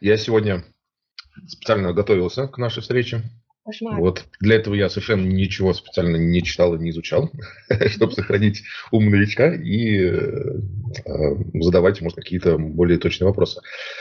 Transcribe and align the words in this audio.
Я 0.00 0.16
сегодня 0.16 0.64
специально 1.46 1.92
готовился 1.92 2.48
к 2.48 2.58
нашей 2.58 2.82
встрече. 2.82 3.22
Кошмар. 3.64 4.00
Вот 4.00 4.24
для 4.40 4.56
этого 4.56 4.74
я 4.74 4.88
совершенно 4.88 5.26
ничего 5.26 5.74
специально 5.74 6.16
не 6.16 6.42
читал 6.42 6.74
и 6.74 6.78
не 6.78 6.88
изучал, 6.90 7.30
чтобы 7.88 8.12
сохранить 8.12 8.62
ум 8.92 9.10
новичка 9.10 9.54
и 9.54 10.04
э, 10.04 10.30
задавать, 11.52 12.00
может, 12.00 12.16
какие-то 12.16 12.56
более 12.56 12.98
точные 12.98 13.28
вопросы. 13.28 13.60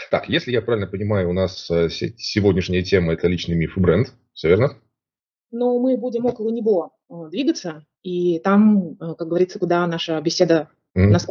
Так, 0.10 0.30
если 0.30 0.52
я 0.52 0.62
правильно 0.62 0.88
понимаю, 0.88 1.30
у 1.30 1.34
нас 1.34 1.70
э, 1.70 1.90
сегодняшняя 1.90 2.82
тема– 2.82 3.14
это 3.14 3.28
личный 3.28 3.56
миф 3.56 3.78
и 3.78 3.82
бренд. 3.82 4.14
Все 4.34 4.48
верно? 4.48 4.78
Ну, 5.52 5.80
мы 5.80 5.98
будем 5.98 6.26
около 6.26 6.50
него 6.50 6.94
э, 7.10 7.14
двигаться, 7.30 7.86
и 8.04 8.40
там, 8.40 8.96
как 8.96 9.28
говорится, 9.28 9.60
куда 9.60 9.86
наша 9.86 10.22
беседа 10.22 10.70
mm. 10.96 11.08
нас 11.08 11.28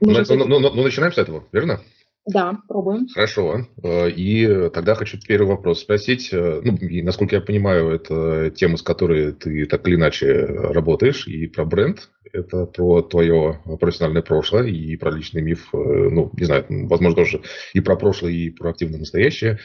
ну, 0.00 0.24
ну, 0.24 0.46
ну, 0.46 0.60
ну, 0.60 0.82
начинаем 0.82 1.12
с 1.12 1.18
этого, 1.18 1.44
верно? 1.52 1.80
Да, 2.28 2.58
пробуем. 2.68 3.08
Хорошо. 3.08 3.66
Э, 3.82 4.10
и 4.10 4.68
тогда 4.70 4.94
хочу 4.94 5.18
первый 5.26 5.48
вопрос 5.48 5.80
спросить. 5.80 6.28
Э, 6.30 6.60
ну, 6.62 6.76
насколько 7.02 7.36
я 7.36 7.40
понимаю, 7.40 7.90
это 7.90 8.50
тема, 8.50 8.76
с 8.76 8.82
которой 8.82 9.32
ты 9.32 9.64
так 9.64 9.88
или 9.88 9.94
иначе 9.96 10.44
работаешь, 10.44 11.26
и 11.26 11.46
про 11.46 11.64
бренд. 11.64 12.10
Это 12.30 12.66
про 12.66 13.00
твое 13.00 13.62
профессиональное 13.80 14.20
прошлое 14.20 14.66
и 14.66 14.96
про 14.96 15.10
личный 15.10 15.40
миф. 15.40 15.70
Э, 15.72 15.76
ну, 15.76 16.30
не 16.34 16.44
знаю, 16.44 16.66
возможно, 16.68 17.16
тоже 17.16 17.40
и 17.72 17.80
про 17.80 17.96
прошлое, 17.96 18.32
и 18.32 18.50
про 18.50 18.70
активное 18.70 18.98
настоящее. 18.98 19.58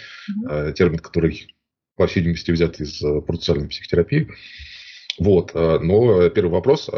Mm-hmm. 0.48 0.74
Термин, 0.74 1.00
который, 1.00 1.54
по 1.98 2.08
всей 2.08 2.22
видимости, 2.22 2.52
взят 2.52 2.80
из 2.80 3.04
процессуальной 3.26 3.68
психотерапии. 3.68 4.30
Вот, 5.20 5.52
э, 5.54 5.80
но 5.80 6.30
первый 6.30 6.52
вопрос, 6.52 6.90
э, 6.92 6.96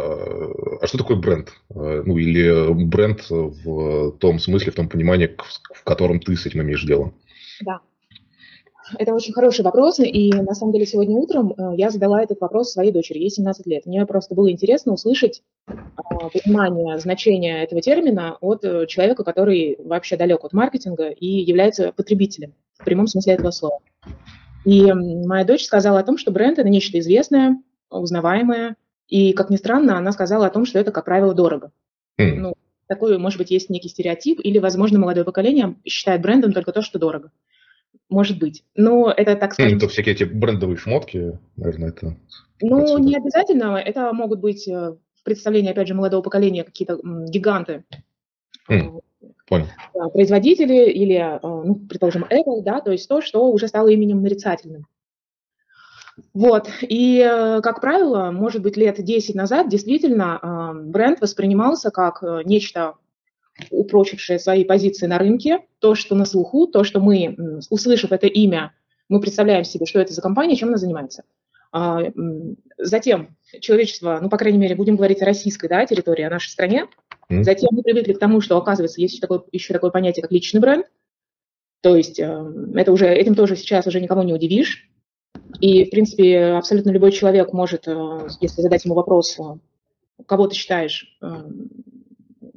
а 0.81 0.87
что 0.87 0.97
такое 0.97 1.17
бренд? 1.17 1.49
Э, 1.69 2.01
ну, 2.05 2.17
или 2.17 2.73
бренд 2.85 3.29
в 3.29 4.11
том 4.19 4.39
смысле, 4.39 4.71
в 4.71 4.75
том 4.75 4.87
понимании, 4.87 5.35
в 5.73 5.83
котором 5.83 6.19
ты 6.19 6.35
с 6.35 6.45
этим 6.45 6.61
имеешь 6.61 6.83
дело? 6.83 7.13
Да, 7.61 7.81
это 8.97 9.13
очень 9.13 9.33
хороший 9.33 9.65
вопрос, 9.65 9.99
и 9.99 10.31
на 10.31 10.53
самом 10.53 10.71
деле 10.71 10.85
сегодня 10.85 11.17
утром 11.17 11.53
я 11.75 11.89
задала 11.89 12.21
этот 12.21 12.39
вопрос 12.39 12.71
своей 12.71 12.91
дочери, 12.91 13.17
ей 13.17 13.29
17 13.29 13.65
лет. 13.65 13.85
Мне 13.85 14.05
просто 14.05 14.33
было 14.33 14.49
интересно 14.49 14.93
услышать 14.93 15.41
понимание 15.65 16.97
значения 16.99 17.63
этого 17.63 17.81
термина 17.81 18.37
от 18.39 18.61
человека, 18.87 19.23
который 19.23 19.77
вообще 19.83 20.15
далек 20.15 20.45
от 20.45 20.53
маркетинга 20.53 21.09
и 21.09 21.27
является 21.27 21.91
потребителем 21.91 22.53
в 22.77 22.85
прямом 22.85 23.07
смысле 23.07 23.33
этого 23.33 23.51
слова. 23.51 23.79
И 24.65 24.91
моя 24.93 25.43
дочь 25.43 25.65
сказала 25.65 25.99
о 25.99 26.03
том, 26.03 26.17
что 26.17 26.31
бренд– 26.31 26.59
это 26.59 26.69
нечто 26.69 26.99
известное, 26.99 27.57
узнаваемая. 27.89 28.75
И, 29.07 29.33
как 29.33 29.49
ни 29.49 29.55
странно, 29.55 29.97
она 29.97 30.11
сказала 30.11 30.47
о 30.47 30.49
том, 30.49 30.65
что 30.65 30.79
это, 30.79 30.91
как 30.91 31.05
правило, 31.05 31.33
дорого. 31.33 31.71
Mm. 32.19 32.35
Ну, 32.35 32.53
такой, 32.87 33.17
может 33.17 33.37
быть, 33.37 33.51
есть 33.51 33.69
некий 33.69 33.89
стереотип, 33.89 34.39
или, 34.43 34.57
возможно, 34.59 34.99
молодое 34.99 35.25
поколение 35.25 35.75
считает 35.85 36.21
брендом 36.21 36.53
только 36.53 36.71
то, 36.71 36.81
что 36.81 36.99
дорого. 36.99 37.31
Может 38.09 38.39
быть. 38.39 38.63
Но 38.75 39.11
это, 39.11 39.35
так 39.35 39.53
скажем... 39.53 39.77
Mm, 39.77 39.81
то 39.81 39.87
всякие 39.87 40.15
эти 40.15 40.23
брендовые 40.23 40.77
шмотки, 40.77 41.39
наверное, 41.55 41.89
это... 41.89 42.17
Ну, 42.61 42.83
отсюда. 42.83 43.01
не 43.01 43.15
обязательно. 43.15 43.77
Это 43.77 44.13
могут 44.13 44.39
быть 44.39 44.67
э, 44.67 44.95
в 45.15 45.23
представлении, 45.23 45.71
опять 45.71 45.87
же, 45.87 45.93
молодого 45.93 46.21
поколения 46.21 46.63
какие-то 46.63 46.99
гиганты. 47.03 47.83
Mm. 48.69 49.01
Понял. 49.47 49.67
Производители 50.13 50.89
или, 50.91 51.15
э, 51.15 51.39
ну, 51.41 51.75
предположим, 51.75 52.25
Apple, 52.25 52.63
да, 52.63 52.81
то 52.81 52.91
есть 52.91 53.07
то, 53.07 53.21
что 53.21 53.49
уже 53.51 53.67
стало 53.67 53.89
именем 53.89 54.21
нарицательным. 54.21 54.87
Вот. 56.33 56.69
И, 56.81 57.19
э, 57.19 57.61
как 57.61 57.81
правило, 57.81 58.31
может 58.31 58.61
быть, 58.61 58.77
лет 58.77 59.03
10 59.03 59.35
назад 59.35 59.69
действительно 59.69 60.73
бренд 60.85 61.19
воспринимался 61.19 61.91
как 61.91 62.23
э, 62.23 62.41
нечто, 62.45 62.95
упрочившее 63.69 64.39
свои 64.39 64.63
позиции 64.63 65.07
на 65.07 65.17
рынке, 65.17 65.59
то, 65.79 65.95
что 65.95 66.15
на 66.15 66.25
слуху, 66.25 66.67
то, 66.67 66.83
что 66.83 66.99
мы, 66.99 67.37
услышав 67.69 68.11
это 68.11 68.27
имя, 68.27 68.73
мы 69.07 69.21
представляем 69.21 69.63
себе, 69.63 69.85
что 69.85 69.99
это 69.99 70.13
за 70.13 70.21
компания, 70.21 70.55
чем 70.55 70.69
она 70.69 70.77
занимается. 70.77 71.23
А, 71.71 72.01
затем 72.77 73.37
человечество, 73.61 74.19
ну, 74.21 74.29
по 74.29 74.37
крайней 74.37 74.57
мере, 74.57 74.75
будем 74.75 74.95
говорить 74.95 75.21
о 75.21 75.25
российской 75.25 75.67
да, 75.67 75.85
территории, 75.85 76.23
о 76.23 76.29
нашей 76.29 76.49
стране. 76.49 76.87
Затем 77.29 77.69
мы 77.71 77.81
привыкли 77.81 78.13
к 78.13 78.19
тому, 78.19 78.41
что, 78.41 78.57
оказывается, 78.57 78.99
есть 78.99 79.13
еще 79.13 79.21
такое, 79.21 79.43
еще 79.51 79.73
такое 79.73 79.91
понятие, 79.91 80.23
как 80.23 80.31
личный 80.31 80.59
бренд. 80.59 80.85
То 81.81 81.95
есть 81.95 82.19
это 82.19 82.91
уже, 82.91 83.07
этим 83.07 83.35
тоже 83.35 83.55
сейчас 83.55 83.87
уже 83.87 84.01
никого 84.01 84.23
не 84.23 84.33
удивишь. 84.33 84.89
И, 85.59 85.85
в 85.85 85.89
принципе, 85.89 86.45
абсолютно 86.57 86.91
любой 86.91 87.11
человек 87.11 87.53
может, 87.53 87.87
э, 87.87 88.27
если 88.41 88.61
задать 88.61 88.85
ему 88.85 88.95
вопрос, 88.95 89.37
э, 89.39 90.23
кого 90.25 90.47
ты 90.47 90.55
считаешь, 90.55 91.17
э, 91.21 91.27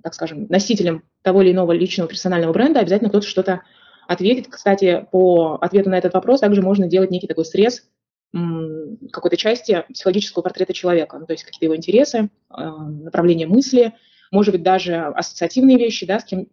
так 0.02 0.14
скажем, 0.14 0.46
носителем 0.48 1.04
того 1.22 1.42
или 1.42 1.52
иного 1.52 1.72
личного 1.72 2.08
персонального 2.08 2.52
бренда, 2.52 2.80
обязательно 2.80 3.10
кто-то 3.10 3.26
что-то 3.26 3.62
ответит. 4.06 4.48
Кстати, 4.48 5.06
по 5.10 5.58
ответу 5.60 5.90
на 5.90 5.98
этот 5.98 6.14
вопрос 6.14 6.40
также 6.40 6.62
можно 6.62 6.86
делать 6.86 7.10
некий 7.10 7.26
такой 7.26 7.44
срез 7.44 7.88
какой-то 9.10 9.38
части 9.38 9.86
психологического 9.90 10.42
портрета 10.42 10.74
человека, 10.74 11.18
ну, 11.18 11.24
то 11.24 11.32
есть 11.32 11.44
какие-то 11.44 11.64
его 11.64 11.76
интересы, 11.76 12.28
направления 12.50 13.46
мысли, 13.46 13.94
может 14.30 14.52
быть, 14.52 14.62
даже 14.62 14.96
ассоциативные 14.96 15.78
вещи, 15.78 16.04
да, 16.04 16.20
с 16.20 16.24
кем, 16.24 16.46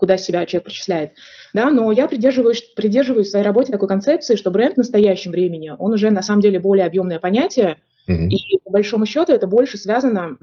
куда 0.00 0.16
себя 0.16 0.46
человек 0.46 0.64
причисляет. 0.64 1.12
Да, 1.52 1.70
но 1.70 1.92
я 1.92 2.08
придерживаюсь, 2.08 2.62
придерживаюсь 2.74 3.28
в 3.28 3.30
своей 3.30 3.44
работе 3.44 3.70
такой 3.70 3.86
концепции, 3.86 4.34
что 4.34 4.50
бренд 4.50 4.74
в 4.74 4.78
настоящем 4.78 5.30
времени, 5.30 5.74
он 5.78 5.92
уже 5.92 6.10
на 6.10 6.22
самом 6.22 6.40
деле 6.40 6.58
более 6.58 6.86
объемное 6.86 7.18
понятие, 7.18 7.76
mm-hmm. 8.08 8.28
и 8.28 8.58
по 8.64 8.70
большому 8.70 9.04
счету 9.04 9.32
это 9.32 9.46
больше 9.46 9.76
связано 9.76 10.38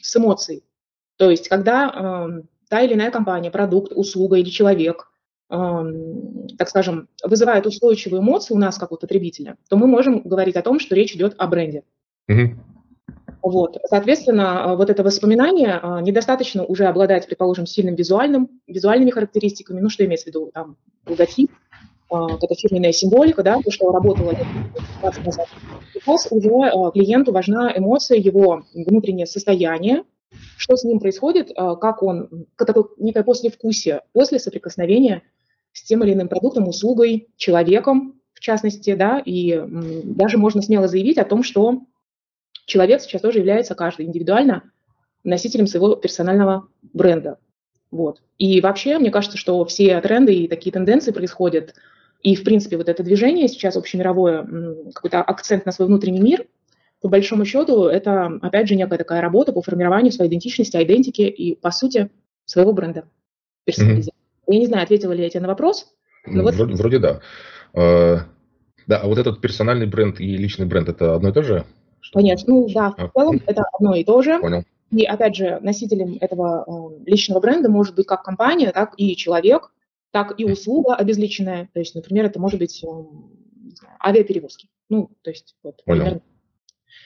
с 0.00 0.16
эмоцией. 0.16 0.62
То 1.16 1.30
есть, 1.30 1.48
когда 1.48 2.28
э, 2.28 2.42
та 2.68 2.82
или 2.82 2.94
иная 2.94 3.10
компания, 3.10 3.50
продукт, 3.50 3.90
услуга 3.92 4.36
или 4.36 4.50
человек, 4.50 5.10
э, 5.50 5.56
так 6.56 6.68
скажем, 6.68 7.08
вызывает 7.24 7.66
устойчивые 7.66 8.20
эмоции 8.20 8.54
у 8.54 8.58
нас, 8.58 8.78
как 8.78 8.92
у 8.92 8.96
потребителя, 8.96 9.56
то 9.68 9.76
мы 9.76 9.88
можем 9.88 10.22
говорить 10.22 10.54
о 10.54 10.62
том, 10.62 10.78
что 10.78 10.94
речь 10.94 11.16
идет 11.16 11.34
о 11.38 11.48
бренде. 11.48 11.82
Mm-hmm. 12.30 12.54
Вот. 13.42 13.76
Соответственно, 13.88 14.64
а, 14.64 14.76
вот 14.76 14.88
это 14.88 15.02
воспоминание 15.02 15.80
а, 15.82 16.00
недостаточно 16.00 16.64
уже 16.64 16.86
обладать, 16.86 17.26
предположим, 17.26 17.66
сильным 17.66 17.96
визуальным, 17.96 18.48
визуальными 18.68 19.10
характеристиками. 19.10 19.80
Ну, 19.80 19.88
что 19.88 20.04
имеется 20.04 20.24
в 20.24 20.28
виду? 20.28 20.50
Там 20.54 20.76
логотип, 21.06 21.50
а, 22.08 22.28
это 22.40 22.54
фирменная 22.54 22.92
символика, 22.92 23.42
да, 23.42 23.60
то, 23.60 23.70
что 23.72 23.90
работало 23.90 24.32
20 25.00 25.26
назад. 25.26 25.48
Сейчас 25.92 26.28
уже 26.30 26.92
клиенту 26.92 27.32
важна 27.32 27.72
эмоция, 27.76 28.18
его 28.18 28.62
внутреннее 28.74 29.26
состояние, 29.26 30.04
что 30.56 30.76
с 30.76 30.84
ним 30.84 31.00
происходит, 31.00 31.52
как 31.54 32.02
он, 32.02 32.46
такое 32.56 32.84
некое 32.96 33.24
послевкусие 33.24 34.02
после 34.12 34.38
соприкосновения 34.38 35.22
с 35.72 35.82
тем 35.82 36.02
или 36.04 36.14
иным 36.14 36.28
продуктом, 36.28 36.68
услугой, 36.68 37.28
человеком, 37.36 38.20
в 38.32 38.40
частности, 38.40 38.94
да, 38.94 39.20
и 39.24 39.62
даже 40.04 40.38
можно 40.38 40.62
смело 40.62 40.88
заявить 40.88 41.18
о 41.18 41.24
том, 41.24 41.42
что 41.42 41.82
человек 42.66 43.00
сейчас 43.00 43.22
тоже 43.22 43.38
является 43.38 43.74
каждый 43.74 44.06
индивидуально 44.06 44.70
носителем 45.24 45.66
своего 45.66 45.94
персонального 45.94 46.68
бренда. 46.92 47.38
Вот. 47.90 48.22
И 48.38 48.60
вообще, 48.60 48.98
мне 48.98 49.10
кажется, 49.10 49.38
что 49.38 49.64
все 49.64 50.00
тренды 50.00 50.34
и 50.34 50.48
такие 50.48 50.72
тенденции 50.72 51.12
происходят, 51.12 51.74
и, 52.22 52.34
в 52.34 52.44
принципе, 52.44 52.76
вот 52.76 52.88
это 52.88 53.02
движение 53.02 53.48
сейчас 53.48 53.76
общемировое, 53.76 54.46
какой-то 54.94 55.22
акцент 55.22 55.66
на 55.66 55.72
свой 55.72 55.88
внутренний 55.88 56.20
мир, 56.20 56.46
по 57.00 57.08
большому 57.08 57.44
счету, 57.44 57.86
это, 57.86 58.38
опять 58.40 58.68
же, 58.68 58.76
некая 58.76 58.96
такая 58.96 59.20
работа 59.20 59.52
по 59.52 59.60
формированию 59.60 60.12
своей 60.12 60.30
идентичности, 60.30 60.76
идентики 60.82 61.22
и, 61.22 61.56
по 61.56 61.72
сути, 61.72 62.10
своего 62.44 62.72
бренда. 62.72 63.04
Mm-hmm. 63.68 64.08
Я 64.46 64.58
не 64.58 64.66
знаю, 64.66 64.84
ответила 64.84 65.12
ли 65.12 65.22
я 65.22 65.30
тебе 65.30 65.40
на 65.40 65.48
вопрос. 65.48 65.92
Но 66.26 66.42
вроде, 66.42 66.64
вот... 66.64 66.78
вроде 66.78 66.98
да. 66.98 67.20
Uh, 67.74 68.20
да, 68.86 68.98
а 68.98 69.06
вот 69.06 69.18
этот 69.18 69.40
персональный 69.40 69.86
бренд 69.86 70.20
и 70.20 70.36
личный 70.36 70.66
бренд– 70.66 70.88
это 70.90 71.14
одно 71.14 71.30
и 71.30 71.32
то 71.32 71.42
же? 71.42 71.64
Конечно, 72.12 72.52
ну 72.52 72.68
да, 72.68 72.90
в 72.90 73.10
целом 73.14 73.40
это 73.46 73.64
одно 73.72 73.94
и 73.94 74.04
то 74.04 74.22
же. 74.22 74.38
Понял. 74.40 74.64
И 74.90 75.04
опять 75.04 75.36
же, 75.36 75.58
носителем 75.62 76.18
этого 76.20 76.64
э, 76.66 77.10
личного 77.10 77.40
бренда 77.40 77.70
может 77.70 77.94
быть 77.94 78.06
как 78.06 78.22
компания, 78.22 78.72
так 78.72 78.92
и 78.98 79.16
человек, 79.16 79.72
так 80.10 80.38
и 80.38 80.44
услуга 80.44 80.94
обезличенная. 80.94 81.70
То 81.72 81.80
есть, 81.80 81.94
например, 81.94 82.26
это 82.26 82.38
может 82.38 82.58
быть 82.58 82.84
э, 82.84 82.86
авиаперевозки. 84.04 84.68
Ну, 84.90 85.10
то 85.22 85.30
есть, 85.30 85.56
вот, 85.62 85.82
Понял. 85.84 86.00
Примерно. 86.00 86.22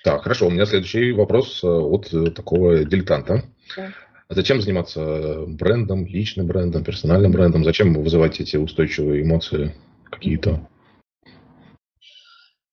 Так, 0.03 0.23
хорошо. 0.23 0.49
У 0.49 0.51
меня 0.51 0.67
следующий 0.67 1.13
вопрос 1.13 1.63
э, 1.63 1.69
от 1.69 2.13
э, 2.13 2.31
такого 2.31 2.85
дилетанта. 2.85 3.45
Да. 3.77 3.93
А 4.29 4.35
зачем 4.35 4.61
заниматься 4.61 5.45
брендом, 5.47 6.07
личным 6.07 6.49
брендом, 6.49 6.83
персональным 6.83 7.31
брендом? 7.31 7.65
Зачем 7.65 7.95
вызывать 7.95 8.41
эти 8.41 8.57
устойчивые 8.57 9.23
эмоции 9.23 9.77
какие-то? 10.11 10.69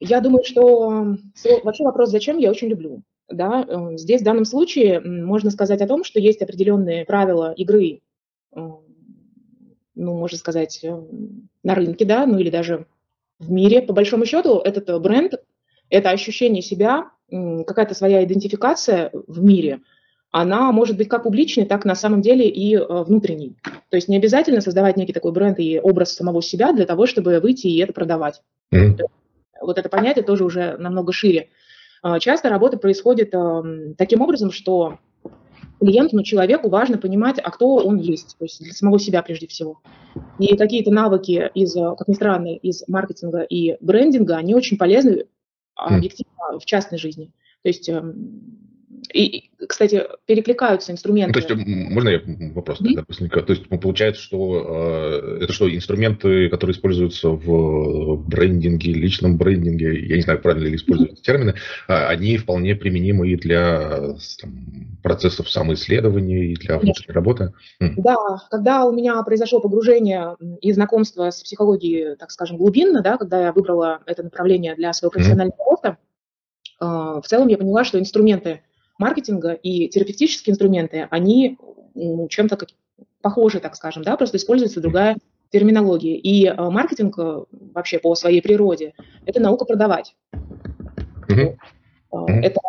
Я 0.05 0.19
думаю, 0.19 0.43
что 0.43 1.15
вообще 1.63 1.85
вопрос 1.85 2.09
«зачем» 2.09 2.37
я 2.37 2.51
очень 2.51 2.67
люблю. 2.67 3.03
Да? 3.29 3.65
Э, 3.65 3.97
здесь 3.97 4.21
в 4.21 4.25
данном 4.25 4.43
случае 4.43 4.99
можно 4.99 5.49
сказать 5.49 5.81
о 5.81 5.87
том, 5.87 6.03
что 6.03 6.19
есть 6.19 6.41
определенные 6.41 7.05
правила 7.05 7.53
игры, 7.53 8.01
э, 8.53 8.59
ну, 9.95 10.17
можно 10.17 10.37
сказать, 10.37 10.83
э, 10.83 11.03
на 11.63 11.75
рынке, 11.75 12.03
да, 12.03 12.25
ну 12.25 12.37
или 12.37 12.49
даже 12.49 12.85
в 13.39 13.49
мире. 13.49 13.81
По 13.81 13.93
большому 13.93 14.25
счету, 14.25 14.59
этот 14.59 15.01
бренд– 15.01 15.35
это 15.89 16.09
ощущение 16.09 16.61
себя, 16.61 17.09
какая-то 17.29 17.95
своя 17.95 18.23
идентификация 18.25 19.09
в 19.13 19.41
мире, 19.41 19.79
она 20.31 20.71
может 20.71 20.97
быть 20.97 21.07
как 21.07 21.23
публичной, 21.23 21.65
так 21.65 21.85
на 21.85 21.95
самом 21.95 22.21
деле 22.21 22.47
и 22.47 22.77
внутренней. 22.77 23.55
То 23.89 23.95
есть 23.95 24.07
не 24.07 24.17
обязательно 24.17 24.61
создавать 24.61 24.97
некий 24.97 25.13
такой 25.13 25.31
бренд 25.31 25.59
и 25.59 25.79
образ 25.79 26.13
самого 26.13 26.43
себя 26.43 26.73
для 26.73 26.85
того, 26.85 27.07
чтобы 27.07 27.39
выйти 27.39 27.67
и 27.67 27.79
это 27.79 27.93
продавать. 27.93 28.41
Mm-hmm. 28.71 28.99
Вот 29.65 29.77
это 29.77 29.89
понятие 29.89 30.23
тоже 30.23 30.43
уже 30.45 30.77
намного 30.77 31.11
шире. 31.13 31.49
Часто 32.19 32.49
работа 32.49 32.77
происходит 32.77 33.33
таким 33.97 34.21
образом, 34.21 34.51
что 34.51 34.99
клиенту, 35.79 36.15
но 36.15 36.23
человеку 36.23 36.69
важно 36.69 36.97
понимать, 36.97 37.39
а 37.43 37.51
кто 37.51 37.75
он 37.75 37.97
есть, 37.97 38.37
то 38.37 38.45
есть 38.45 38.61
для 38.61 38.73
самого 38.73 38.99
себя 38.99 39.21
прежде 39.21 39.47
всего. 39.47 39.81
И 40.39 40.55
какие-то 40.55 40.91
навыки 40.91 41.49
из, 41.53 41.73
как 41.73 42.07
ни 42.07 42.13
странно, 42.13 42.55
из 42.55 42.87
маркетинга 42.87 43.41
и 43.41 43.77
брендинга, 43.81 44.37
они 44.37 44.55
очень 44.55 44.77
полезны 44.77 45.25
объективно 45.75 46.59
в 46.59 46.65
частной 46.65 46.97
жизни. 46.97 47.31
То 47.63 47.69
есть 47.69 47.89
и, 49.11 49.49
кстати, 49.67 50.03
перекликаются 50.25 50.91
инструменты. 50.91 51.39
Ну, 51.39 51.47
то 51.47 51.53
есть, 51.53 51.67
можно 51.67 52.09
я 52.09 52.21
вопрос 52.53 52.81
mm-hmm. 52.81 53.05
быстренько? 53.07 53.41
То 53.41 53.53
есть, 53.53 53.67
получается, 53.67 54.21
что 54.21 55.19
э, 55.21 55.43
это 55.43 55.53
что, 55.53 55.73
инструменты, 55.73 56.49
которые 56.49 56.75
используются 56.75 57.29
в 57.29 58.17
брендинге, 58.27 58.93
личном 58.93 59.37
брендинге, 59.37 60.07
я 60.07 60.15
не 60.15 60.21
знаю, 60.21 60.41
правильно 60.41 60.67
ли 60.67 60.75
используют 60.75 61.13
mm-hmm. 61.13 61.23
термины, 61.23 61.55
э, 61.87 61.93
они 61.93 62.37
вполне 62.37 62.75
применимы 62.75 63.29
и 63.29 63.35
для 63.35 64.15
там, 64.41 64.97
процессов 65.01 65.49
самоисследования, 65.49 66.45
и 66.45 66.55
для 66.55 66.79
внутренней 66.79 67.13
работы? 67.13 67.53
Mm. 67.81 67.93
Да, 67.97 68.17
когда 68.49 68.85
у 68.85 68.91
меня 68.91 69.21
произошло 69.23 69.59
погружение 69.59 70.35
и 70.61 70.71
знакомство 70.71 71.29
с 71.29 71.41
психологией, 71.43 72.15
так 72.15 72.31
скажем, 72.31 72.57
глубинно, 72.57 73.01
да, 73.01 73.17
когда 73.17 73.41
я 73.41 73.53
выбрала 73.53 73.99
это 74.05 74.23
направление 74.23 74.75
для 74.75 74.93
своего 74.93 75.11
профессионального 75.11 75.55
mm-hmm. 75.55 75.69
роста, 75.69 75.97
э, 76.81 76.85
в 76.85 77.23
целом 77.27 77.47
я 77.47 77.57
поняла, 77.57 77.83
что 77.83 77.99
инструменты 77.99 78.61
маркетинга 79.03 79.51
и 79.51 79.89
терапевтические 79.89 80.53
инструменты, 80.53 81.07
они 81.11 81.57
чем-то 82.29 82.57
похожи, 83.21 83.59
так 83.59 83.75
скажем, 83.75 84.03
да, 84.03 84.15
просто 84.15 84.37
используется 84.37 84.79
другая 84.79 85.17
терминология. 85.51 86.15
И 86.15 86.47
э, 86.47 86.55
маркетинг 86.55 87.19
э, 87.19 87.43
вообще 87.73 87.99
по 87.99 88.15
своей 88.15 88.41
природе– 88.41 88.93
это 89.25 89.39
наука 89.39 89.65
продавать. 89.65 90.15
Mm-hmm. 91.27 91.57
Это 92.41 92.59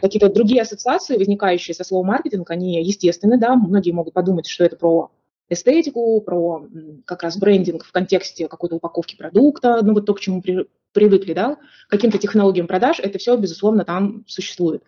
какие-то 0.00 0.28
другие 0.32 0.62
ассоциации, 0.62 1.16
возникающие 1.16 1.74
со 1.74 1.84
словом 1.84 2.06
маркетинг, 2.06 2.50
они 2.50 2.82
естественны, 2.82 3.38
да, 3.38 3.54
многие 3.54 3.92
могут 3.92 4.14
подумать, 4.14 4.46
что 4.46 4.64
это 4.64 4.76
про 4.76 5.10
эстетику, 5.48 6.20
про 6.20 6.66
как 7.04 7.22
раз 7.22 7.36
брендинг 7.36 7.84
в 7.84 7.92
контексте 7.92 8.48
какой-то 8.48 8.76
упаковки 8.76 9.16
продукта, 9.16 9.80
ну 9.82 9.94
вот 9.94 10.06
то, 10.06 10.14
к 10.14 10.20
чему 10.20 10.40
при, 10.42 10.66
привыкли, 10.92 11.34
да, 11.34 11.58
каким-то 11.88 12.18
технологиям 12.18 12.66
продаж, 12.66 12.98
это 13.00 13.18
все, 13.18 13.36
безусловно, 13.36 13.84
там 13.84 14.24
существует. 14.26 14.82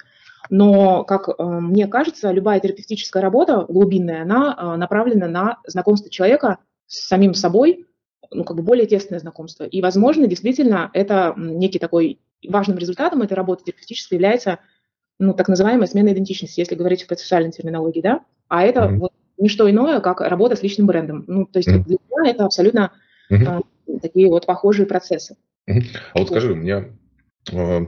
Но, 0.50 1.04
как 1.04 1.28
э, 1.28 1.42
мне 1.42 1.86
кажется, 1.86 2.30
любая 2.30 2.60
терапевтическая 2.60 3.22
работа 3.22 3.64
глубинная, 3.68 4.22
она 4.22 4.56
э, 4.56 4.76
направлена 4.76 5.26
на 5.26 5.58
знакомство 5.66 6.10
человека 6.10 6.58
с 6.86 7.08
самим 7.08 7.34
собой, 7.34 7.86
ну, 8.30 8.44
как 8.44 8.56
бы 8.56 8.62
более 8.62 8.86
тесное 8.86 9.18
знакомство. 9.18 9.64
И, 9.64 9.82
возможно, 9.82 10.26
действительно, 10.26 10.90
это 10.92 11.34
некий 11.36 11.78
такой 11.78 12.20
важным 12.46 12.78
результатом 12.78 13.22
этой 13.22 13.34
работы 13.34 13.64
терапевтической 13.64 14.16
является 14.16 14.60
ну, 15.18 15.32
так 15.32 15.48
называемая 15.48 15.86
смена 15.86 16.12
идентичности, 16.12 16.60
если 16.60 16.74
говорить 16.74 17.02
в 17.02 17.06
процессуальной 17.06 17.50
терминологии, 17.50 18.00
да, 18.00 18.20
а 18.48 18.62
это 18.62 18.80
mm-hmm. 18.80 18.96
вот 18.98 19.12
не 19.38 19.48
что 19.48 19.70
иное, 19.70 20.00
как 20.00 20.20
работа 20.20 20.56
с 20.56 20.62
личным 20.62 20.86
брендом. 20.86 21.24
Ну, 21.26 21.46
то 21.46 21.58
есть 21.58 21.68
mm-hmm. 21.68 21.84
для 21.84 21.96
меня 22.10 22.30
это 22.30 22.44
абсолютно 22.44 22.92
mm-hmm. 23.30 23.64
э, 23.86 23.98
такие 24.00 24.28
вот 24.28 24.46
похожие 24.46 24.86
процессы. 24.86 25.36
Mm-hmm. 25.68 25.84
А 26.14 26.18
вот 26.18 26.28
скажи, 26.28 26.52
у 26.52 26.56
меня 26.56 26.86
э, 27.52 27.86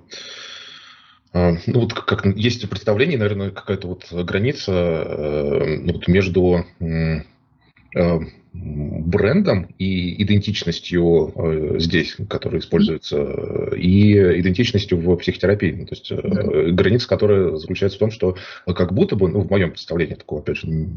ну, 1.33 1.81
вот 1.81 1.93
как, 1.93 2.25
есть 2.37 2.69
представление, 2.69 3.19
наверное, 3.19 3.51
какая-то 3.51 3.89
вот 3.89 4.11
граница 4.11 4.73
э, 4.73 5.79
ну, 5.83 5.93
вот 5.93 6.09
между 6.09 6.65
э, 6.81 7.21
брендом 8.53 9.75
и 9.79 10.23
идентичностью 10.23 11.33
э, 11.37 11.79
здесь, 11.79 12.17
которая 12.29 12.61
используется, 12.61 13.73
и 13.77 14.13
идентичностью 14.41 14.99
в 14.99 15.17
психотерапии. 15.17 15.73
Ну, 15.73 15.87
то 15.87 15.95
есть 15.95 16.11
да. 16.11 16.73
граница, 16.73 17.09
которая 17.09 17.57
заключается 17.57 17.99
в 17.99 18.01
том, 18.01 18.11
что 18.11 18.37
как 18.67 18.95
будто 18.95 19.15
бы, 19.15 19.29
ну, 19.29 19.43
в 19.43 19.51
моем 19.51 19.71
представлении, 19.71 20.15
такого, 20.15 20.41
опять 20.41 20.57
же, 20.57 20.89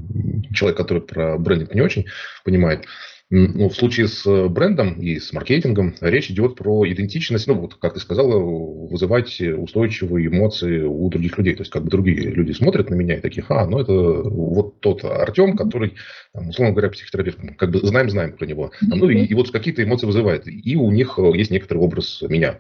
человек, 0.53 0.77
который 0.77 1.03
про 1.03 1.37
брендинг 1.37 1.75
не 1.75 1.81
очень 1.81 2.05
понимает, 2.45 2.85
ну, 3.31 3.69
в 3.69 3.75
случае 3.75 4.09
с 4.09 4.25
э, 4.25 4.49
брендом 4.49 4.99
и 4.99 5.17
с 5.17 5.31
маркетингом 5.31 5.95
речь 6.01 6.29
идет 6.29 6.55
про 6.55 6.85
идентичность, 6.91 7.47
ну, 7.47 7.53
вот, 7.53 7.75
как 7.75 7.93
ты 7.93 8.01
сказала, 8.01 8.37
вызывать 8.37 9.39
устойчивые 9.39 10.27
эмоции 10.27 10.81
у 10.81 11.09
других 11.09 11.37
людей. 11.37 11.55
То 11.55 11.61
есть, 11.61 11.71
как 11.71 11.83
бы 11.83 11.89
другие 11.89 12.29
люди 12.29 12.51
смотрят 12.51 12.89
на 12.89 12.95
меня 12.95 13.15
и 13.15 13.21
такие, 13.21 13.45
а, 13.47 13.65
ну, 13.65 13.79
это 13.79 13.93
вот 13.93 14.81
тот 14.81 15.05
Артем, 15.05 15.55
который, 15.55 15.93
там, 16.33 16.49
условно 16.49 16.73
говоря, 16.73 16.89
психотерапевт, 16.89 17.39
как 17.57 17.71
бы 17.71 17.79
знаем-знаем 17.79 18.33
про 18.33 18.45
него. 18.45 18.71
Ну, 18.81 19.09
и, 19.09 19.23
и 19.23 19.33
вот 19.33 19.49
какие-то 19.49 19.81
эмоции 19.81 20.07
вызывает. 20.07 20.43
И 20.45 20.75
у 20.75 20.91
них 20.91 21.17
э, 21.17 21.31
есть 21.33 21.51
некоторый 21.51 21.79
образ 21.79 22.21
меня. 22.27 22.59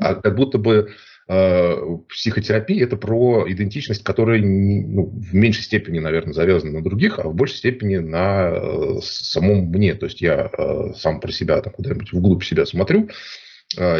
А 0.00 0.16
как 0.16 0.34
будто 0.34 0.58
бы 0.58 0.90
психотерапия– 2.08 2.84
это 2.86 2.96
про 2.96 3.44
идентичность, 3.48 4.02
которая 4.02 4.42
ну, 4.42 5.06
в 5.06 5.32
меньшей 5.32 5.62
степени, 5.62 6.00
наверное, 6.00 6.32
завязана 6.32 6.72
на 6.72 6.82
других, 6.82 7.20
а 7.20 7.28
в 7.28 7.34
большей 7.34 7.58
степени 7.58 7.98
на 7.98 8.50
э, 8.52 8.98
самом 9.00 9.66
мне. 9.66 9.94
То 9.94 10.06
есть 10.06 10.20
я 10.20 10.50
э, 10.50 10.92
сам 10.96 11.20
про 11.20 11.30
себя 11.30 11.60
там 11.60 11.72
куда-нибудь 11.72 12.12
вглубь 12.12 12.42
себя 12.42 12.66
смотрю, 12.66 13.08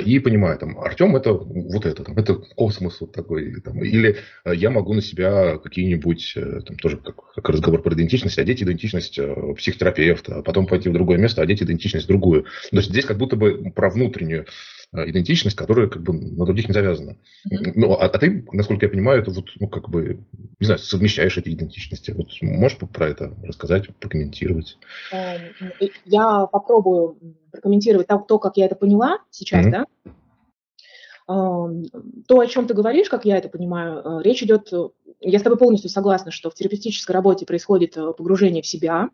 и 0.04 0.18
понимаю, 0.18 0.58
там, 0.58 0.80
Артем 0.80 1.14
это 1.14 1.32
вот 1.32 1.86
это, 1.86 2.02
там, 2.02 2.18
это 2.18 2.34
космос 2.34 3.00
вот 3.00 3.12
такой, 3.12 3.60
там, 3.60 3.80
или 3.84 4.16
я 4.44 4.68
могу 4.68 4.94
на 4.94 5.00
себя 5.00 5.58
какие-нибудь, 5.58 6.34
там, 6.66 6.76
тоже 6.76 6.96
как, 6.96 7.14
как 7.34 7.48
разговор 7.48 7.80
про 7.80 7.94
идентичность, 7.94 8.40
одеть 8.40 8.64
идентичность 8.64 9.20
психотерапевта, 9.56 10.38
а 10.38 10.42
потом 10.42 10.66
пойти 10.66 10.88
в 10.88 10.92
другое 10.92 11.18
место, 11.18 11.40
одеть 11.40 11.62
идентичность 11.62 12.08
другую. 12.08 12.46
То 12.72 12.78
есть 12.78 12.88
здесь 12.88 13.04
как 13.04 13.16
будто 13.16 13.36
бы 13.36 13.70
про 13.70 13.90
внутреннюю 13.90 14.46
Э, 14.46 14.79
идентичность, 14.92 15.56
которая 15.56 15.88
как 15.88 16.02
бы 16.02 16.12
на 16.12 16.44
других 16.44 16.68
не 16.68 16.74
завязана. 16.74 17.16
Mm-hmm. 17.50 17.72
Ну, 17.76 17.92
а, 17.92 18.06
а 18.06 18.18
ты, 18.18 18.44
насколько 18.52 18.86
я 18.86 18.90
понимаю, 18.90 19.22
это 19.22 19.30
вот, 19.30 19.50
ну, 19.60 19.68
как 19.68 19.88
бы, 19.88 20.24
не 20.58 20.66
знаю, 20.66 20.78
совмещаешь 20.80 21.38
эти 21.38 21.50
идентичности. 21.50 22.10
Вот 22.10 22.28
можешь 22.42 22.78
про 22.78 23.08
это 23.08 23.36
рассказать, 23.42 23.94
прокомментировать? 23.96 24.78
Эм, 25.12 25.40
я 26.06 26.46
попробую 26.46 27.18
прокомментировать 27.52 28.08
то, 28.08 28.18
то 28.18 28.38
как 28.38 28.56
я 28.56 28.66
это 28.66 28.74
поняла 28.74 29.18
сейчас, 29.30 29.66
mm-hmm. 29.66 29.70
да. 29.70 29.86
Эм, 31.28 31.84
то, 32.26 32.40
о 32.40 32.46
чем 32.46 32.66
ты 32.66 32.74
говоришь, 32.74 33.08
как 33.08 33.24
я 33.24 33.38
это 33.38 33.48
понимаю, 33.48 34.02
э, 34.04 34.22
речь 34.24 34.42
идет, 34.42 34.72
я 35.20 35.38
с 35.38 35.42
тобой 35.42 35.58
полностью 35.58 35.88
согласна, 35.88 36.32
что 36.32 36.50
в 36.50 36.54
терапевтической 36.54 37.14
работе 37.14 37.46
происходит 37.46 37.96
э, 37.96 38.12
погружение 38.12 38.62
в 38.62 38.66
себя 38.66 39.10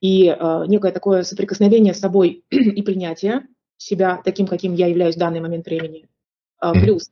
и 0.00 0.26
некое 0.68 0.92
такое 0.92 1.24
соприкосновение 1.24 1.92
с 1.92 1.98
собой 1.98 2.44
и 2.50 2.82
принятие 2.82 3.48
себя 3.78 4.20
таким, 4.24 4.46
каким 4.46 4.74
я 4.74 4.88
являюсь 4.88 5.14
в 5.14 5.18
данный 5.18 5.40
момент 5.40 5.64
времени. 5.64 6.06
А, 6.58 6.72
плюс 6.72 7.10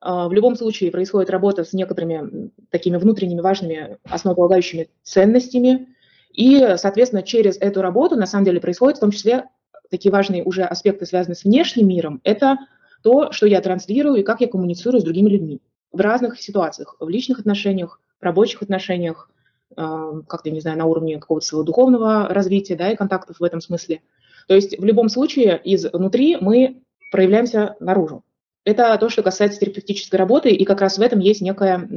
а, 0.00 0.28
в 0.28 0.32
любом 0.32 0.54
случае 0.54 0.92
происходит 0.92 1.30
работа 1.30 1.64
с 1.64 1.72
некоторыми 1.72 2.50
такими 2.70 2.98
внутренними 2.98 3.40
важными 3.40 3.98
основополагающими 4.04 4.90
ценностями, 5.02 5.88
и, 6.32 6.76
соответственно, 6.76 7.22
через 7.22 7.58
эту 7.58 7.82
работу 7.82 8.16
на 8.16 8.26
самом 8.26 8.44
деле 8.44 8.60
происходит 8.60 8.98
в 8.98 9.00
том 9.00 9.10
числе 9.10 9.46
такие 9.90 10.12
важные 10.12 10.44
уже 10.44 10.62
аспекты, 10.62 11.04
связанные 11.04 11.36
с 11.36 11.44
внешним 11.44 11.88
миром, 11.88 12.20
это 12.24 12.56
то, 13.02 13.32
что 13.32 13.46
я 13.46 13.60
транслирую 13.60 14.16
и 14.16 14.22
как 14.22 14.40
я 14.40 14.48
коммуницирую 14.48 15.00
с 15.00 15.04
другими 15.04 15.28
людьми. 15.28 15.60
В 15.92 16.00
разных 16.00 16.40
ситуациях, 16.40 16.96
в 17.00 17.08
личных 17.08 17.40
отношениях, 17.40 18.00
в 18.20 18.24
рабочих 18.24 18.62
отношениях, 18.62 19.30
а, 19.76 20.20
как-то, 20.26 20.50
не 20.50 20.60
знаю, 20.60 20.78
на 20.78 20.86
уровне 20.86 21.18
какого-то 21.18 21.46
своего 21.46 21.64
духовного 21.64 22.28
развития, 22.28 22.76
да, 22.76 22.90
и 22.90 22.96
контактов 22.96 23.40
в 23.40 23.44
этом 23.44 23.60
смысле– 23.60 24.02
то 24.48 24.54
есть 24.54 24.78
в 24.78 24.84
любом 24.84 25.08
случае 25.08 25.60
изнутри 25.64 26.36
мы 26.40 26.82
проявляемся 27.10 27.76
наружу. 27.80 28.24
Это 28.64 28.96
то, 28.98 29.08
что 29.08 29.22
касается 29.22 29.58
терапевтической 29.60 30.18
работы, 30.18 30.50
и 30.50 30.64
как 30.64 30.80
раз 30.80 30.96
в 30.96 31.02
этом 31.02 31.18
есть 31.18 31.40
некая, 31.40 31.88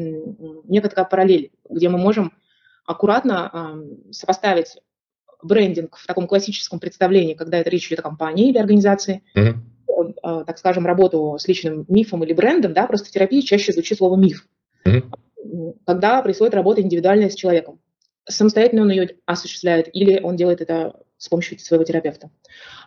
некая 0.68 0.90
такая 0.90 1.06
параллель, 1.06 1.52
где 1.70 1.90
мы 1.90 1.98
можем 1.98 2.34
аккуратно 2.86 3.80
сопоставить 4.12 4.78
брендинг 5.44 5.96
в 5.96 6.08
таком 6.08 6.28
классическом 6.28 6.80
представлении, 6.80 7.36
когда 7.36 7.60
это 7.60 7.70
речь 7.70 7.88
идет 7.88 8.00
о 8.00 8.04
компании 8.04 8.50
или 8.50 8.58
организации, 8.58 9.22
mm-hmm. 9.36 10.46
так 10.46 10.58
скажем, 10.58 10.88
работу 10.88 11.38
с 11.40 11.48
личным 11.48 11.86
мифом 11.88 12.24
или 12.24 12.34
брендом, 12.34 12.74
да, 12.74 12.88
просто 12.88 13.10
в 13.10 13.12
терапии 13.12 13.42
чаще 13.42 13.72
звучит 13.72 14.00
слово 14.00 14.18
миф. 14.18 14.48
Mm-hmm. 14.88 15.76
Когда 15.86 16.22
происходит 16.24 16.56
работа 16.56 16.82
индивидуальная 16.82 17.30
с 17.30 17.36
человеком. 17.36 17.80
Самостоятельно 18.28 18.82
он 18.82 18.90
ее 18.90 19.18
осуществляет 19.28 19.88
или 19.94 20.20
он 20.20 20.36
делает 20.36 20.62
это 20.62 21.00
с 21.26 21.30
помощью 21.30 21.58
своего 21.60 21.84
терапевта. 21.84 22.30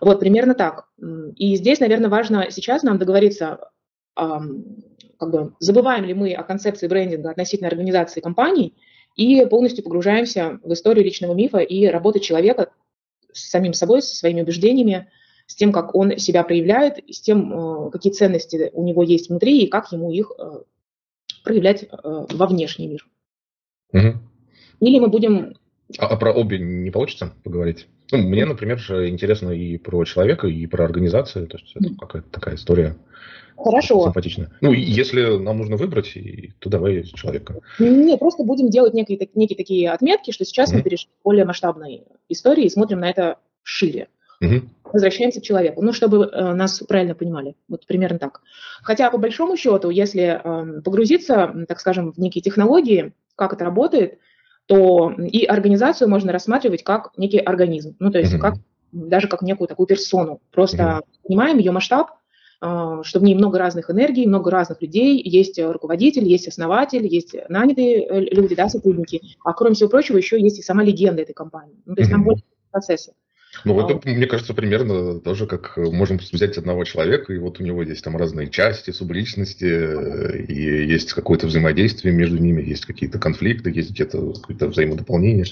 Вот, 0.01 0.21
примерно 0.21 0.55
так. 0.55 0.89
И 1.37 1.57
здесь, 1.57 1.81
наверное, 1.81 2.09
важно 2.09 2.47
сейчас 2.51 2.85
нам 2.85 2.97
договориться, 2.97 3.71
как 4.15 5.31
бы, 5.31 5.55
забываем 5.59 6.05
ли 6.05 6.15
мы 6.15 6.33
о 6.33 6.45
концепции 6.45 6.87
брендинга 6.87 7.31
относительно 7.31 7.69
организации 7.69 8.21
компаний 8.21 8.77
и 9.17 9.45
полностью 9.47 9.83
погружаемся 9.83 10.61
в 10.63 10.73
историю 10.73 11.05
личного 11.05 11.35
мифа 11.35 11.59
и 11.59 11.87
работы 11.87 12.21
человека 12.21 12.71
с 13.33 13.51
самим 13.51 13.73
собой, 13.73 14.03
со 14.03 14.15
своими 14.15 14.43
убеждениями, 14.43 15.11
с 15.47 15.57
тем, 15.57 15.73
как 15.73 15.97
он 15.97 16.17
себя 16.19 16.45
проявляет, 16.45 16.99
с 17.11 17.21
тем, 17.21 17.53
э, 17.53 17.91
какие 17.91 18.13
ценности 18.13 18.71
у 18.73 18.85
него 18.85 19.03
есть 19.03 19.31
внутри 19.31 19.63
и 19.63 19.67
как 19.67 19.91
ему 19.91 20.13
их 20.13 20.31
э, 20.39 20.63
проявлять 21.43 21.83
э, 21.83 21.87
во 22.03 22.47
внешний 22.47 22.87
мир. 22.87 23.09
Угу. 23.93 24.19
Или 24.81 25.01
мы 25.01 25.09
будем... 25.09 25.57
А, 25.99 26.07
а 26.07 26.17
про 26.17 26.33
обе 26.33 26.59
не 26.59 26.91
получится 26.91 27.33
поговорить? 27.45 27.87
Ну, 28.13 28.19
мне, 28.19 28.45
например, 28.45 28.79
интересно 28.79 29.51
и 29.51 29.79
про 29.79 30.05
человека, 30.05 30.47
и 30.47 30.67
про 30.67 30.85
организацию. 30.85 31.47
То 31.47 31.59
есть 31.59 31.73
это 31.75 31.95
какая-то 31.95 32.29
такая 32.31 32.57
история. 32.57 32.97
Хорошо. 33.57 34.05
Симпатично. 34.05 34.51
Ну, 34.61 34.73
если 34.73 35.37
нам 35.39 35.59
нужно 35.59 35.77
выбрать, 35.77 36.17
то 36.61 36.71
давай 36.71 37.03
человека. 37.03 37.61
Нет, 37.79 38.21
просто 38.21 38.45
будем 38.45 38.71
делать 38.71 38.95
некие, 38.95 39.29
некие 39.35 39.57
такие 39.57 39.91
отметки, 39.91 40.31
что 40.31 40.45
сейчас 40.45 40.73
mm-hmm. 40.73 40.77
мы 40.77 40.83
перешли 40.83 41.09
к 41.09 41.25
более 41.25 41.45
масштабной 41.45 42.05
истории 42.29 42.65
и 42.65 42.71
смотрим 42.71 43.01
на 43.01 43.11
это 43.11 43.39
шире. 43.63 44.09
Угу. 44.41 44.69
Возвращаемся 44.93 45.41
к 45.41 45.45
человеку. 45.45 45.83
Ну, 45.83 45.93
чтобы 45.93 46.27
э, 46.27 46.55
нас 46.55 46.79
правильно 46.87 47.15
понимали. 47.15 47.57
Вот 47.69 47.87
примерно 47.87 48.19
так. 48.19 48.41
Хотя, 48.83 49.11
по 49.11 49.19
большому 49.19 49.57
счету, 49.57 49.91
если 49.91 50.41
э, 50.43 50.81
погрузиться, 50.83 51.53
так 51.67 51.81
скажем, 51.81 52.13
в 52.13 52.19
некие 52.19 52.43
технологии, 52.43 53.13
как 53.35 53.53
это 53.53 53.65
работает, 53.65 54.19
то 54.69 55.13
и 55.13 55.47
организацию 55.47 56.09
можно 56.11 56.31
рассматривать 56.31 56.85
как 56.85 57.13
некий 57.17 57.39
организм. 57.39 57.97
Ну, 57.99 58.11
то 58.11 58.19
есть 58.19 58.35
угу. 58.35 58.43
как, 58.43 58.55
даже 58.93 59.27
как 59.27 59.41
некую 59.41 59.67
такую 59.67 59.87
персону. 59.87 60.41
Просто 60.53 60.99
угу. 60.99 61.07
понимаем 61.27 61.57
ее 61.57 61.73
масштаб, 61.73 62.11
э, 62.61 63.01
что 63.03 63.19
в 63.19 63.23
ней 63.23 63.35
много 63.35 63.59
разных 63.59 63.91
энергий, 63.91 64.27
много 64.27 64.51
разных 64.51 64.83
людей. 64.83 65.23
Есть 65.25 65.59
руководитель, 65.59 66.29
есть 66.29 66.49
основатель, 66.49 67.07
есть 67.07 67.35
нанятые 67.49 68.07
э, 68.07 68.21
люди, 68.21 68.55
да, 68.55 68.69
сотрудники. 68.69 69.23
А 69.43 69.55
кроме 69.55 69.75
всего 69.75 69.89
прочего, 69.89 70.19
еще 70.19 70.39
есть 70.39 70.59
и 70.59 70.63
сама 70.63 70.85
легенда 70.85 71.23
этой 71.23 71.33
компании. 71.33 71.83
Ну, 71.87 71.95
то 71.95 72.03
есть 72.03 72.13
угу. 72.13 72.19
там 72.19 72.25
больше 72.25 72.45
процессы. 72.71 73.15
Ну, 73.65 73.81
это, 73.81 74.01
мне 74.09 74.27
кажется, 74.27 74.55
примерно 74.55 75.21
тоже 75.21 75.47
как 75.47 75.77
э, 75.77 75.83
можем 75.83 76.19
взять 76.19 76.57
одного 76.59 76.85
человека, 76.85 77.33
и 77.33 77.39
вот 77.39 77.61
у 77.61 77.65
него 77.65 77.83
есть 77.83 78.05
там 78.05 78.17
разные 78.17 78.49
части, 78.51 78.91
субличности, 78.91 79.65
э, 79.65 80.43
и 80.45 80.87
есть 80.87 81.13
какое-то 81.13 81.47
взаимодействие 81.47 82.15
между 82.15 82.39
ними, 82.39 82.63
есть 82.63 82.87
какие-то 82.87 83.19
конфликты, 83.19 83.71
есть 83.71 83.91
где-то 83.91 84.33
какое-то 84.35 84.69
взаимодополнение 84.69 85.47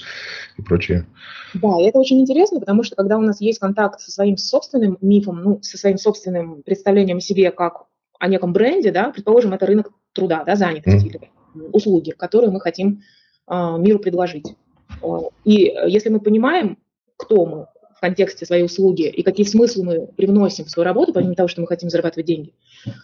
и 0.57 0.61
прочее. 0.61 1.05
Да, 1.53 1.69
и 1.79 1.85
это 1.85 1.99
очень 1.99 2.19
интересно, 2.19 2.59
потому 2.59 2.83
что 2.83 2.95
когда 2.95 3.17
у 3.17 3.21
нас 3.21 3.41
есть 3.41 3.59
контакт 3.59 3.99
со 3.99 4.11
своим 4.11 4.37
собственным 4.37 4.97
мифом, 5.01 5.43
ну, 5.43 5.59
со 5.61 5.77
своим 5.77 5.97
собственным 5.97 6.63
представлением 6.63 7.17
о 7.17 7.21
себе 7.21 7.51
как 7.51 7.85
о 8.19 8.27
неком 8.27 8.53
бренде, 8.53 8.91
да, 8.91 9.11
предположим, 9.11 9.53
это 9.53 9.65
рынок 9.65 9.91
труда, 10.13 10.43
да, 10.43 10.55
занятости 10.55 11.07
mm. 11.07 11.09
или 11.09 11.31
услуги, 11.71 12.11
которые 12.11 12.51
мы 12.51 12.59
хотим 12.61 13.01
э, 13.49 13.77
миру 13.79 13.99
предложить. 13.99 14.55
И 15.43 15.73
если 15.87 16.09
мы 16.09 16.19
понимаем, 16.19 16.77
кто 17.17 17.45
мы, 17.45 17.67
в 17.97 17.99
контексте 17.99 18.45
своей 18.45 18.63
услуги 18.63 19.09
и 19.09 19.23
какие 19.23 19.45
смыслы 19.45 19.83
мы 19.83 20.07
привносим 20.07 20.65
в 20.65 20.69
свою 20.69 20.85
работу, 20.85 21.13
помимо 21.13 21.33
того, 21.33 21.47
что 21.47 21.61
мы 21.61 21.67
хотим 21.67 21.89
зарабатывать 21.89 22.27
деньги, 22.27 22.53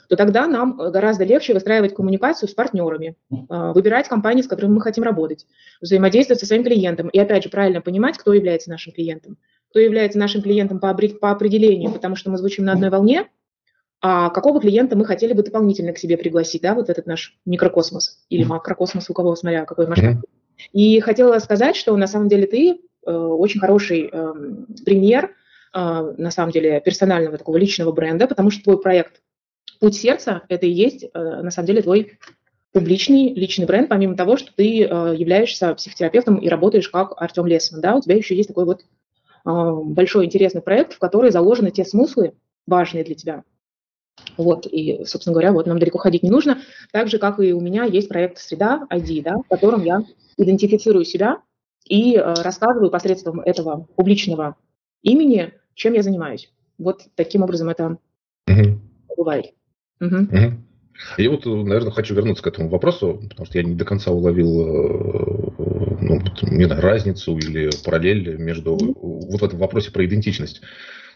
то 0.07 0.15
тогда 0.15 0.45
нам 0.45 0.77
гораздо 0.77 1.23
легче 1.23 1.55
выстраивать 1.55 1.95
коммуникацию 1.95 2.47
с 2.47 2.53
партнерами, 2.53 3.15
а, 3.49 3.73
выбирать 3.73 4.07
компании, 4.07 4.43
с 4.43 4.47
которыми 4.47 4.75
мы 4.75 4.81
хотим 4.81 5.03
работать, 5.03 5.47
взаимодействовать 5.81 6.39
со 6.39 6.45
своим 6.45 6.63
клиентом 6.63 7.09
и, 7.09 7.17
опять 7.17 7.43
же, 7.43 7.49
правильно 7.49 7.81
понимать, 7.81 8.17
кто 8.19 8.33
является 8.33 8.69
нашим 8.69 8.93
клиентом. 8.93 9.37
Кто 9.71 9.79
является 9.79 10.19
нашим 10.19 10.43
клиентом 10.43 10.79
по, 10.79 10.93
по 10.93 11.31
определению, 11.31 11.91
потому 11.91 12.15
что 12.15 12.29
мы 12.29 12.37
звучим 12.37 12.65
на 12.65 12.73
одной 12.73 12.91
волне, 12.91 13.27
а 13.99 14.29
какого 14.29 14.61
клиента 14.61 14.95
мы 14.95 15.05
хотели 15.05 15.33
бы 15.33 15.41
дополнительно 15.41 15.93
к 15.93 15.97
себе 15.97 16.17
пригласить, 16.17 16.61
да, 16.61 16.75
вот 16.75 16.91
этот 16.91 17.07
наш 17.07 17.39
микрокосмос 17.45 18.19
или 18.29 18.43
макрокосмос, 18.43 19.09
у 19.09 19.13
кого, 19.13 19.35
смотря 19.35 19.65
какой 19.65 19.87
масштаб. 19.87 20.17
И 20.71 20.99
хотела 20.99 21.39
сказать, 21.39 21.75
что 21.75 21.97
на 21.97 22.05
самом 22.05 22.27
деле 22.29 22.45
ты 22.45 22.79
Э, 22.83 22.92
очень 23.11 23.59
хороший 23.59 24.09
эм, 24.11 24.67
пример, 24.85 25.35
э, 25.73 26.13
на 26.17 26.31
самом 26.31 26.51
деле, 26.51 26.81
персонального 26.81 27.37
такого 27.37 27.57
личного 27.57 27.91
бренда, 27.91 28.27
потому 28.27 28.51
что 28.51 28.63
твой 28.63 28.81
проект 28.81 29.21
«Путь 29.79 29.95
сердца»– 29.95 30.43
это 30.49 30.65
и 30.65 30.71
есть, 30.71 31.03
э, 31.03 31.07
на 31.13 31.51
самом 31.51 31.67
деле, 31.67 31.81
твой 31.81 32.19
публичный 32.71 33.33
личный 33.33 33.65
бренд, 33.65 33.89
помимо 33.89 34.15
того, 34.15 34.35
что 34.35 34.51
ты 34.55 34.63
являешься 34.63 35.75
психотерапевтом 35.75 36.37
и 36.37 36.49
работаешь 36.49 36.89
как 36.89 37.13
Артем 37.21 37.45
Лесман, 37.45 37.81
да, 37.81 37.95
у 37.95 38.01
тебя 38.01 38.15
еще 38.15 38.35
есть 38.35 38.47
такой 38.47 38.65
вот 38.65 38.83
большой 39.45 40.25
интересный 40.25 40.63
проект, 40.63 40.93
в 40.93 40.97
который 40.97 41.29
заложены 41.29 41.69
те 41.69 41.85
смыслы 41.85 42.33
важные 42.65 43.03
для 43.03 43.13
тебя. 43.13 43.43
Вот, 44.37 44.65
и, 44.65 45.05
собственно 45.05 45.33
говоря, 45.33 45.51
вот 45.51 45.67
нам 45.67 45.79
далеко 45.79 45.97
ходить 45.97 46.23
не 46.23 46.29
нужно. 46.29 46.61
Так 46.91 47.09
же, 47.09 47.17
как 47.19 47.39
и 47.39 47.53
у 47.53 47.59
меня 47.59 47.83
есть 47.83 48.09
проект 48.09 48.39
«Среда 48.39 48.87
ID», 48.89 49.21
да, 49.21 49.37
в 49.37 49.47
котором 49.47 49.83
я 49.83 50.03
идентифицирую 50.37 51.05
себя 51.05 51.41
и 51.85 52.15
э, 52.15 52.33
рассказываю 52.41 52.89
посредством 52.89 53.39
этого 53.41 53.87
публичного 53.95 54.55
имени, 55.01 55.53
чем 55.73 55.93
я 55.93 56.03
занимаюсь. 56.03 56.51
Вот 56.77 57.03
таким 57.15 57.43
образом 57.43 57.69
это 57.69 57.97
угу. 58.47 58.79
бывает. 59.15 59.53
Угу. 59.99 60.15
Угу. 60.15 60.53
Я 61.17 61.29
вот, 61.29 61.45
наверное, 61.45 61.91
хочу 61.91 62.15
вернуться 62.15 62.43
к 62.43 62.47
этому 62.47 62.69
вопросу, 62.69 63.19
потому 63.29 63.45
что 63.45 63.57
я 63.57 63.63
не 63.63 63.75
до 63.75 63.85
конца 63.85 64.11
уловил 64.11 64.61
э, 64.61 65.43
ну, 66.03 66.21
не 66.43 66.65
знаю, 66.65 66.81
разницу 66.81 67.37
или 67.37 67.69
параллель 67.83 68.37
между 68.37 68.75
вот 68.75 69.41
в 69.41 69.43
этом 69.43 69.59
вопросе 69.59 69.91
про 69.91 70.05
идентичность. 70.05 70.61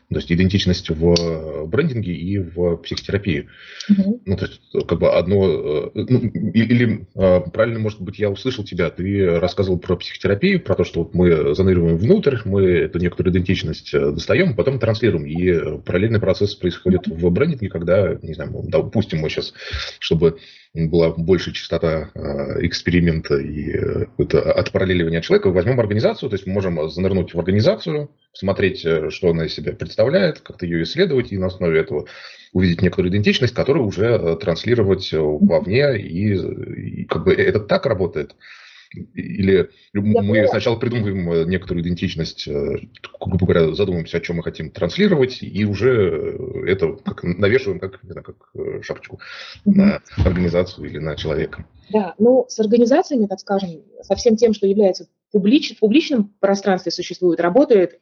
То 0.09 0.15
есть 0.15 0.31
идентичность 0.31 0.89
в 0.89 1.65
брендинге 1.67 2.13
и 2.13 2.37
в 2.37 2.77
психотерапии. 2.77 3.49
Mm-hmm. 3.91 4.21
Ну, 4.25 4.37
то 4.37 4.45
есть, 4.45 4.61
как 4.87 4.99
бы 4.99 5.11
одно... 5.11 5.45
Э, 5.45 5.91
ну, 5.95 6.19
или, 6.19 7.05
правильно, 7.13 7.79
может 7.79 8.01
быть, 8.01 8.17
я 8.17 8.29
услышал 8.29 8.63
тебя, 8.63 8.89
ты 8.89 9.37
рассказывал 9.39 9.79
про 9.79 9.97
психотерапию, 9.97 10.61
про 10.61 10.75
то, 10.75 10.85
что 10.85 11.03
вот 11.03 11.13
мы 11.13 11.53
заныриваем 11.53 11.97
внутрь, 11.97 12.37
мы 12.45 12.63
эту 12.63 12.99
некоторую 12.99 13.33
идентичность 13.33 13.93
э, 13.93 14.11
достаем, 14.11 14.55
потом 14.55 14.79
транслируем. 14.79 15.25
И 15.25 15.81
параллельный 15.81 16.21
процесс 16.21 16.55
происходит 16.55 17.07
в 17.07 17.29
брендинге, 17.29 17.67
когда, 17.67 18.17
не 18.21 18.33
знаю, 18.33 18.51
допустим, 18.63 19.19
мы 19.19 19.29
сейчас, 19.29 19.53
чтобы 19.99 20.37
была 20.85 21.09
большая 21.09 21.53
частота 21.53 22.11
э, 22.13 22.65
эксперимента 22.65 23.37
и 23.37 23.71
э, 23.71 24.05
какое-то 24.05 24.51
отпараллеливание 24.53 25.21
человека, 25.21 25.49
возьмем 25.49 25.79
организацию, 25.79 26.29
то 26.29 26.35
есть 26.35 26.45
мы 26.45 26.53
можем 26.53 26.89
занырнуть 26.89 27.33
в 27.33 27.39
организацию, 27.39 28.11
смотреть, 28.33 28.85
э, 28.85 29.09
что 29.09 29.31
она 29.31 29.45
из 29.45 29.53
себя 29.55 29.73
представляет, 29.73 30.39
как-то 30.41 30.65
ее 30.65 30.83
исследовать, 30.83 31.31
и 31.31 31.37
на 31.37 31.47
основе 31.47 31.79
этого 31.79 32.05
увидеть 32.53 32.81
некоторую 32.81 33.11
идентичность, 33.11 33.55
которую 33.55 33.87
уже 33.87 34.37
транслировать 34.37 35.09
вовне, 35.11 35.99
и, 35.99 36.35
и 37.01 37.05
как 37.05 37.25
бы 37.25 37.33
это 37.33 37.59
так 37.59 37.85
работает. 37.85 38.35
Или 39.13 39.69
мы 39.93 40.47
сначала 40.47 40.77
придумываем 40.77 41.31
э, 41.31 41.45
некоторую 41.45 41.83
идентичность, 41.83 42.47
э, 42.47 42.77
грубо 43.19 43.45
говоря, 43.45 43.73
задумываемся, 43.73 44.17
о 44.17 44.21
чем 44.21 44.37
мы 44.37 44.43
хотим 44.43 44.71
транслировать, 44.71 45.39
и 45.41 45.65
уже 45.65 46.35
э, 46.37 46.67
это 46.67 46.93
как 47.03 47.23
навешиваем 47.23 47.79
как, 47.79 48.03
не 48.03 48.11
знаю, 48.11 48.23
как 48.23 48.83
шапочку 48.83 49.19
на 49.65 50.01
организацию 50.17 50.89
или 50.89 50.99
на 50.99 51.15
человека. 51.15 51.65
Да, 51.89 52.15
ну 52.17 52.45
с 52.47 52.59
организациями, 52.59 53.27
так 53.27 53.39
скажем, 53.39 53.81
со 54.01 54.15
всем 54.15 54.35
тем, 54.35 54.53
что 54.53 54.67
является 54.67 55.07
публич, 55.31 55.75
в 55.75 55.79
публичном 55.79 56.33
пространстве 56.39 56.91
существует, 56.91 57.39
работает 57.39 57.99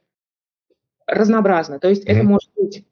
разнообразно. 1.07 1.79
То 1.79 1.89
есть 1.89 2.05
mm-hmm. 2.05 2.13
это 2.13 2.23
может 2.23 2.49
быть 2.55 2.85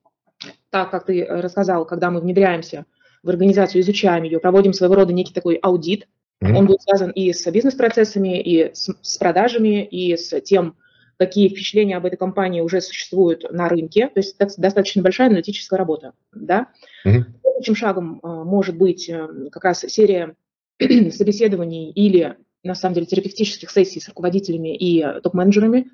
так, 0.70 0.92
как 0.92 1.06
ты 1.06 1.26
рассказал, 1.26 1.86
когда 1.86 2.12
мы 2.12 2.20
внедряемся 2.22 2.86
в 3.22 3.30
организацию, 3.30 3.82
изучаем 3.82 4.24
ее, 4.24 4.40
проводим 4.40 4.74
своего 4.74 4.96
рода 4.96 5.14
некий 5.14 5.34
такой 5.34 5.56
аудит, 5.56 6.08
Mm-hmm. 6.44 6.58
Он 6.58 6.66
будет 6.66 6.82
связан 6.82 7.10
и 7.12 7.32
с 7.32 7.50
бизнес-процессами, 7.50 8.42
и 8.42 8.74
с, 8.74 8.90
с 9.02 9.18
продажами, 9.18 9.86
и 9.86 10.18
с 10.18 10.40
тем, 10.42 10.76
какие 11.18 11.48
впечатления 11.48 11.96
об 11.96 12.06
этой 12.06 12.18
компании 12.18 12.62
уже 12.62 12.82
существуют 12.82 13.50
на 13.52 13.70
рынке. 13.70 14.08
То 14.08 14.20
есть 14.20 14.36
это 14.40 14.54
достаточно 14.58 15.02
большая 15.02 15.28
аналитическая 15.28 15.78
работа. 15.78 16.14
Да? 16.34 16.68
Mm-hmm. 17.06 17.24
Следующим 17.42 17.76
шагом 17.76 18.20
э, 18.22 18.28
может 18.28 18.78
быть 18.78 19.08
э, 19.10 19.28
как 19.52 19.64
раз 19.64 19.86
серия 19.88 20.36
собеседований 20.80 21.92
или, 21.92 22.36
на 22.64 22.76
самом 22.76 22.96
деле, 22.96 23.06
терапевтических 23.06 23.72
сессий 23.72 24.02
с 24.02 24.10
руководителями 24.10 24.76
и 24.76 25.02
э, 25.02 25.22
топ-менеджерами 25.22 25.90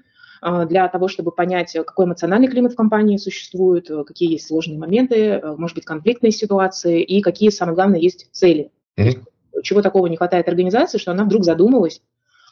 для 0.70 0.88
того, 0.88 1.10
чтобы 1.10 1.32
понять, 1.32 1.74
какой 1.74 2.06
эмоциональный 2.06 2.48
климат 2.48 2.72
в 2.72 2.78
компании 2.78 3.18
существует, 3.18 3.92
какие 4.08 4.32
есть 4.32 4.48
сложные 4.48 4.80
моменты, 4.80 5.42
может 5.58 5.76
быть, 5.76 5.84
конфликтные 5.84 6.32
ситуации 6.32 7.04
и 7.04 7.20
какие, 7.20 7.50
самое 7.50 7.76
главное, 7.76 8.00
есть 8.00 8.30
цели. 8.32 8.72
Mm-hmm 8.98 9.22
чего 9.64 9.82
такого 9.82 10.08
не 10.08 10.18
хватает 10.18 10.48
организации, 10.48 10.98
что 10.98 11.12
она 11.12 11.24
вдруг 11.24 11.44
задумалась 11.44 12.02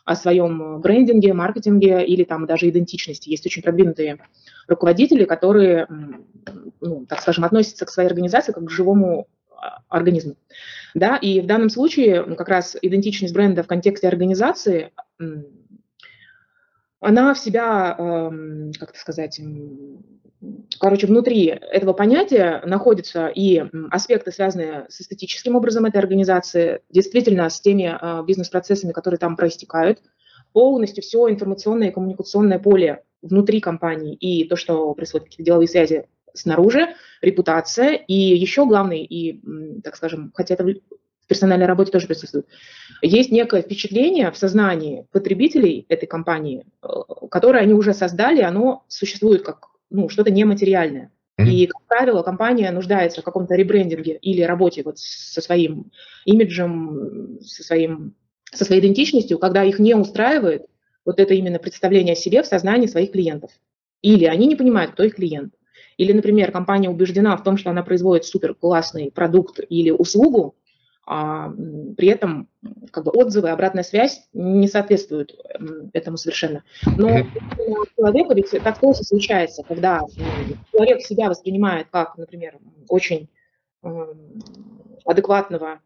о 0.06 0.16
своем 0.16 0.80
брендинге, 0.80 1.34
маркетинге 1.34 2.06
или 2.06 2.24
там 2.24 2.46
даже 2.46 2.70
идентичности. 2.70 3.30
Есть 3.30 3.46
очень 3.46 3.62
продвинутые 3.62 4.20
руководители, 4.68 5.25
которые, 5.25 5.88
ну, 6.80 7.06
так 7.06 7.22
скажем, 7.22 7.44
относятся 7.44 7.86
к 7.86 7.89
своей 7.89 8.08
организации 8.08 8.54
как 8.54 8.63
к 8.63 8.72
живому 8.72 9.27
а, 9.51 9.80
организму. 9.89 10.36
Да, 10.94 11.18
и 11.18 11.42
в 11.42 11.46
данном 11.46 11.70
случае 11.70 12.24
как 12.36 12.48
раз 12.48 12.77
идентичность 12.82 13.34
бренда 13.34 13.63
в 13.63 13.68
контексте 13.68 14.08
организации, 14.08 14.94
она 17.00 17.34
в 17.34 17.39
себя, 17.39 17.96
эм, 17.98 18.72
как 18.80 18.92
это 18.92 19.00
сказать, 19.00 19.39
короче, 20.79 21.08
внутри 21.08 21.46
этого 21.46 21.94
понятия 21.94 22.62
находятся 22.65 23.27
и 23.27 23.63
аспекты, 23.89 24.32
связанные 24.32 24.86
с 24.89 25.01
эстетическим 25.01 25.56
образом 25.56 25.86
этой 25.86 25.98
организации, 25.98 26.82
действительно 26.89 27.50
с 27.50 27.60
теми 27.60 27.98
а, 28.00 28.24
бизнес-процессами, 28.24 28.91
которые 28.91 29.17
там 29.17 29.36
проистекают, 29.36 30.00
полностью 30.53 31.03
все 31.03 31.29
информационное 31.29 31.89
и 31.89 31.91
коммуникационное 31.91 32.60
поле 32.60 33.03
внутри 33.22 33.60
компании 33.60 34.15
и 34.15 34.48
то, 34.48 34.56
что 34.56 34.94
происходит, 34.94 35.25
какие-то 35.25 35.44
деловые 35.44 35.67
связи 35.67 36.08
снаружи, 36.34 36.96
репутация 37.22 37.94
и 37.94 38.13
еще 38.13 38.65
главный, 38.65 39.03
и, 39.03 39.41
так 39.84 39.96
скажем, 39.96 40.32
хотя 40.36 40.53
это 40.53 40.63
в 40.63 41.27
персональной 41.27 41.65
работе 41.65 41.91
тоже 41.91 42.08
присутствует. 42.08 42.48
Есть 43.01 43.32
некое 43.32 43.62
впечатление 43.62 44.32
в 44.32 44.38
сознании 44.38 45.08
потребителей 45.12 45.86
этой 45.89 46.06
компании, 46.06 46.65
э, 46.82 46.88
которое 47.29 47.60
они 47.60 47.74
уже 47.74 47.94
создали, 47.94 48.41
оно 48.41 48.86
существует 48.88 49.44
как 49.44 49.67
ну, 49.89 50.10
что-то 50.10 50.32
нематериальное. 50.32 51.12
И, 51.38 51.67
как 51.67 51.86
правило, 51.86 52.24
компания 52.24 52.72
нуждается 52.72 53.22
в 53.22 53.24
каком-то 53.24 53.53
ребрендинге 53.53 54.17
или 54.22 54.41
работе 54.41 54.82
вот 54.84 54.98
со 54.98 55.39
своим 55.39 55.91
имиджем, 56.25 57.39
со, 57.41 57.63
своим, 57.63 58.15
со 58.51 58.65
своей 58.65 58.82
идентичностью, 58.82 59.38
когда 59.38 59.63
их 59.63 59.77
не 59.77 59.94
устраивает 59.94 60.65
вот 61.06 61.20
это 61.20 61.36
именно 61.36 61.60
представление 61.60 62.13
о 62.13 62.15
себе 62.17 62.41
в 62.41 62.48
сознании 62.48 62.88
своих 62.88 63.12
клиентов. 63.12 63.51
Или 64.01 64.25
они 64.25 64.48
не 64.48 64.56
понимают, 64.56 64.94
кто 64.94 65.03
их 65.03 65.15
клиент. 65.15 65.53
Или, 65.98 66.12
например, 66.12 66.51
компания 66.51 66.89
убеждена 66.89 67.38
в 67.38 67.44
том, 67.44 67.58
что 67.58 67.70
она 67.70 67.84
производит 67.84 68.25
супер 68.25 68.56
классный 68.56 69.12
продукт 69.12 69.60
или 69.70 69.91
услугу, 69.91 70.56
при 71.08 72.08
этом 72.08 72.50
как 72.92 73.06
бы 73.06 73.12
отзывы, 73.12 73.50
обратная 73.50 73.84
связь 73.84 74.28
не 74.34 74.68
соответствуют 74.68 75.40
этому 75.94 76.18
совершенно. 76.18 76.64
Но 76.98 77.22
человеку 77.96 78.34
ведь 78.34 78.52
так 78.52 78.80
тоже 78.80 79.04
случается, 79.04 79.64
когда 79.64 80.02
человек 80.72 81.02
себя 81.02 81.30
воспринимает 81.30 81.88
как, 81.92 82.18
например, 82.18 82.58
очень 82.90 83.30
адекватного, 85.06 85.80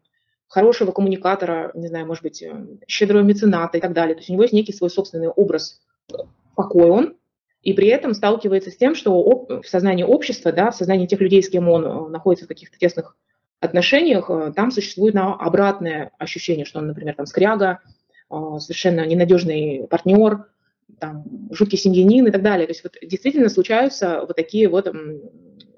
хорошего 0.48 0.92
коммуникатора, 0.92 1.70
не 1.74 1.88
знаю, 1.88 2.06
может 2.06 2.22
быть, 2.22 2.42
э, 2.42 2.66
щедрого 2.86 3.22
мецената 3.22 3.78
и 3.78 3.80
так 3.80 3.94
далее. 3.94 4.14
То 4.14 4.20
есть 4.20 4.28
у 4.28 4.32
него 4.34 4.42
есть 4.42 4.52
некий 4.52 4.72
свой 4.72 4.90
собственный 4.90 5.28
образ, 5.28 5.80
какой 6.54 6.90
он, 6.90 7.16
и 7.62 7.72
при 7.72 7.88
этом 7.88 8.12
сталкивается 8.12 8.70
с 8.70 8.76
тем, 8.76 8.94
что 8.94 9.46
в 9.62 9.62
сознании 9.64 10.02
общества, 10.02 10.52
да, 10.52 10.70
в 10.70 10.76
сознании 10.76 11.06
тех 11.06 11.20
людей, 11.20 11.42
с 11.42 11.48
кем 11.48 11.68
он 11.68 11.86
э, 11.86 12.08
находится 12.08 12.44
в 12.44 12.48
каких-то 12.48 12.78
тесных 12.78 13.16
отношениях, 13.62 14.28
э, 14.28 14.52
там 14.54 14.70
существует 14.70 15.14
на 15.14 15.34
обратное 15.34 16.10
ощущение, 16.18 16.64
что 16.64 16.80
он, 16.80 16.88
например, 16.88 17.14
там 17.14 17.26
скряга, 17.26 17.80
э, 18.30 18.34
совершенно 18.58 19.06
ненадежный 19.06 19.86
партнер, 19.88 20.46
там, 20.98 21.24
жуткий 21.50 21.78
семьянин 21.78 22.26
и 22.26 22.30
так 22.30 22.42
далее. 22.42 22.66
То 22.66 22.72
есть 22.72 22.82
вот 22.82 22.96
действительно 23.02 23.48
случаются 23.48 24.24
вот 24.26 24.36
такие 24.36 24.68
вот 24.68 24.92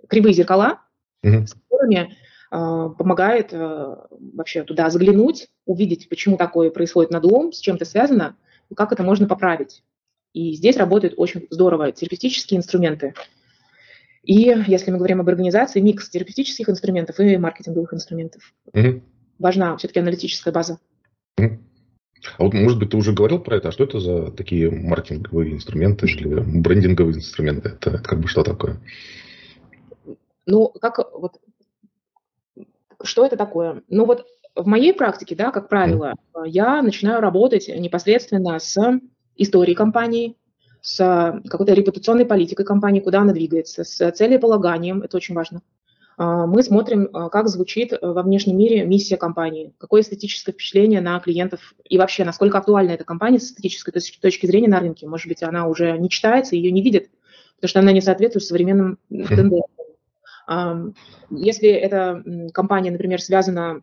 кривые 0.09 0.35
зеркала, 0.35 0.81
mm-hmm. 1.25 1.47
с 1.47 1.55
которыми 1.55 2.17
помогает 2.50 3.53
вообще 3.53 4.62
туда 4.62 4.88
заглянуть, 4.88 5.49
увидеть, 5.67 6.09
почему 6.09 6.37
такое 6.37 6.71
происходит 6.71 7.11
надлом, 7.11 7.53
с 7.53 7.59
чем 7.59 7.76
это 7.76 7.85
связано, 7.85 8.37
и 8.71 8.75
как 8.76 8.93
это 8.93 9.03
можно 9.03 9.26
поправить. 9.26 9.83
И 10.35 10.53
здесь 10.53 10.76
работают 10.76 11.14
очень 11.17 11.47
здорово 11.50 11.91
терапевтические 11.91 12.59
инструменты. 12.59 13.14
И 14.25 14.54
если 14.66 14.90
мы 14.90 14.97
говорим 14.97 15.21
об 15.21 15.28
организации, 15.28 15.81
микс 15.81 16.09
терапевтических 16.09 16.69
инструментов 16.69 17.21
и 17.21 17.37
маркетинговых 17.37 17.93
инструментов. 17.93 18.43
Угу. 18.73 19.02
Важна 19.38 19.76
все-таки 19.76 20.00
аналитическая 20.00 20.52
база. 20.52 20.78
Угу. 21.38 21.59
А 22.38 22.43
вот, 22.43 22.54
может 22.54 22.78
быть, 22.78 22.90
ты 22.90 22.97
уже 22.97 23.12
говорил 23.12 23.38
про 23.38 23.59
это, 23.59 23.69
а 23.69 23.73
что 23.73 23.85
это 23.85 24.00
за 24.00 24.31
такие 24.31 24.71
маркетинговые 24.71 25.52
инструменты 25.52 26.07
или 26.07 26.40
брендинговые 26.40 27.16
инструменты? 27.16 27.71
Это, 27.71 27.90
это 27.90 28.02
как 28.02 28.21
бы 28.21 28.28
что 28.28 28.43
такое? 28.43 28.81
Ну, 30.47 30.69
как 30.81 31.00
вот, 31.12 31.38
что 33.02 33.26
это 33.26 33.37
такое? 33.37 33.83
Ну 33.88 34.07
вот 34.07 34.26
в 34.54 34.66
моей 34.66 34.95
практике, 34.95 35.35
да, 35.35 35.50
как 35.50 35.69
правило, 35.69 36.14
mm. 36.35 36.49
я 36.49 36.81
начинаю 36.83 37.21
работать 37.21 37.69
непосредственно 37.69 38.59
с 38.59 38.78
истории 39.37 39.75
компании, 39.75 40.37
с 40.85 41.41
какой-то 41.49 41.73
репутационной 41.73 42.26
политикой 42.26 42.67
компании, 42.67 43.00
куда 43.00 43.23
она 43.23 43.33
двигается, 43.33 43.85
с 43.85 44.11
целеполаганием, 44.12 45.00
это 45.00 45.17
очень 45.17 45.35
важно. 45.35 45.62
А, 46.19 46.47
мы 46.47 46.62
смотрим, 46.62 47.09
а, 47.14 47.31
как 47.31 47.49
звучит 47.49 47.95
во 48.03 48.23
внешнем 48.23 48.59
мире 48.59 48.85
миссия 48.85 49.17
компании, 49.17 49.73
какое 49.79 50.03
эстетическое 50.03 50.53
впечатление 50.53 51.00
на 51.00 51.19
клиентов 51.21 51.75
и 51.88 51.97
вообще, 51.97 52.25
насколько 52.25 52.59
актуальна 52.59 52.91
эта 52.91 53.05
компания 53.05 53.41
с 53.41 53.45
эстетической 53.45 53.93
точки 53.93 54.45
зрения 54.45 54.69
на 54.69 54.79
рынке. 54.79 55.09
Может 55.09 55.26
быть, 55.26 55.43
она 55.43 55.69
уже 55.69 55.97
не 55.97 56.11
читается, 56.11 56.55
ее 56.55 56.71
не 56.71 56.83
видят, 56.83 57.05
потому 57.57 57.71
что 57.71 57.81
она 57.81 57.91
не 57.91 58.03
соответствует 58.03 58.45
современным 58.45 58.99
тенденциям. 59.09 59.64
Если 61.31 61.71
эта 61.71 62.23
компания, 62.53 62.91
например, 62.91 63.23
связана 63.23 63.81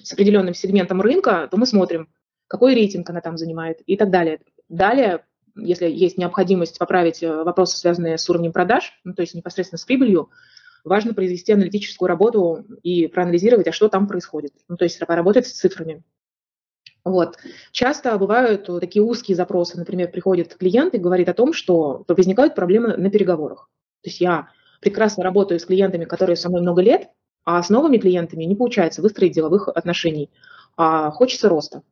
с 0.00 0.12
определенным 0.12 0.54
сегментом 0.54 1.00
рынка, 1.00 1.48
то 1.50 1.56
мы 1.56 1.66
смотрим, 1.66 2.06
какой 2.46 2.76
рейтинг 2.76 3.10
она 3.10 3.20
там 3.20 3.36
занимает 3.36 3.80
и 3.86 3.96
так 3.96 4.10
далее. 4.10 4.38
Далее, 4.68 5.24
если 5.56 5.88
есть 5.88 6.18
необходимость 6.18 6.78
поправить 6.78 7.22
э, 7.22 7.42
вопросы, 7.44 7.76
связанные 7.76 8.18
с 8.18 8.28
уровнем 8.28 8.52
продаж, 8.52 8.98
ну, 9.04 9.14
то 9.14 9.22
есть 9.22 9.34
непосредственно 9.34 9.78
с 9.78 9.84
прибылью, 9.84 10.30
важно 10.84 11.14
произвести 11.14 11.52
аналитическую 11.52 12.08
работу 12.08 12.64
и 12.82 13.06
проанализировать, 13.06 13.68
а 13.68 13.72
что 13.72 13.88
там 13.88 14.06
происходит. 14.06 14.52
Ну, 14.68 14.76
то 14.76 14.84
есть 14.84 14.98
поработать 14.98 15.46
с 15.46 15.52
цифрами. 15.52 16.02
Вот. 17.04 17.38
Часто 17.72 18.16
бывают 18.16 18.66
такие 18.80 19.02
узкие 19.02 19.36
запросы. 19.36 19.76
Например, 19.76 20.10
приходит 20.10 20.54
клиент 20.54 20.94
и 20.94 20.98
говорит 20.98 21.28
о 21.28 21.34
том, 21.34 21.52
что 21.52 22.04
возникают 22.06 22.54
проблемы 22.54 22.96
на 22.96 23.10
переговорах. 23.10 23.68
То 24.02 24.10
есть 24.10 24.20
я 24.20 24.48
прекрасно 24.80 25.24
работаю 25.24 25.58
с 25.58 25.64
клиентами, 25.64 26.04
которые 26.04 26.36
со 26.36 26.48
мной 26.48 26.62
много 26.62 26.82
лет, 26.82 27.08
а 27.44 27.62
с 27.62 27.70
новыми 27.70 27.98
клиентами 27.98 28.44
не 28.44 28.54
получается 28.54 29.02
выстроить 29.02 29.32
деловых 29.32 29.68
отношений, 29.68 30.30
а 30.76 31.10
хочется 31.10 31.48
роста. 31.48 31.82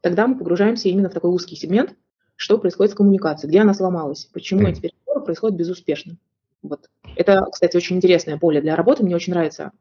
Тогда 0.00 0.26
мы 0.26 0.38
погружаемся 0.38 0.88
именно 0.88 1.08
в 1.08 1.14
такой 1.14 1.30
узкий 1.30 1.56
сегмент, 1.56 1.94
что 2.36 2.58
происходит 2.58 2.92
с 2.92 2.96
коммуникацией, 2.96 3.50
где 3.50 3.60
она 3.60 3.74
сломалась, 3.74 4.24
почему 4.26 4.66
эти 4.66 4.80
переговоры 4.80 5.24
происходят 5.24 5.56
безуспешно. 5.56 6.16
Вот. 6.62 6.88
Это, 7.16 7.46
кстати, 7.52 7.76
очень 7.76 7.96
интересное 7.96 8.38
поле 8.38 8.60
для 8.60 8.74
работы. 8.74 9.04
Мне 9.04 9.14
очень 9.14 9.32
нравится 9.32 9.72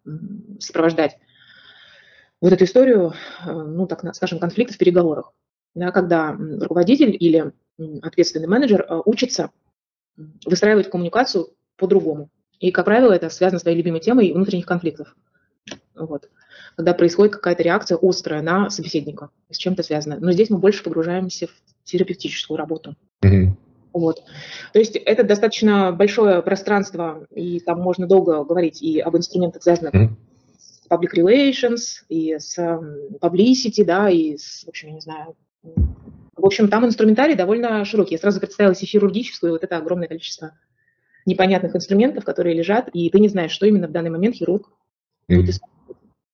сопровождать 0.60 1.18
вот 2.42 2.52
эту 2.52 2.66
историю, 2.66 3.14
э, 3.46 3.52
ну, 3.52 3.88
так 3.88 4.04
скажем, 4.16 4.40
конфликта 4.40 4.74
в 4.74 4.78
переговорах. 4.78 5.32
Да, 5.76 5.92
когда 5.92 6.34
руководитель 6.34 7.16
или 7.18 7.52
ответственный 8.02 8.48
менеджер 8.48 8.86
э, 8.88 9.02
учится 9.06 9.50
выстраивать 10.46 10.90
коммуникацию 10.90 11.48
по-другому. 11.78 12.30
И, 12.60 12.72
как 12.72 12.86
правило, 12.86 13.14
это 13.14 13.30
связано 13.30 13.60
с 13.60 13.64
твоей 13.64 13.78
любимой 13.78 14.02
темой 14.02 14.32
внутренних 14.32 14.66
конфликтов. 14.66 15.16
Вот. 15.96 16.30
Когда 16.76 16.94
происходит 16.94 17.34
какая-то 17.34 17.64
реакция 17.64 17.98
острая 18.02 18.42
на 18.42 18.70
собеседника, 18.70 19.30
с 19.50 19.58
чем-то 19.58 19.84
связано. 19.84 20.18
Но 20.20 20.32
здесь 20.32 20.50
мы 20.50 20.58
больше 20.58 20.84
погружаемся 20.84 21.48
в 21.48 21.52
терапевтическую 21.84 22.58
работу. 22.58 22.96
Mm-hmm. 23.24 23.50
Вот. 23.94 24.24
То 24.74 24.80
есть 24.80 24.96
это 24.96 25.24
достаточно 25.24 25.92
большое 25.92 26.42
пространство, 26.42 27.28
и 27.30 27.60
там 27.60 27.80
можно 27.80 28.08
долго 28.08 28.44
говорить 28.44 28.82
и 28.82 29.00
об 29.00 29.16
инструментах, 29.16 29.62
связанных 29.62 29.94
mm-hmm. 29.94 30.10
с 30.58 30.88
public 30.90 31.14
relations, 31.16 32.04
и 32.10 32.36
с 32.40 32.58
publicity, 33.22 33.86
да, 33.86 34.10
и 34.10 34.36
с, 34.38 34.64
в 34.66 34.70
общем, 34.70 34.88
я 34.90 34.94
не 34.96 35.02
знаю, 35.02 35.36
в 36.36 36.46
общем, 36.46 36.70
там 36.70 36.86
инструментарий 36.86 37.36
довольно 37.36 37.86
широкий. 37.86 38.16
Я 38.16 38.20
сразу 38.20 38.40
представила 38.40 38.74
себе 38.74 38.88
хирургическую, 38.88 39.54
вот 39.54 39.64
это 39.64 39.78
огромное 39.78 40.08
количество 40.08 40.58
непонятных 41.26 41.76
инструментов, 41.76 42.26
которые 42.26 42.56
лежат, 42.56 42.90
и 42.94 43.10
ты 43.10 43.20
не 43.20 43.30
знаешь, 43.30 43.52
что 43.52 43.68
именно 43.68 43.88
в 43.88 43.92
данный 43.92 44.10
момент 44.10 44.36
хирург 44.36 44.68
mm-hmm. 44.70 45.36
будет 45.36 45.50
использовать. 45.50 45.73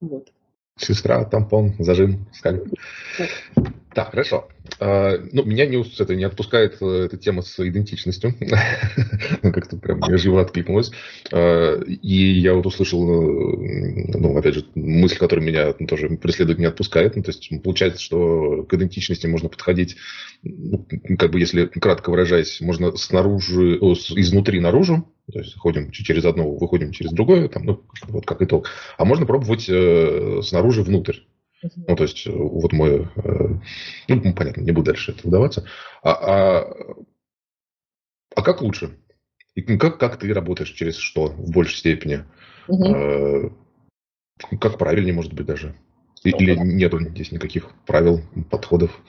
Вот. 0.02 0.32
Сестра, 0.78 1.26
тампон, 1.26 1.76
зажим, 1.80 2.26
скальп. 2.34 2.74
Так, 3.94 4.12
хорошо. 4.12 4.48
А, 4.80 5.18
ну, 5.34 5.44
меня 5.44 5.66
не, 5.66 5.84
это, 6.00 6.16
не 6.16 6.24
отпускает 6.24 6.78
э, 6.80 7.06
эта 7.06 7.18
тема 7.18 7.42
с 7.42 7.60
идентичностью. 7.60 8.34
Как-то 9.42 9.78
прям 9.78 10.00
мне 10.00 10.18
живо 10.18 10.42
откликнулось. 10.42 10.92
А, 11.34 11.82
и 11.82 12.40
я 12.40 12.54
вот 12.54 12.66
услышал, 12.66 13.04
э, 13.04 14.18
ну, 14.18 14.38
опять 14.38 14.56
же, 14.56 14.66
мысль, 14.76 15.18
которая 15.18 15.46
меня 15.46 15.74
тоже 15.74 16.10
преследует, 16.10 16.60
не 16.60 16.66
отпускает. 16.66 17.16
Ну, 17.16 17.24
то 17.24 17.32
есть 17.32 17.50
получается, 17.64 18.02
что 18.02 18.64
к 18.64 18.74
идентичности 18.74 19.28
можно 19.28 19.50
подходить, 19.50 19.98
ну, 20.44 20.86
как 21.18 21.32
бы 21.32 21.40
если 21.40 21.66
кратко 21.66 22.12
выражаясь, 22.12 22.62
можно 22.62 22.96
снаружи, 22.96 23.78
изнутри 23.80 24.60
наружу, 24.62 25.12
то 25.32 25.40
есть 25.40 25.58
ходим 25.58 25.92
через 25.92 26.26
одно, 26.26 26.50
выходим 26.50 26.92
через 26.92 27.12
другое, 27.12 27.48
там, 27.50 27.66
ну, 27.66 27.84
вот 28.08 28.26
как 28.26 28.42
итог. 28.42 28.68
А 28.98 29.06
можно 29.06 29.26
пробовать 29.26 29.68
э, 29.70 30.42
снаружи 30.44 30.84
внутрь. 30.84 31.20
Ну, 31.62 31.96
то 31.96 32.04
есть, 32.04 32.26
э, 32.26 32.32
вот 32.32 32.74
мой... 32.74 33.08
Э, 33.16 33.48
ну, 34.08 34.34
понятно, 34.34 34.62
не 34.62 34.72
буду 34.72 34.88
дальше 34.88 35.12
это 35.12 35.28
вдаваться. 35.28 35.66
А, 36.04 36.12
а, 36.12 36.96
а 38.36 38.42
как 38.42 38.62
лучше? 38.62 38.98
И 39.56 39.62
как, 39.78 40.00
как 40.00 40.18
ты 40.18 40.34
работаешь 40.34 40.72
через 40.72 40.96
что 40.96 41.28
в 41.28 41.52
большей 41.52 41.78
степени? 41.78 42.24
Угу. 42.68 42.86
А, 42.88 43.52
как 44.60 44.78
правильнее, 44.78 45.14
может 45.14 45.34
быть, 45.34 45.46
даже? 45.46 45.76
Или 46.24 46.56
нету 46.56 47.00
здесь 47.00 47.32
никаких 47.32 47.72
правил, 47.86 48.22
подходов? 48.50 49.02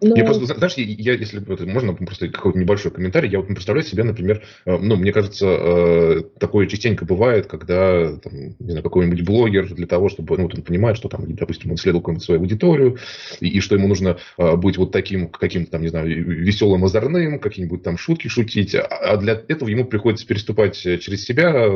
Ну... 0.00 0.16
Я 0.16 0.24
просто, 0.24 0.46
знаешь, 0.46 0.74
я, 0.74 0.84
я 0.84 1.12
если 1.14 1.40
это, 1.52 1.66
можно 1.66 1.94
просто 1.94 2.28
какой-то 2.28 2.58
небольшой 2.58 2.90
комментарий, 2.90 3.30
я 3.30 3.38
вот 3.38 3.48
представляю 3.48 3.86
себе, 3.86 4.04
например, 4.04 4.42
э, 4.66 4.76
ну, 4.76 4.96
мне 4.96 5.12
кажется, 5.12 5.46
э, 5.46 6.22
такое 6.38 6.66
частенько 6.66 7.04
бывает, 7.04 7.46
когда, 7.46 8.16
там, 8.16 8.32
не 8.58 8.70
знаю, 8.70 8.82
какой-нибудь 8.82 9.22
блогер 9.22 9.72
для 9.72 9.86
того, 9.86 10.08
чтобы, 10.08 10.36
ну, 10.36 10.44
вот 10.44 10.54
он 10.54 10.62
понимает, 10.62 10.96
что 10.96 11.08
там, 11.08 11.32
допустим, 11.34 11.70
он 11.70 11.76
исследовал 11.76 12.02
какую-нибудь 12.02 12.24
свою 12.24 12.40
аудиторию, 12.40 12.98
и, 13.40 13.48
и 13.48 13.60
что 13.60 13.76
ему 13.76 13.88
нужно 13.88 14.18
э, 14.38 14.56
быть 14.56 14.76
вот 14.76 14.92
таким, 14.92 15.28
каким-то 15.28 15.72
там, 15.72 15.82
не 15.82 15.88
знаю, 15.88 16.08
веселым, 16.08 16.84
озорным, 16.84 17.38
какие-нибудь 17.38 17.82
там 17.82 17.96
шутки 17.96 18.28
шутить, 18.28 18.74
а, 18.74 18.82
а 18.82 19.16
для 19.16 19.42
этого 19.48 19.68
ему 19.68 19.84
приходится 19.84 20.26
переступать 20.26 20.76
через 20.76 21.24
себя, 21.24 21.68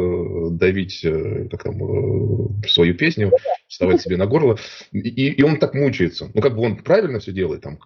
давить 0.50 1.04
как 1.50 1.62
там, 1.62 2.59
свою 2.66 2.94
песню 2.94 3.33
вставать 3.68 4.00
себе 4.00 4.16
на 4.16 4.26
горло. 4.26 4.59
И, 4.92 4.98
и 4.98 5.42
он 5.42 5.59
так 5.59 5.74
мучается. 5.74 6.31
Ну, 6.35 6.40
как 6.40 6.54
бы 6.54 6.62
он 6.62 6.76
правильно 6.76 7.20
все 7.20 7.33
делает, 7.33 7.62
там 7.62 7.78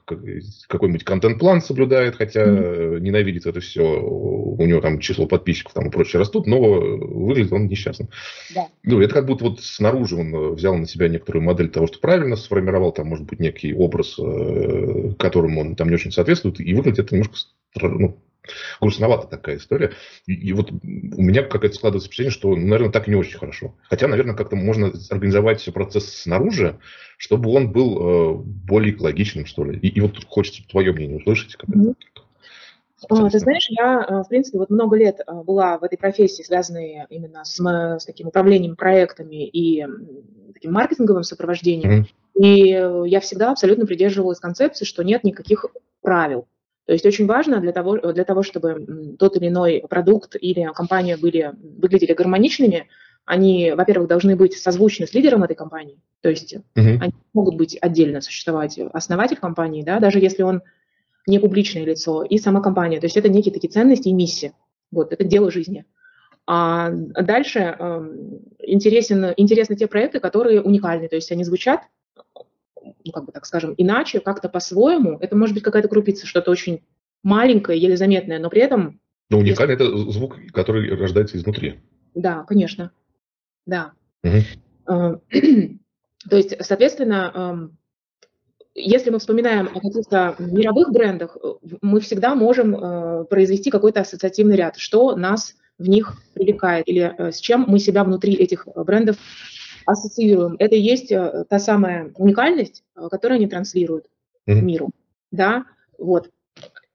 какой-нибудь 0.68 1.04
контент-план 1.04 1.62
соблюдает, 1.62 2.16
хотя 2.16 2.44
mm-hmm. 2.44 3.00
ненавидит 3.00 3.46
это 3.46 3.61
все. 3.61 3.82
У 3.82 4.64
него 4.66 4.80
там 4.80 4.98
число 4.98 5.26
подписчиков 5.26 5.72
там 5.72 5.88
и 5.88 5.90
прочее 5.90 6.20
растут, 6.20 6.46
но 6.46 6.61
выглядит 6.61 7.52
он 7.52 7.66
несчастным. 7.66 8.08
Да. 8.54 8.68
Ну, 8.82 9.00
это 9.00 9.14
как 9.14 9.26
будто 9.26 9.44
вот 9.44 9.61
снаружи 9.61 10.16
он 10.16 10.54
взял 10.54 10.76
на 10.76 10.87
себя 10.87 11.08
некоторую 11.08 11.42
модель 11.44 11.68
того, 11.68 11.87
что 11.87 11.98
правильно 11.98 12.37
сформировал, 12.37 12.92
там, 12.92 13.08
может 13.08 13.26
быть, 13.26 13.40
некий 13.40 13.74
образ, 13.74 14.18
э, 14.18 15.14
которому 15.18 15.61
он 15.61 15.76
там 15.76 15.88
не 15.88 15.94
очень 15.94 16.12
соответствует, 16.12 16.61
и 16.61 16.74
выглядит 16.74 17.00
это 17.00 17.14
немножко 17.14 17.37
ну, 17.80 18.21
грустновата 18.81 19.26
такая 19.28 19.57
история. 19.57 19.92
И, 20.26 20.35
и 20.35 20.52
вот 20.52 20.70
у 20.70 21.22
меня 21.22 21.42
какая-то 21.42 21.76
складывается 21.76 22.09
впечатление, 22.09 22.33
что, 22.33 22.55
наверное, 22.55 22.90
так 22.90 23.07
не 23.07 23.14
очень 23.14 23.38
хорошо. 23.38 23.74
Хотя, 23.88 24.09
наверное, 24.09 24.35
как-то 24.35 24.57
можно 24.57 24.92
организовать 25.11 25.64
процесс 25.72 26.12
снаружи, 26.12 26.78
чтобы 27.16 27.50
он 27.50 27.72
был 27.72 27.98
э, 27.98 28.35
более 28.42 28.92
экологичным, 28.92 29.46
что 29.46 29.64
ли. 29.64 29.78
И, 29.78 29.88
и 29.88 30.00
вот 30.00 30.24
хочется 30.26 30.62
твое 30.68 30.92
мнение 30.92 31.18
услышать. 31.18 31.55
Как 31.57 31.70
mm-hmm. 31.70 31.94
это. 33.09 33.31
Ты 33.31 33.38
знаешь, 33.38 33.66
я, 33.70 34.05
э, 34.09 34.22
в 34.22 34.28
принципе, 34.28 34.59
вот 34.59 34.70
много 34.70 34.96
лет 34.96 35.20
э, 35.20 35.33
была 35.33 35.78
в 35.78 35.85
этой 35.85 35.98
профессии, 35.98 36.42
связанной 36.42 37.07
именно 37.11 37.44
с, 37.44 37.59
с 37.59 38.05
таким 38.05 38.28
управлением 38.28 38.76
проектами 38.76 39.46
и 39.46 39.87
таким 40.52 40.72
маркетинговым 40.72 41.22
сопровождением. 41.22 42.02
Mm-hmm. 42.02 42.42
И 42.42 43.11
я 43.11 43.20
всегда 43.20 43.50
абсолютно 43.52 43.87
придерживалась 43.87 44.40
концепции, 44.40 44.85
что 44.85 45.05
нет 45.05 45.22
никаких 45.22 45.66
правил. 46.00 46.46
То 46.87 46.92
есть 46.92 47.07
очень 47.07 47.27
важно 47.27 47.61
для 47.61 47.73
того, 47.73 48.12
для 48.12 48.25
того, 48.25 48.42
чтобы 48.42 49.16
тот 49.18 49.37
или 49.37 49.49
иной 49.49 49.85
продукт 49.88 50.37
или 50.38 50.68
компания 50.75 51.16
были, 51.16 51.53
выглядели 51.79 52.12
гармоничными, 52.12 52.88
они, 53.25 53.73
во-первых, 53.77 54.09
должны 54.09 54.35
быть 54.35 54.55
созвучны 54.55 55.07
с 55.07 55.14
лидером 55.14 55.45
этой 55.45 55.55
компании, 55.55 56.01
то 56.23 56.29
есть 56.29 56.55
uh 56.55 56.99
они 57.01 57.12
могут 57.33 57.57
быть 57.57 57.79
отдельно 57.81 58.21
существовать, 58.21 58.79
основатель 58.92 59.37
компании, 59.37 59.85
да, 59.85 60.01
даже 60.01 60.18
если 60.18 60.42
он 60.42 60.62
не 61.29 61.38
публичное 61.38 61.85
лицо, 61.85 62.25
и 62.25 62.38
сама 62.38 62.61
компания, 62.61 62.99
то 62.99 63.07
есть 63.07 63.16
это 63.16 63.29
некие 63.29 63.55
такие 63.55 63.71
ценности 63.71 64.09
и 64.09 64.12
миссия, 64.12 64.55
вот, 64.90 65.12
это 65.12 65.23
дело 65.23 65.53
жизни. 65.53 65.85
А 66.45 66.90
дальше 66.90 67.77
э, 67.79 68.09
интересен, 68.59 69.33
интересны 69.37 69.77
те 69.77 69.87
проекты, 69.87 70.18
которые 70.18 70.61
уникальны, 70.61 71.07
то 71.07 71.14
есть 71.14 71.31
они 71.31 71.45
звучат 71.45 71.83
ну, 73.05 73.12
как 73.12 73.25
бы 73.25 73.33
так 73.33 73.47
скажем, 73.47 73.75
иначе, 73.77 74.21
как-то 74.21 74.49
по-своему. 74.49 75.18
Это 75.21 75.37
может 75.37 75.55
быть 75.55 75.62
какая-то 75.62 75.88
крупица, 75.88 76.27
что-то 76.27 76.51
очень 76.51 76.83
маленькое, 77.23 77.81
еле 77.81 77.97
заметное, 77.97 78.38
но 78.38 78.51
при 78.51 78.62
этом... 78.62 79.01
Но 79.31 79.38
уникальный 79.38 79.75
если... 79.75 79.87
это 79.87 80.12
звук, 80.12 80.37
который 80.53 80.95
рождается 80.95 81.37
изнутри. 81.37 81.81
Да, 82.14 82.45
конечно. 82.45 82.92
Да. 83.66 83.92
Угу. 84.23 85.23
То 86.29 86.37
есть, 86.37 86.55
соответственно, 86.61 87.71
если 88.75 89.11
мы 89.11 89.18
вспоминаем 89.18 89.68
о 89.75 89.81
каких-то 89.81 90.37
мировых 90.38 90.92
брендах, 90.92 91.37
мы 91.81 92.01
всегда 92.01 92.35
можем 92.35 92.75
э, 92.75 93.25
произвести 93.25 93.71
какой-то 93.71 94.01
ассоциативный 94.01 94.57
ряд, 94.57 94.77
что 94.79 95.14
нас 95.14 95.55
в 95.79 95.88
них 95.88 96.23
привлекает 96.35 96.88
или 96.88 97.14
э, 97.16 97.33
с 97.33 97.38
чем 97.38 97.64
мы 97.68 97.79
себя 97.79 98.05
внутри 98.05 98.35
этих 98.35 98.66
брендов 98.75 99.16
ассоциируем. 99.87 100.57
Это 100.59 100.75
и 100.77 100.81
есть 100.81 101.12
э, 101.12 101.45
та 101.49 101.59
самая 101.59 102.12
уникальность, 102.16 102.85
э, 102.97 103.09
которую 103.11 103.37
они 103.37 103.47
транслируют 103.47 104.07
mm-hmm. 104.47 104.61
миру. 104.61 104.90
Да, 105.31 105.64
вот. 105.99 106.31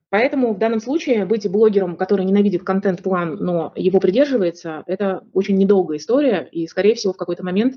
Поэтому 0.10 0.54
в 0.54 0.58
данном 0.58 0.80
случае 0.80 1.26
быть 1.26 1.50
блогером, 1.50 1.98
который 1.98 2.26
ненавидит 2.26 2.64
контент-план, 2.64 3.36
но 3.36 3.74
его 3.76 4.00
придерживается, 4.00 4.84
это 4.88 5.24
очень 5.34 5.58
недолгая 5.58 5.98
история, 5.98 6.48
и, 6.50 6.66
скорее 6.68 6.96
всего, 6.96 7.12
в 7.12 7.18
какой-то 7.18 7.44
момент 7.44 7.76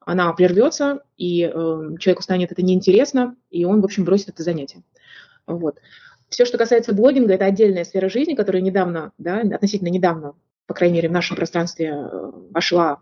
она 0.00 0.32
прервется, 0.32 1.02
и 1.16 1.42
э, 1.42 1.50
человеку 1.98 2.22
станет 2.22 2.52
это 2.52 2.62
неинтересно, 2.62 3.34
и 3.50 3.64
он, 3.64 3.80
в 3.80 3.84
общем, 3.84 4.04
бросит 4.04 4.28
это 4.28 4.44
занятие. 4.44 4.84
Вот. 5.48 5.78
Все, 6.28 6.44
что 6.44 6.58
касается 6.58 6.94
блогинга, 6.94 7.34
это 7.34 7.44
отдельная 7.44 7.84
сфера 7.84 8.08
жизни, 8.08 8.34
которая 8.34 8.62
недавно, 8.62 9.12
да, 9.18 9.40
относительно 9.40 9.88
недавно, 9.88 10.34
по 10.66 10.74
крайней 10.74 10.96
мере, 10.96 11.08
в 11.08 11.12
нашем 11.12 11.36
пространстве 11.36 11.88
э, 11.88 12.30
вошла 12.50 13.00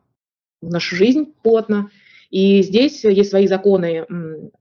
в 0.64 0.70
нашу 0.70 0.96
жизнь 0.96 1.34
плотно. 1.42 1.90
И 2.30 2.62
здесь 2.62 3.04
есть 3.04 3.30
свои 3.30 3.46
законы 3.46 4.06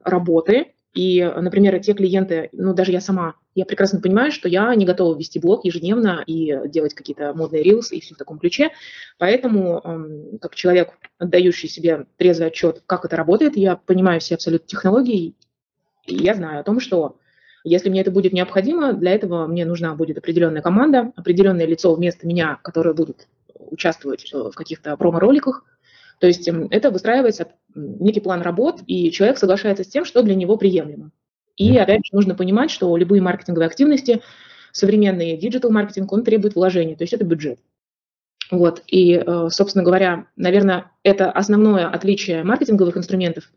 работы. 0.03 0.73
И, 0.93 1.23
например, 1.23 1.79
те 1.79 1.93
клиенты, 1.93 2.49
ну 2.51 2.75
даже 2.75 2.91
я 2.91 3.01
сама, 3.01 3.33
я 3.55 3.65
прекрасно 3.65 3.99
понимаю, 3.99 4.31
что 4.31 4.47
я 4.47 4.75
не 4.75 4.85
готова 4.85 5.17
вести 5.17 5.39
блог 5.39 5.65
ежедневно 5.65 6.23
и 6.27 6.55
делать 6.67 6.93
какие-то 6.93 7.33
модные 7.33 7.63
рилсы 7.63 7.95
и 7.95 7.99
все 7.99 8.13
в 8.13 8.19
таком 8.19 8.37
ключе. 8.37 8.69
Поэтому, 9.17 10.37
как 10.39 10.53
человек, 10.53 10.91
отдающий 11.17 11.67
себе 11.67 12.05
трезвый 12.17 12.49
отчет, 12.49 12.83
как 12.85 13.05
это 13.05 13.15
работает, 13.15 13.57
я 13.57 13.75
понимаю 13.75 14.19
все 14.19 14.35
абсолютно 14.35 14.67
технологии, 14.67 15.33
и 16.05 16.15
я 16.15 16.35
знаю 16.35 16.59
о 16.59 16.63
том, 16.63 16.79
что 16.79 17.17
если 17.63 17.89
мне 17.89 18.01
это 18.01 18.11
будет 18.11 18.33
необходимо, 18.33 18.93
для 18.93 19.15
этого 19.15 19.47
мне 19.47 19.65
нужна 19.65 19.95
будет 19.95 20.19
определенная 20.19 20.61
команда, 20.61 21.11
определенное 21.15 21.65
лицо 21.65 21.95
вместо 21.95 22.27
меня, 22.27 22.59
которое 22.61 22.93
будет 22.93 23.27
участвовать 23.55 24.31
в 24.31 24.51
каких-то 24.51 24.95
промо-роликах, 24.97 25.63
то 26.19 26.27
есть 26.27 26.47
эм, 26.47 26.67
это 26.69 26.91
выстраивается 26.91 27.47
некий 27.75 28.21
план 28.21 28.41
работ, 28.41 28.81
и 28.87 29.11
человек 29.11 29.37
соглашается 29.37 29.83
с 29.83 29.87
тем, 29.87 30.05
что 30.05 30.23
для 30.23 30.35
него 30.35 30.57
приемлемо. 30.57 31.11
И 31.55 31.77
опять 31.77 32.05
же 32.05 32.15
нужно 32.15 32.35
понимать, 32.35 32.71
что 32.71 32.95
любые 32.97 33.21
маркетинговые 33.21 33.67
активности, 33.67 34.21
современный 34.71 35.37
диджитал-маркетинг, 35.37 36.11
он 36.11 36.23
требует 36.23 36.55
вложений, 36.55 36.95
то 36.95 37.03
есть 37.03 37.13
это 37.13 37.23
бюджет. 37.23 37.59
Вот. 38.49 38.83
И, 38.87 39.13
э, 39.13 39.47
собственно 39.49 39.83
говоря, 39.83 40.27
наверное, 40.35 40.91
это 41.03 41.31
основное 41.31 41.87
отличие 41.87 42.43
маркетинговых 42.43 42.97
инструментов 42.97 43.51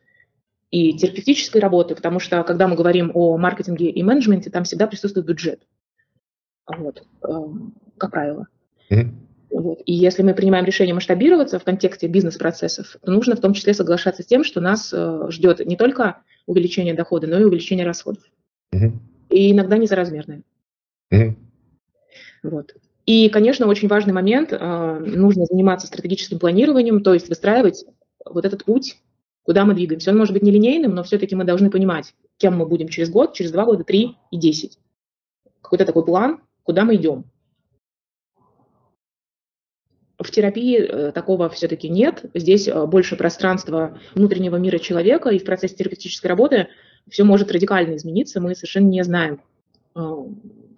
и 0.71 0.97
терапевтической 0.97 1.61
работы, 1.61 1.95
потому 1.95 2.19
что 2.21 2.43
когда 2.43 2.69
мы 2.69 2.77
говорим 2.77 3.11
о 3.15 3.37
маркетинге 3.39 3.91
и 3.91 4.03
менеджменте, 4.03 4.51
там 4.51 4.65
всегда 4.65 4.87
присутствует 4.87 5.27
бюджет. 5.27 5.63
Вот, 6.67 7.03
эм, 7.23 7.75
как 7.97 8.11
правило. 8.11 8.47
Mm-hmm. 8.91 9.26
Вот. 9.57 9.81
И 9.87 9.95
если 9.95 10.23
мы 10.23 10.35
принимаем 10.35 10.67
решение 10.67 10.95
масштабироваться 10.95 11.59
в 11.59 11.65
контексте 11.65 12.09
бизнес-процессов, 12.09 12.99
то 13.03 13.11
нужно 13.11 13.37
в 13.37 13.41
том 13.41 13.55
числе 13.55 13.73
соглашаться 13.73 14.23
с 14.23 14.27
тем, 14.27 14.45
что 14.45 14.61
нас 14.61 14.93
э, 14.93 15.29
ждет 15.31 15.65
не 15.65 15.77
только 15.77 16.19
увеличение 16.45 16.93
дохода, 16.93 17.27
но 17.27 17.41
и 17.41 17.45
увеличение 17.45 17.87
расходов. 17.87 18.23
Угу. 18.73 18.93
И 19.31 19.53
иногда 19.53 19.79
несоразмерное. 19.79 20.43
Угу. 21.11 21.37
Вот. 22.43 22.75
И, 23.07 23.31
конечно, 23.31 23.67
очень 23.67 23.89
важный 23.89 24.13
момент, 24.13 24.53
э, 24.53 24.99
нужно 24.99 25.47
заниматься 25.47 25.87
стратегическим 25.87 26.39
планированием, 26.39 27.03
то 27.03 27.15
есть 27.15 27.31
выстраивать 27.31 27.87
вот 28.27 28.45
этот 28.45 28.63
путь, 28.67 28.99
куда 29.43 29.65
мы 29.65 29.73
двигаемся. 29.73 30.11
Он 30.11 30.19
может 30.19 30.35
быть 30.35 30.43
нелинейным, 30.43 30.95
но 30.95 31.03
все-таки 31.03 31.35
мы 31.35 31.45
должны 31.45 31.71
понимать, 31.71 32.13
кем 32.37 32.59
мы 32.59 32.67
будем 32.67 32.89
через 32.89 33.09
год, 33.09 33.33
через 33.33 33.53
два 33.53 33.65
года, 33.65 33.85
три 33.85 34.19
и 34.31 34.37
десять. 34.37 34.79
Какой-то 35.63 35.87
такой 35.87 36.05
план, 36.05 36.43
куда 36.63 36.85
мы 36.85 36.97
идем. 36.97 37.25
В 40.19 40.31
терапии 40.31 40.79
э, 40.79 41.13
такого 41.13 41.51
все-таки 41.51 41.89
нет. 41.89 42.25
Здесь 42.33 42.69
э, 42.69 42.87
больше 42.87 43.17
пространства 43.17 43.99
внутреннего 44.15 44.57
мира 44.57 44.79
человека, 44.79 45.29
и 45.29 45.39
в 45.39 45.45
процессе 45.45 45.77
терапевтической 45.77 46.29
работы 46.29 46.69
все 47.09 47.25
может 47.25 47.53
радикально 47.53 47.97
измениться. 47.97 48.41
Мы 48.41 48.55
совершенно 48.55 48.89
не 48.89 49.05
знаем, 49.05 49.43
э, 49.95 50.01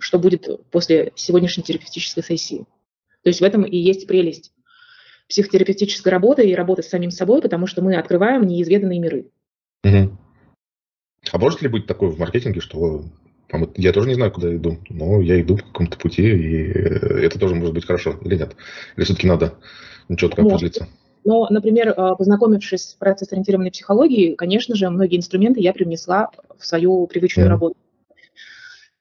что 0.01 0.19
будет 0.19 0.49
после 0.71 1.13
сегодняшней 1.15 1.63
терапевтической 1.63 2.25
сессии. 2.25 2.67
То 3.23 3.29
есть 3.29 3.41
в 3.41 3.45
этом 3.45 3.63
и 3.63 3.77
есть 3.77 4.09
прелесть 4.09 4.53
психотерапевтической 5.29 6.11
работы 6.11 6.49
и 6.49 6.55
работы 6.55 6.83
с 6.83 6.89
самим 6.89 7.11
собой, 7.11 7.41
потому 7.41 7.67
что 7.67 7.83
мы 7.83 7.97
открываем 7.97 8.43
неизведанные 8.43 8.99
миры. 8.99 9.27
Угу. 9.85 10.17
А 11.31 11.39
может 11.39 11.63
ли 11.63 11.69
быть 11.69 11.87
такое 11.87 12.11
в 12.11 12.19
маркетинге, 12.19 12.61
что 12.61 13.05
я 13.77 13.93
тоже 13.93 14.09
не 14.09 14.15
знаю, 14.15 14.31
куда 14.31 14.55
иду, 14.55 14.79
но 14.91 15.21
я 15.21 15.41
иду 15.41 15.57
по 15.57 15.65
какому-то 15.65 15.99
пути, 15.99 16.23
и 16.23 16.69
это 16.69 17.39
тоже 17.39 17.55
может 17.55 17.75
быть 17.75 17.87
хорошо 17.87 18.17
или 18.23 18.37
нет? 18.37 18.55
Или 18.97 19.05
все-таки 19.05 19.27
надо 19.27 19.55
четко 20.17 20.43
может. 20.43 20.57
определиться? 20.57 20.89
Но, 21.25 21.47
например, 21.51 21.89
э, 21.89 22.15
познакомившись 22.17 22.91
с 22.91 22.95
процесс-ориентированной 22.95 23.71
психологией, 23.71 24.35
конечно 24.35 24.75
же, 24.75 24.89
многие 24.89 25.17
инструменты 25.17 25.61
я 25.61 25.73
привнесла 25.73 26.31
в 26.59 26.65
свою 26.65 27.07
привычную 27.07 27.49
mm. 27.49 27.51
работу. 27.51 27.77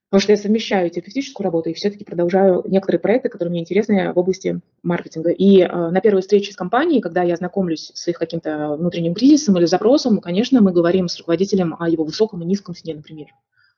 Потому 0.09 0.21
что 0.21 0.31
я 0.31 0.37
совмещаю 0.37 0.89
терапевтическую 0.89 1.43
работу 1.43 1.69
и 1.69 1.73
все-таки 1.73 2.05
продолжаю 2.05 2.63
некоторые 2.65 3.01
проекты, 3.01 3.27
которые 3.27 3.51
мне 3.51 3.59
интересны 3.59 4.13
в 4.13 4.17
области 4.17 4.61
маркетинга. 4.81 5.31
И 5.31 5.61
э, 5.61 5.67
на 5.67 5.99
первой 5.99 6.21
встрече 6.21 6.53
с 6.53 6.55
компанией, 6.55 7.01
когда 7.01 7.23
я 7.23 7.35
знакомлюсь 7.35 7.91
с 7.93 8.07
их 8.07 8.17
каким-то 8.17 8.77
внутренним 8.77 9.13
кризисом 9.13 9.57
или 9.57 9.65
запросом, 9.65 10.19
конечно, 10.19 10.61
мы 10.61 10.71
говорим 10.71 11.09
с 11.09 11.17
руководителем 11.17 11.75
о 11.77 11.89
его 11.89 12.05
высоком 12.05 12.41
и 12.41 12.45
низком 12.45 12.73
сне, 12.73 12.95
например 12.95 13.27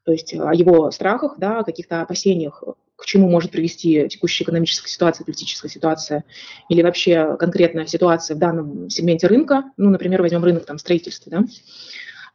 то 0.10 0.14
есть 0.14 0.34
о 0.34 0.52
его 0.56 0.90
страхах, 0.90 1.36
да, 1.38 1.60
о 1.60 1.64
каких-то 1.64 2.02
опасениях, 2.02 2.64
к 2.96 3.06
чему 3.06 3.30
может 3.30 3.52
привести 3.52 4.08
текущая 4.10 4.44
экономическая 4.44 4.90
ситуация, 4.90 5.24
политическая 5.24 5.70
ситуация, 5.70 6.24
или 6.68 6.82
вообще 6.82 7.38
конкретная 7.38 7.86
ситуация 7.86 8.34
в 8.34 8.40
данном 8.40 8.90
сегменте 8.90 9.28
рынка, 9.28 9.66
ну, 9.78 9.92
например, 9.92 10.24
возьмем 10.24 10.44
рынок 10.44 10.66
там, 10.66 10.80
строительства, 10.80 11.32
да, 11.32 11.44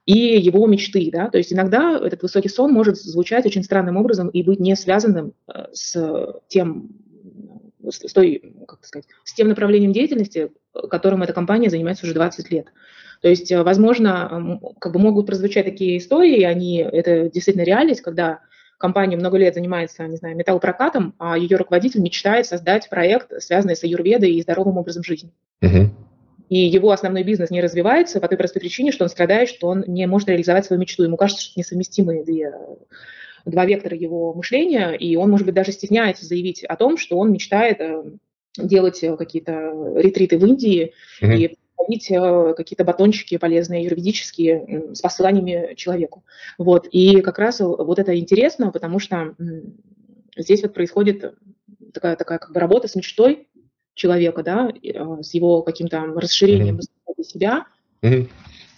и 0.06 0.38
его 0.38 0.64
мечты, 0.68 1.10
да, 1.12 1.28
то 1.30 1.38
есть 1.38 1.52
иногда 1.52 1.98
этот 1.98 2.22
высокий 2.22 2.48
сон 2.48 2.72
может 2.72 2.96
звучать 2.96 3.44
очень 3.44 3.64
странным 3.64 3.96
образом 3.96 4.28
и 4.28 4.44
быть 4.44 4.60
не 4.60 4.76
связанным 4.76 5.32
э, 5.52 5.64
с 5.72 6.32
тем, 6.46 6.90
с 7.82 8.12
той, 8.12 8.54
как 8.68 8.84
сказать, 8.84 9.08
с 9.24 9.34
тем 9.34 9.48
направлением 9.48 9.92
деятельности, 9.92 10.52
которым 10.90 11.24
эта 11.24 11.32
компания 11.32 11.70
занимается 11.70 12.06
уже 12.06 12.14
20 12.14 12.52
лет. 12.52 12.68
То 13.24 13.30
есть, 13.30 13.50
э, 13.50 13.62
возможно, 13.62 14.60
как 14.78 14.92
бы 14.92 14.98
могут 14.98 15.26
прозвучать 15.26 15.64
такие 15.64 15.96
истории, 15.96 16.42
они, 16.42 16.76
это 16.76 17.30
действительно 17.30 17.64
реальность, 17.64 18.02
когда 18.02 18.40
компания 18.76 19.16
много 19.16 19.38
лет 19.38 19.54
занимается, 19.54 20.06
не 20.06 20.18
знаю, 20.18 20.36
металлопрокатом, 20.36 21.14
а 21.18 21.38
ее 21.38 21.56
руководитель 21.56 22.02
мечтает 22.02 22.44
создать 22.44 22.90
проект, 22.90 23.32
связанный 23.42 23.76
с 23.76 23.82
аюрведой 23.82 24.32
и 24.32 24.42
здоровым 24.42 24.76
образом 24.76 25.02
жизни. 25.02 25.32
Uh-huh. 25.62 25.86
И 26.50 26.58
его 26.58 26.90
основной 26.90 27.22
бизнес 27.22 27.48
не 27.48 27.62
развивается 27.62 28.20
по 28.20 28.28
той 28.28 28.36
простой 28.36 28.60
причине, 28.60 28.92
что 28.92 29.04
он 29.04 29.08
страдает, 29.08 29.48
что 29.48 29.68
он 29.68 29.84
не 29.86 30.06
может 30.06 30.28
реализовать 30.28 30.66
свою 30.66 30.82
мечту. 30.82 31.02
Ему 31.02 31.16
кажется, 31.16 31.42
что 31.42 31.52
это 31.52 31.60
несовместимые 31.60 32.24
две, 32.24 32.52
два 33.46 33.64
вектора 33.64 33.96
его 33.96 34.34
мышления, 34.34 34.90
и 34.90 35.16
он, 35.16 35.30
может 35.30 35.46
быть, 35.46 35.54
даже 35.54 35.72
стесняется 35.72 36.26
заявить 36.26 36.62
о 36.62 36.76
том, 36.76 36.98
что 36.98 37.16
он 37.16 37.32
мечтает 37.32 37.80
э, 37.80 38.02
делать 38.58 39.00
какие-то 39.00 39.94
ретриты 39.96 40.36
в 40.36 40.44
Индии 40.44 40.92
uh-huh. 41.22 41.36
и 41.38 41.56
проводить 41.84 42.10
э, 42.10 42.54
какие-то 42.54 42.84
батончики 42.84 43.36
полезные, 43.38 43.84
юридические, 43.84 44.94
с 44.94 45.00
посланиями 45.00 45.74
человеку. 45.74 46.24
Вот. 46.58 46.86
И 46.90 47.20
как 47.20 47.38
раз 47.38 47.60
вот 47.60 47.98
это 47.98 48.18
интересно, 48.18 48.70
потому 48.70 48.98
что 48.98 49.34
здесь 50.36 50.62
вот 50.62 50.74
происходит 50.74 51.34
такая, 51.92 52.16
такая 52.16 52.38
как 52.38 52.52
бы 52.52 52.60
работа 52.60 52.88
с 52.88 52.94
мечтой 52.94 53.48
человека, 53.94 54.42
да, 54.42 54.70
э, 54.70 55.22
с 55.22 55.34
его 55.34 55.62
каким-то 55.62 56.00
расширением 56.16 56.78
mm-hmm. 56.78 57.22
себя 57.22 57.66
mm-hmm. 58.02 58.28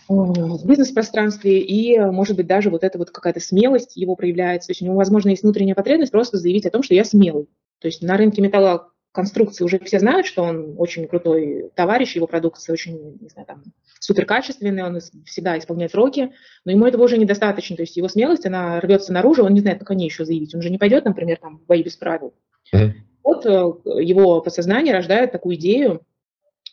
в 0.09 0.67
бизнес-пространстве, 0.67 1.61
и, 1.61 1.99
может 1.99 2.37
быть, 2.37 2.47
даже 2.47 2.71
вот 2.71 2.85
эта 2.85 2.99
вот 2.99 3.11
какая-то 3.11 3.41
смелость 3.41 3.97
его 3.97 4.15
проявляется. 4.15 4.69
То 4.69 4.71
есть 4.73 4.83
у 4.83 4.85
него, 4.85 4.97
возможно, 4.97 5.31
есть 5.31 5.43
внутренняя 5.43 5.75
потребность 5.75 6.13
просто 6.13 6.37
заявить 6.37 6.67
о 6.67 6.71
том, 6.71 6.83
что 6.83 6.95
я 6.95 7.05
смелый. 7.05 7.49
То 7.81 7.89
есть 7.89 8.03
на 8.03 8.17
рынке 8.17 8.43
металла 8.43 8.91
конструкции 9.17 9.65
уже 9.65 9.79
все 9.79 9.99
знают, 9.99 10.27
что 10.27 10.43
он 10.43 10.75
очень 10.77 11.09
крутой 11.09 11.71
товарищ, 11.75 12.15
его 12.15 12.27
продукция 12.27 12.75
очень, 12.75 13.17
не 13.19 13.31
знаю, 13.31 13.47
там, 13.47 13.63
суперкачественная, 13.99 14.87
он 14.87 15.01
всегда 15.25 15.59
исполняет 15.59 15.93
сроки, 15.93 16.33
но 16.67 16.73
ему 16.73 16.85
этого 16.85 17.05
уже 17.05 17.17
недостаточно, 17.17 17.77
то 17.77 17.83
есть 17.83 17.97
его 17.97 18.09
смелость, 18.09 18.45
она 18.45 18.79
рвется 18.79 19.15
наружу, 19.15 19.43
он 19.43 19.55
не 19.55 19.61
знает, 19.61 19.79
как 19.79 19.91
они 19.91 20.05
еще 20.05 20.27
заявить, 20.27 20.55
он 20.55 20.61
же 20.61 20.69
не 20.69 20.77
пойдет, 20.77 21.07
например, 21.07 21.39
там, 21.39 21.59
в 21.59 21.65
бои 21.65 21.83
без 21.83 21.97
правил. 21.97 22.35
Mm-hmm. 22.75 22.91
Вот 23.25 23.47
э, 23.47 24.03
его 24.05 24.43
подсознание 24.43 24.93
рождает 24.93 25.33
такую 25.33 25.57
идею 25.57 26.03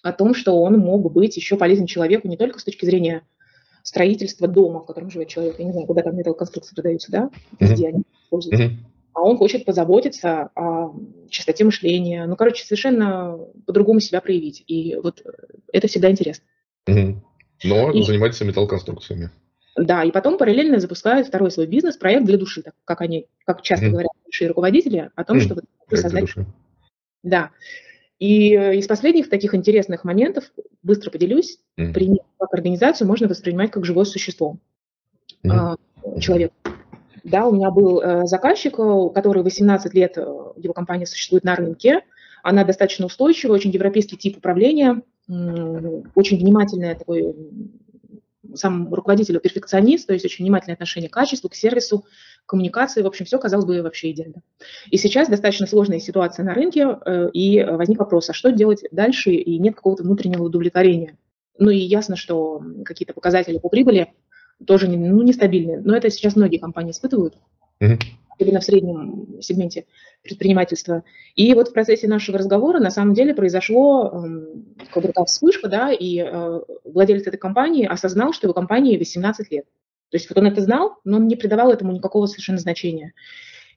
о 0.01 0.11
том, 0.11 0.35
что 0.35 0.61
он 0.61 0.77
мог 0.79 1.13
быть 1.13 1.37
еще 1.37 1.55
полезен 1.55 1.85
человеку 1.85 2.27
не 2.27 2.35
только 2.35 2.59
с 2.59 2.65
точки 2.65 2.83
зрения 2.83 3.21
строительства 3.83 4.49
дома, 4.49 4.81
в 4.81 4.85
котором 4.85 5.09
живет 5.09 5.29
человек, 5.29 5.59
я 5.59 5.65
не 5.65 5.71
знаю, 5.71 5.87
куда 5.87 6.01
там 6.01 6.17
металлоконструкции 6.17 6.75
продаются, 6.75 7.09
да, 7.09 7.29
везде 7.57 7.85
mm-hmm. 7.85 7.87
они 7.87 8.03
используются. 8.25 8.65
Mm-hmm 8.65 8.92
а 9.13 9.21
он 9.21 9.37
хочет 9.37 9.65
позаботиться 9.65 10.49
о 10.55 10.95
чистоте 11.29 11.63
мышления. 11.63 12.25
Ну, 12.25 12.35
короче, 12.35 12.65
совершенно 12.65 13.37
по-другому 13.65 13.99
себя 13.99 14.21
проявить. 14.21 14.63
И 14.67 14.95
вот 14.95 15.23
это 15.71 15.87
всегда 15.87 16.11
интересно. 16.11 16.45
Угу. 16.87 17.23
Но 17.63 17.91
и, 17.91 18.03
занимается 18.03 18.45
металлоконструкциями. 18.45 19.29
Да, 19.75 20.03
и 20.03 20.11
потом 20.11 20.37
параллельно 20.37 20.79
запускают 20.79 21.27
второй 21.27 21.49
свой 21.49 21.65
бизнес, 21.65 21.97
проект 21.97 22.25
для 22.25 22.37
души, 22.37 22.61
так 22.61 22.75
как 22.85 23.01
они, 23.01 23.27
как 23.45 23.61
часто 23.63 23.87
mm. 23.87 23.89
говорят 23.89 24.11
большие 24.23 24.49
руководители, 24.49 25.09
о 25.15 25.23
том, 25.23 25.37
mm. 25.37 25.41
что 25.41 25.55
вот 25.55 25.65
создать... 25.89 26.29
Да. 27.23 27.49
И 28.19 28.53
из 28.53 28.85
последних 28.85 29.29
таких 29.29 29.55
интересных 29.55 30.03
моментов, 30.03 30.43
быстро 30.83 31.09
поделюсь, 31.09 31.59
mm. 31.79 31.93
при 31.93 32.19
как 32.37 32.53
организацию 32.53 33.07
можно 33.07 33.27
воспринимать 33.27 33.71
как 33.71 33.85
живое 33.85 34.05
существо. 34.05 34.57
Mm. 35.43 35.49
А, 35.51 36.19
человек. 36.19 36.51
Да, 37.23 37.47
у 37.47 37.55
меня 37.55 37.71
был 37.71 38.01
э, 38.01 38.25
заказчик, 38.25 38.77
э, 38.77 39.09
который 39.15 39.43
18 39.43 39.93
лет, 39.93 40.17
э, 40.17 40.21
его 40.21 40.73
компания 40.73 41.05
существует 41.05 41.45
на 41.45 41.55
рынке. 41.55 42.01
Она 42.43 42.65
достаточно 42.65 43.05
устойчивая, 43.05 43.55
очень 43.55 43.71
европейский 43.71 44.17
тип 44.17 44.37
управления, 44.37 45.01
очень 45.29 46.37
внимательная 46.37 46.95
такой 46.95 47.33
сам 48.55 48.93
руководитель 48.93 49.39
перфекционист, 49.39 50.07
то 50.07 50.13
есть 50.13 50.25
очень 50.25 50.43
внимательное 50.43 50.73
отношение 50.73 51.09
к 51.09 51.13
качеству, 51.13 51.47
к 51.47 51.55
сервису, 51.55 52.05
коммуникации, 52.45 53.01
в 53.01 53.07
общем, 53.07 53.25
все 53.25 53.39
казалось 53.39 53.65
бы 53.65 53.81
вообще 53.81 54.11
идеально. 54.11 54.41
И 54.91 54.97
сейчас 54.97 55.29
достаточно 55.29 55.65
сложная 55.65 55.99
ситуация 55.99 56.43
на 56.43 56.53
рынке, 56.53 56.85
и 57.31 57.63
возник 57.63 57.99
вопрос, 57.99 58.29
а 58.29 58.33
что 58.33 58.51
делать 58.51 58.83
дальше, 58.91 59.31
и 59.31 59.57
нет 59.57 59.75
какого-то 59.75 60.03
внутреннего 60.03 60.43
удовлетворения. 60.43 61.17
Ну 61.57 61.69
и 61.69 61.77
ясно, 61.77 62.17
что 62.17 62.61
какие-то 62.83 63.13
показатели 63.13 63.59
по 63.59 63.69
прибыли 63.69 64.13
тоже 64.65 64.87
не, 64.87 64.97
ну, 64.97 65.21
нестабильные. 65.21 65.79
Но 65.79 65.95
это 65.95 66.09
сейчас 66.09 66.35
многие 66.35 66.57
компании 66.57 66.91
испытывают, 66.91 67.35
mm-hmm. 67.79 67.99
особенно 68.37 68.59
в 68.59 68.63
среднем 68.63 69.41
сегменте 69.41 69.85
предпринимательства. 70.23 71.03
И 71.35 71.53
вот 71.53 71.69
в 71.69 71.73
процессе 71.73 72.07
нашего 72.07 72.37
разговора 72.37 72.79
на 72.79 72.91
самом 72.91 73.13
деле 73.13 73.33
произошло 73.33 74.25
э, 74.25 74.85
как 74.91 75.03
бы 75.03 75.09
такая 75.09 75.25
вспышка, 75.25 75.67
да, 75.67 75.91
и 75.91 76.19
э, 76.19 76.61
владелец 76.85 77.27
этой 77.27 77.37
компании 77.37 77.85
осознал, 77.85 78.33
что 78.33 78.47
его 78.47 78.53
компании 78.53 78.97
18 78.97 79.51
лет. 79.51 79.65
То 80.09 80.17
есть 80.17 80.29
вот 80.29 80.37
он 80.37 80.47
это 80.47 80.61
знал, 80.61 80.97
но 81.03 81.17
он 81.17 81.27
не 81.27 81.35
придавал 81.35 81.71
этому 81.71 81.91
никакого 81.91 82.27
совершенно 82.27 82.59
значения. 82.59 83.13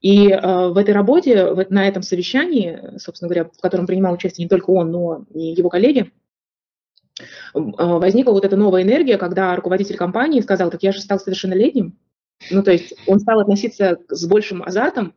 И 0.00 0.28
э, 0.28 0.68
в 0.68 0.76
этой 0.76 0.94
работе, 0.94 1.46
в, 1.46 1.66
на 1.70 1.88
этом 1.88 2.02
совещании, 2.02 2.98
собственно 2.98 3.28
говоря, 3.28 3.50
в 3.52 3.60
котором 3.60 3.86
принимал 3.86 4.14
участие 4.14 4.44
не 4.44 4.48
только 4.48 4.70
он, 4.70 4.90
но 4.90 5.24
и 5.34 5.40
его 5.40 5.68
коллеги, 5.68 6.12
возникла 7.54 8.32
вот 8.32 8.44
эта 8.44 8.56
новая 8.56 8.82
энергия, 8.82 9.16
когда 9.16 9.56
руководитель 9.56 9.96
компании 9.96 10.40
сказал, 10.40 10.70
так 10.70 10.82
я 10.82 10.92
же 10.92 11.00
стал 11.00 11.18
совершеннолетним. 11.18 11.98
Ну, 12.50 12.62
то 12.62 12.70
есть 12.70 12.94
он 13.06 13.18
стал 13.18 13.40
относиться 13.40 13.98
с 14.08 14.26
большим 14.26 14.62
азартом 14.62 15.14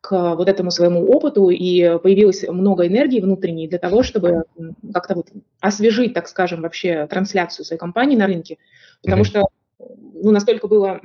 к 0.00 0.34
вот 0.34 0.48
этому 0.48 0.70
своему 0.70 1.06
опыту, 1.06 1.48
и 1.48 1.98
появилось 1.98 2.46
много 2.46 2.86
энергии 2.86 3.20
внутренней 3.20 3.66
для 3.66 3.78
того, 3.78 4.02
чтобы 4.02 4.44
как-то 4.92 5.14
вот 5.14 5.28
освежить, 5.60 6.14
так 6.14 6.28
скажем, 6.28 6.62
вообще 6.62 7.06
трансляцию 7.06 7.64
своей 7.64 7.80
компании 7.80 8.16
на 8.16 8.26
рынке. 8.26 8.58
Потому 9.02 9.22
mm-hmm. 9.22 9.26
что 9.26 9.48
ну, 9.78 10.30
настолько 10.30 10.68
было 10.68 11.00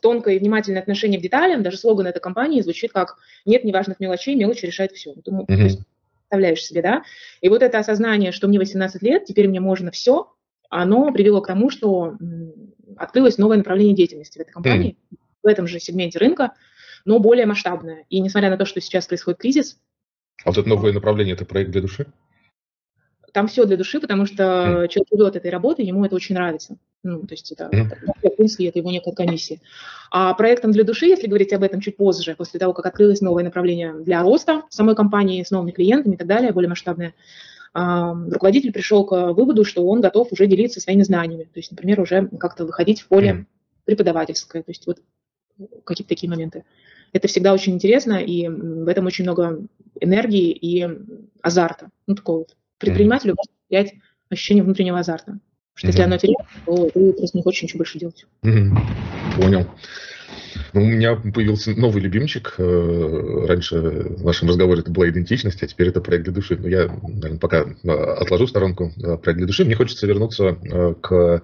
тонкое 0.00 0.34
и 0.34 0.38
внимательное 0.38 0.80
отношение 0.80 1.20
к 1.20 1.22
деталям, 1.22 1.62
даже 1.62 1.76
слоган 1.76 2.06
этой 2.06 2.20
компании 2.20 2.60
звучит 2.60 2.92
как 2.92 3.18
«нет 3.44 3.64
неважных 3.64 4.00
мелочей, 4.00 4.34
мелочи 4.34 4.66
решает 4.66 4.92
все». 4.92 5.14
Думаю, 5.14 5.46
mm-hmm 5.46 5.82
представляешь 6.28 6.62
себе, 6.62 6.82
да? 6.82 7.02
И 7.40 7.48
вот 7.48 7.62
это 7.62 7.78
осознание, 7.78 8.32
что 8.32 8.48
мне 8.48 8.58
18 8.58 9.02
лет, 9.02 9.24
теперь 9.24 9.48
мне 9.48 9.60
можно 9.60 9.90
все, 9.90 10.32
оно 10.68 11.10
привело 11.12 11.40
к 11.40 11.46
тому, 11.46 11.70
что 11.70 12.16
открылось 12.96 13.38
новое 13.38 13.56
направление 13.56 13.96
деятельности 13.96 14.38
в 14.38 14.42
этой 14.42 14.52
компании, 14.52 14.96
mm. 15.10 15.16
в 15.42 15.46
этом 15.46 15.66
же 15.66 15.80
сегменте 15.80 16.18
рынка, 16.18 16.52
но 17.04 17.18
более 17.18 17.46
масштабное. 17.46 18.04
И 18.10 18.20
несмотря 18.20 18.50
на 18.50 18.58
то, 18.58 18.66
что 18.66 18.80
сейчас 18.80 19.06
происходит 19.06 19.40
кризис... 19.40 19.78
А 20.44 20.50
вот 20.50 20.58
это 20.58 20.68
новое 20.68 20.92
направление– 20.92 21.34
это 21.34 21.46
проект 21.46 21.70
для 21.70 21.80
души? 21.80 22.06
Там 23.32 23.46
все 23.46 23.64
для 23.64 23.76
души, 23.76 24.00
потому 24.00 24.26
что 24.26 24.42
mm. 24.42 24.88
человек 24.88 25.08
идет 25.12 25.36
этой 25.36 25.50
работы, 25.50 25.82
ему 25.82 26.04
это 26.04 26.14
очень 26.14 26.34
нравится. 26.34 26.76
Ну, 27.02 27.20
то 27.20 27.34
есть 27.34 27.52
это, 27.52 27.68
mm. 27.72 27.90
в 28.22 28.36
принципе, 28.36 28.68
это 28.68 28.78
его 28.78 28.90
некая 28.90 29.12
комиссия. 29.12 29.60
А 30.10 30.34
проектом 30.34 30.72
для 30.72 30.84
души, 30.84 31.06
если 31.06 31.26
говорить 31.26 31.52
об 31.52 31.62
этом 31.62 31.80
чуть 31.80 31.96
позже, 31.96 32.34
после 32.36 32.58
того, 32.58 32.72
как 32.72 32.86
открылось 32.86 33.20
новое 33.20 33.44
направление 33.44 33.94
для 33.94 34.22
роста 34.22 34.62
самой 34.70 34.94
компании 34.94 35.42
с 35.42 35.50
новыми 35.50 35.70
клиентами 35.70 36.14
и 36.14 36.18
так 36.18 36.26
далее, 36.26 36.52
более 36.52 36.68
масштабное, 36.68 37.14
руководитель 37.74 38.72
пришел 38.72 39.04
к 39.04 39.32
выводу, 39.32 39.64
что 39.64 39.86
он 39.86 40.00
готов 40.00 40.32
уже 40.32 40.46
делиться 40.46 40.80
своими 40.80 41.02
знаниями. 41.02 41.44
То 41.44 41.58
есть, 41.58 41.70
например, 41.70 42.00
уже 42.00 42.28
как-то 42.38 42.64
выходить 42.64 43.02
в 43.02 43.08
поле 43.08 43.30
mm. 43.30 43.44
преподавательское. 43.84 44.62
То 44.62 44.70
есть 44.70 44.86
вот 44.86 44.98
какие-то 45.84 46.08
такие 46.08 46.30
моменты. 46.30 46.64
Это 47.12 47.28
всегда 47.28 47.52
очень 47.54 47.74
интересно, 47.74 48.14
и 48.14 48.48
в 48.48 48.86
этом 48.88 49.06
очень 49.06 49.24
много 49.24 49.62
энергии 50.00 50.50
и 50.50 50.86
азарта. 51.40 51.90
Ну, 52.06 52.14
такого 52.14 52.38
вот 52.38 52.56
предпринимателю 52.78 53.34
может 53.36 53.52
влиять 53.68 53.94
ощущение 54.30 54.64
внутреннего 54.64 54.98
азарта. 54.98 55.38
Потому 55.74 55.76
что 55.76 55.86
если 55.86 56.02
оно 56.02 56.18
теряется, 56.18 56.58
то 56.66 56.90
ты 56.90 57.12
просто 57.12 57.36
не 57.36 57.42
хочешь 57.42 57.62
ничего 57.62 57.78
больше 57.78 57.98
делать. 57.98 58.26
Понял. 58.42 59.68
Ну, 60.72 60.82
у 60.82 60.86
меня 60.86 61.16
появился 61.16 61.72
новый 61.72 62.02
любимчик. 62.02 62.54
Э, 62.58 63.44
раньше 63.46 63.78
в 63.80 64.24
нашем 64.24 64.48
разговоре 64.48 64.80
это 64.80 64.90
была 64.90 65.08
идентичность, 65.08 65.62
а 65.62 65.66
теперь 65.66 65.88
это 65.88 66.00
проект 66.00 66.24
для 66.24 66.32
души. 66.32 66.56
Но 66.56 66.68
я, 66.68 66.86
наверное, 67.02 67.38
пока 67.38 67.60
э, 67.60 67.88
отложу 67.88 68.46
в 68.46 68.50
сторонку 68.50 68.92
э, 68.96 69.16
проект 69.18 69.38
для 69.38 69.46
души. 69.46 69.64
Мне 69.64 69.76
хочется 69.76 70.06
вернуться 70.06 70.54
к, 71.00 71.42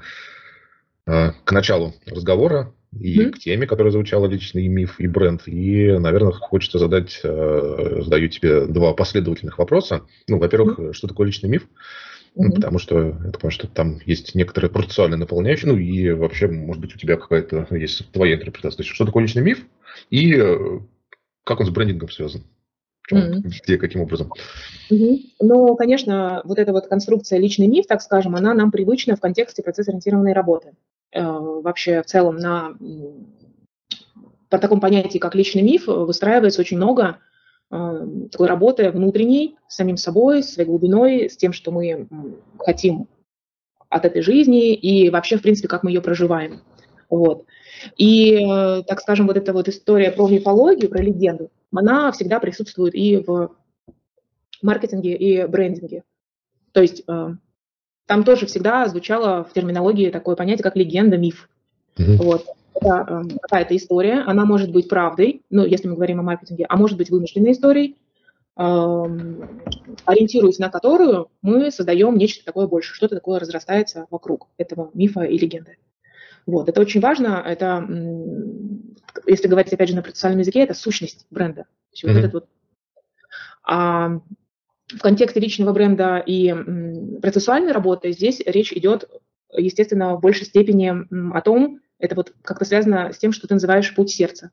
к 1.07 1.53
началу 1.53 1.95
разговора 2.07 2.73
и 3.01 3.21
mm-hmm. 3.21 3.31
к 3.31 3.39
теме, 3.39 3.67
которая 3.67 3.93
звучала 3.93 4.27
личный 4.27 4.67
миф 4.69 5.01
и 5.01 5.07
бренд. 5.07 5.43
И, 5.47 5.93
наверное, 5.99 6.33
хочется 6.33 6.79
задать, 6.79 7.21
э, 7.23 8.03
задаю 8.03 8.29
тебе 8.29 8.67
два 8.67 8.95
последовательных 8.95 9.59
вопроса. 9.59 10.03
Ну, 10.29 10.39
во-первых, 10.39 10.79
mm-hmm. 10.79 10.93
что 10.93 11.09
такое 11.09 11.27
личный 11.27 11.49
миф? 11.49 11.63
Mm-hmm. 11.63 12.43
Ну, 12.43 12.53
потому 12.53 12.79
что 12.79 13.13
думаю, 13.13 13.51
что 13.51 13.69
там 13.69 14.01
есть 14.07 14.35
некоторые 14.35 14.71
процессуальные 14.71 15.19
наполняющие, 15.19 15.71
ну 15.71 15.79
и 15.79 16.11
вообще, 16.11 16.49
может 16.49 16.81
быть, 16.81 16.95
у 16.95 16.99
тебя 16.99 17.17
какая-то 17.17 17.67
есть 17.77 18.11
твоя 18.13 18.35
интерпретация. 18.35 18.79
То 18.79 18.83
есть, 18.83 18.95
что 18.95 19.05
такое 19.05 19.23
личный 19.23 19.43
миф 19.43 19.65
и 20.11 20.35
э, 20.37 20.81
как 21.45 21.61
он 21.61 21.67
с 21.67 21.71
брендингом 21.71 22.11
связан? 22.11 22.43
Mm-hmm. 23.13 23.43
Где, 23.63 23.77
каким 23.77 24.01
образом? 24.01 24.33
Mm-hmm. 24.91 25.19
Ну, 25.41 25.77
конечно, 25.77 26.41
вот 26.45 26.59
эта 26.59 26.73
вот 26.73 26.87
конструкция 26.87 27.39
личный 27.39 27.67
миф, 27.67 27.87
так 27.87 28.01
скажем, 28.01 28.35
она 28.35 28.55
нам 28.55 28.71
привычна 28.71 29.15
в 29.17 29.21
контексте 29.21 29.63
процесс-ориентированной 29.63 30.33
работы. 30.33 30.73
Э, 31.15 31.23
вообще 31.23 32.03
в 32.03 32.07
целом 32.07 32.37
на 32.37 32.77
по 34.51 34.59
такому 34.59 34.81
понятию, 34.81 35.21
как 35.21 35.35
личный 35.35 35.63
миф, 35.63 35.87
выстраивается 35.87 36.61
очень 36.61 36.77
много 36.77 37.19
э, 37.71 38.07
такой 38.31 38.49
работы 38.49 38.91
внутренней, 38.91 39.57
с 39.69 39.77
самим 39.77 39.97
собой, 39.97 40.43
с 40.43 40.55
своей 40.55 40.69
глубиной, 40.69 41.31
с 41.31 41.37
тем, 41.37 41.53
что 41.53 41.71
мы 41.71 42.09
хотим 42.59 43.09
от 43.89 44.05
этой 44.05 44.23
жизни 44.23 44.75
и 44.75 45.09
вообще, 45.09 45.39
в 45.39 45.43
принципе, 45.43 45.69
как 45.69 45.83
мы 45.85 45.91
ее 45.91 46.03
проживаем. 46.03 46.63
Вот. 47.09 47.47
И, 47.97 48.35
э, 48.35 48.83
так 48.87 49.01
скажем, 49.01 49.29
вот 49.29 49.37
эта 49.37 49.53
вот 49.53 49.69
история 49.69 50.11
про 50.11 50.29
мифологию, 50.29 50.91
про 50.91 51.03
легенду, 51.03 51.51
она 51.73 52.11
всегда 52.11 52.41
присутствует 52.41 52.95
и 52.95 53.19
в 53.25 53.51
маркетинге, 54.63 55.17
и 55.17 55.47
брендинге. 55.47 56.03
То 56.73 56.83
есть 56.83 57.05
там 58.07 58.25
тоже 58.25 58.47
всегда 58.47 58.87
звучало 58.89 59.45
в 59.45 59.53
терминологии 59.53 60.11
такое 60.11 60.37
понятие, 60.37 60.63
как 60.63 60.77
легенда, 60.77 61.17
миф. 61.17 61.49
Mm-hmm. 61.97 62.17
Вот. 62.17 62.45
Это 62.75 63.07
э, 63.09 63.23
какая-то 63.41 63.77
история, 63.77 64.23
она 64.27 64.45
может 64.45 64.73
быть 64.73 64.89
правдой, 64.89 65.43
ну, 65.49 65.65
если 65.65 65.89
мы 65.89 65.95
говорим 65.95 66.21
о 66.21 66.25
маркетинге, 66.25 66.67
а 66.69 66.77
может 66.77 66.99
быть 66.99 67.11
вымышленной 67.11 67.53
историей, 67.53 67.97
ориентируясь 68.57 70.59
на 70.59 70.71
которую 70.71 71.29
мы 71.43 71.73
создаем 71.73 72.17
нечто 72.17 72.45
такое 72.45 72.69
больше, 72.69 72.95
что-то 72.95 73.17
такое 73.17 73.41
разрастается 73.41 74.07
вокруг 74.11 74.47
этого 74.59 74.91
мифа 74.95 75.23
и 75.23 75.37
легенды. 75.37 75.79
Вот, 76.47 76.69
это 76.69 76.81
очень 76.81 77.01
важно, 77.01 77.43
это, 77.45 77.85
если 79.27 79.49
говорить, 79.49 79.73
опять 79.73 79.89
же, 79.89 79.97
на 79.97 80.03
процессуальном 80.03 80.41
языке, 80.41 80.61
это 80.61 80.75
сущность 80.75 81.27
бренда. 81.31 81.63
То 81.63 81.69
есть 81.93 82.05
mm-hmm. 82.05 82.13
вот 82.13 82.19
этот 82.19 82.35
вот, 82.35 82.49
а, 83.65 84.21
в 84.89 85.01
контексте 85.01 85.41
личного 85.41 85.73
бренда 85.73 86.19
и 86.19 86.55
процессуальной 87.21 87.73
работы 87.73 88.13
здесь 88.13 88.41
речь 88.45 88.73
идет, 88.73 89.09
естественно, 89.53 90.17
в 90.17 90.21
большей 90.21 90.47
степени 90.47 90.93
о 91.35 91.41
том, 91.41 91.81
это 91.99 92.15
вот 92.15 92.33
как-то 92.43 92.65
связано 92.65 93.13
с 93.13 93.19
тем, 93.19 93.33
что 93.33 93.47
ты 93.47 93.55
называешь 93.55 93.95
путь 93.95 94.11
сердца. 94.11 94.51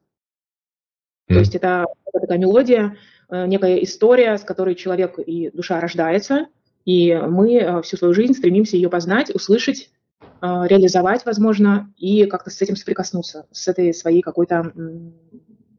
Mm-hmm. 1.30 1.34
То 1.34 1.40
есть 1.40 1.56
это, 1.56 1.86
это 2.06 2.20
такая 2.22 2.38
мелодия, 2.38 2.98
Э, 3.32 3.48
некая 3.48 3.78
история, 3.78 4.38
с 4.38 4.42
которой 4.42 4.76
человек 4.76 5.18
и 5.18 5.50
душа 5.52 5.80
рождается, 5.80 6.48
и 6.84 7.16
мы 7.16 7.56
э, 7.56 7.82
всю 7.82 7.96
свою 7.96 8.14
жизнь 8.14 8.34
стремимся 8.34 8.76
ее 8.76 8.90
познать, 8.90 9.34
услышать, 9.34 9.90
э, 10.22 10.28
реализовать, 10.42 11.26
возможно, 11.26 11.94
и 11.98 12.26
как-то 12.26 12.50
с 12.50 12.62
этим 12.62 12.76
соприкоснуться, 12.76 13.48
с 13.52 13.68
этой 13.70 13.94
своей 13.94 14.22
какой-то, 14.22 14.74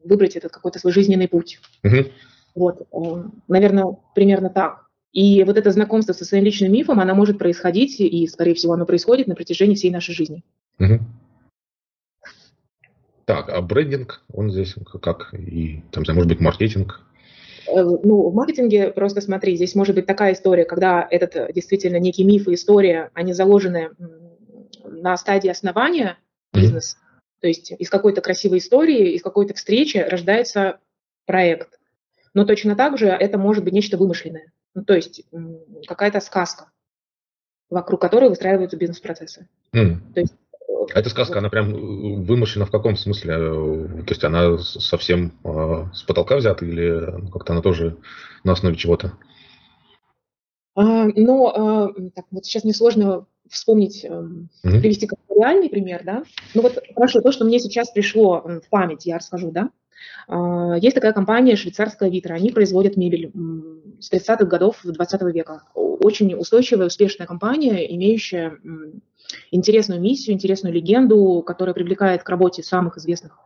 выбрать 0.03 0.35
этот 0.35 0.51
какой-то 0.51 0.79
свой 0.79 0.91
жизненный 0.91 1.27
путь. 1.27 1.59
Угу. 1.83 2.07
Вот, 2.55 2.87
наверное, 3.47 3.97
примерно 4.13 4.49
так. 4.49 4.87
И 5.11 5.43
вот 5.43 5.57
это 5.57 5.71
знакомство 5.71 6.13
со 6.13 6.25
своим 6.25 6.43
личным 6.43 6.71
мифом, 6.71 6.99
оно 6.99 7.13
может 7.13 7.37
происходить, 7.37 7.99
и, 7.99 8.27
скорее 8.27 8.55
всего, 8.55 8.73
оно 8.73 8.85
происходит 8.85 9.27
на 9.27 9.35
протяжении 9.35 9.75
всей 9.75 9.91
нашей 9.91 10.15
жизни. 10.15 10.43
Угу. 10.79 10.99
Так, 13.25 13.49
а 13.49 13.61
брендинг, 13.61 14.23
он 14.33 14.51
здесь 14.51 14.75
как? 15.01 15.33
И, 15.33 15.81
там, 15.91 16.03
может 16.09 16.27
быть, 16.27 16.39
маркетинг? 16.39 17.01
Э, 17.67 17.83
ну, 17.83 18.29
в 18.29 18.33
маркетинге 18.33 18.91
просто 18.91 19.21
смотри, 19.21 19.55
здесь 19.55 19.75
может 19.75 19.95
быть 19.95 20.05
такая 20.05 20.33
история, 20.33 20.65
когда 20.65 21.07
этот 21.09 21.35
э, 21.35 21.53
действительно 21.53 21.97
некий 21.97 22.23
миф 22.23 22.47
и 22.47 22.55
история, 22.55 23.09
они 23.13 23.33
заложены 23.33 23.91
на 24.83 25.15
стадии 25.17 25.49
основания 25.49 26.17
бизнеса, 26.53 26.97
mm-hmm. 26.97 27.41
то 27.41 27.47
есть 27.47 27.71
из 27.71 27.89
какой-то 27.89 28.21
красивой 28.21 28.57
истории, 28.57 29.13
из 29.13 29.21
какой-то 29.21 29.53
встречи 29.53 29.97
рождается 29.97 30.79
проект. 31.25 31.79
Но 32.33 32.45
точно 32.45 32.75
так 32.75 32.97
же 32.97 33.07
это 33.07 33.37
может 33.37 33.63
быть 33.63 33.73
нечто 33.73 33.97
вымышленное, 33.97 34.51
ну, 34.73 34.83
то 34.83 34.95
есть 34.95 35.23
какая-то 35.87 36.19
сказка, 36.19 36.71
вокруг 37.69 38.01
которой 38.01 38.29
выстраиваются 38.29 38.77
бизнес-процессы. 38.77 39.47
Mm. 39.73 40.13
То 40.13 40.19
есть 40.19 40.33
а 40.93 40.99
эта 40.99 41.09
сказка, 41.09 41.39
она 41.39 41.49
прям 41.49 41.73
э, 41.73 42.25
вымышлена 42.25 42.65
в 42.65 42.71
каком 42.71 42.95
смысле? 42.95 43.33
Э, 43.37 44.03
то 44.05 44.09
есть 44.09 44.23
она 44.23 44.57
совсем 44.57 45.33
э, 45.43 45.85
с 45.93 46.03
потолка 46.03 46.35
взята 46.35 46.65
или 46.65 47.29
как-то 47.31 47.53
она 47.53 47.61
тоже 47.61 47.97
на 48.43 48.53
основе 48.53 48.75
чего-то? 48.75 49.13
А, 50.75 51.05
ну, 51.05 51.47
а, 51.47 51.93
так, 52.15 52.25
вот 52.31 52.45
сейчас 52.45 52.63
мне 52.63 52.73
сложно 52.73 53.27
вспомнить, 53.49 54.05
mm-hmm. 54.05 54.79
привести 54.79 55.07
какой-то 55.07 55.39
реальный 55.39 55.69
пример, 55.69 56.03
да. 56.03 56.23
Ну 56.53 56.61
вот 56.61 56.79
хорошо, 56.95 57.21
то, 57.21 57.31
что 57.31 57.45
мне 57.45 57.59
сейчас 57.59 57.91
пришло 57.91 58.41
в 58.41 58.69
память, 58.69 59.05
я 59.05 59.17
расскажу, 59.17 59.51
да. 59.51 59.69
А, 60.27 60.75
есть 60.75 60.95
такая 60.95 61.13
компания 61.13 61.55
швейцарская 61.55 62.09
Витра, 62.09 62.33
они 62.33 62.51
производят 62.51 62.97
мебель 62.97 63.31
с 63.99 64.11
30-х 64.11 64.45
годов 64.45 64.79
20 64.83 65.21
века. 65.33 65.63
Очень 65.73 66.33
устойчивая, 66.35 66.87
успешная 66.87 67.27
компания, 67.27 67.93
имеющая 67.95 68.57
интересную 69.51 70.01
миссию, 70.01 70.35
интересную 70.35 70.73
легенду, 70.73 71.43
которая 71.45 71.73
привлекает 71.73 72.23
к 72.23 72.29
работе 72.29 72.63
самых 72.63 72.97
известных 72.97 73.37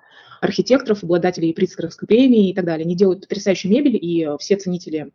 архитекторов, 0.41 1.03
обладателей 1.03 1.53
Прицкеровской 1.53 2.07
премии 2.07 2.49
и 2.49 2.53
так 2.53 2.65
далее. 2.65 2.85
Они 2.85 2.95
делают 2.95 3.21
потрясающую 3.21 3.71
мебель, 3.71 3.97
и 3.99 4.27
все 4.39 4.55
ценители 4.55 5.11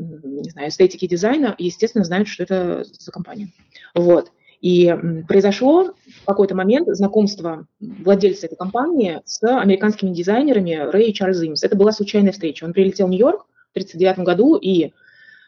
не 0.00 0.50
знаю, 0.50 0.68
эстетики 0.68 1.06
дизайна, 1.06 1.54
естественно, 1.58 2.04
знают, 2.04 2.28
что 2.28 2.42
это 2.42 2.84
за 2.84 3.12
компания. 3.12 3.48
Вот. 3.94 4.32
И 4.60 4.94
произошло 5.26 5.94
в 6.22 6.26
какой-то 6.26 6.54
момент 6.54 6.86
знакомство 6.88 7.66
владельца 7.80 8.46
этой 8.46 8.56
компании 8.56 9.20
с 9.24 9.42
американскими 9.42 10.12
дизайнерами 10.12 10.90
Рэй 10.90 11.12
Чарльз 11.12 11.42
Имс. 11.42 11.62
Это 11.62 11.76
была 11.76 11.92
случайная 11.92 12.32
встреча. 12.32 12.64
Он 12.64 12.74
прилетел 12.74 13.06
в 13.06 13.10
Нью-Йорк 13.10 13.46
в 13.68 13.76
1939 13.76 14.18
году 14.26 14.56
и 14.56 14.92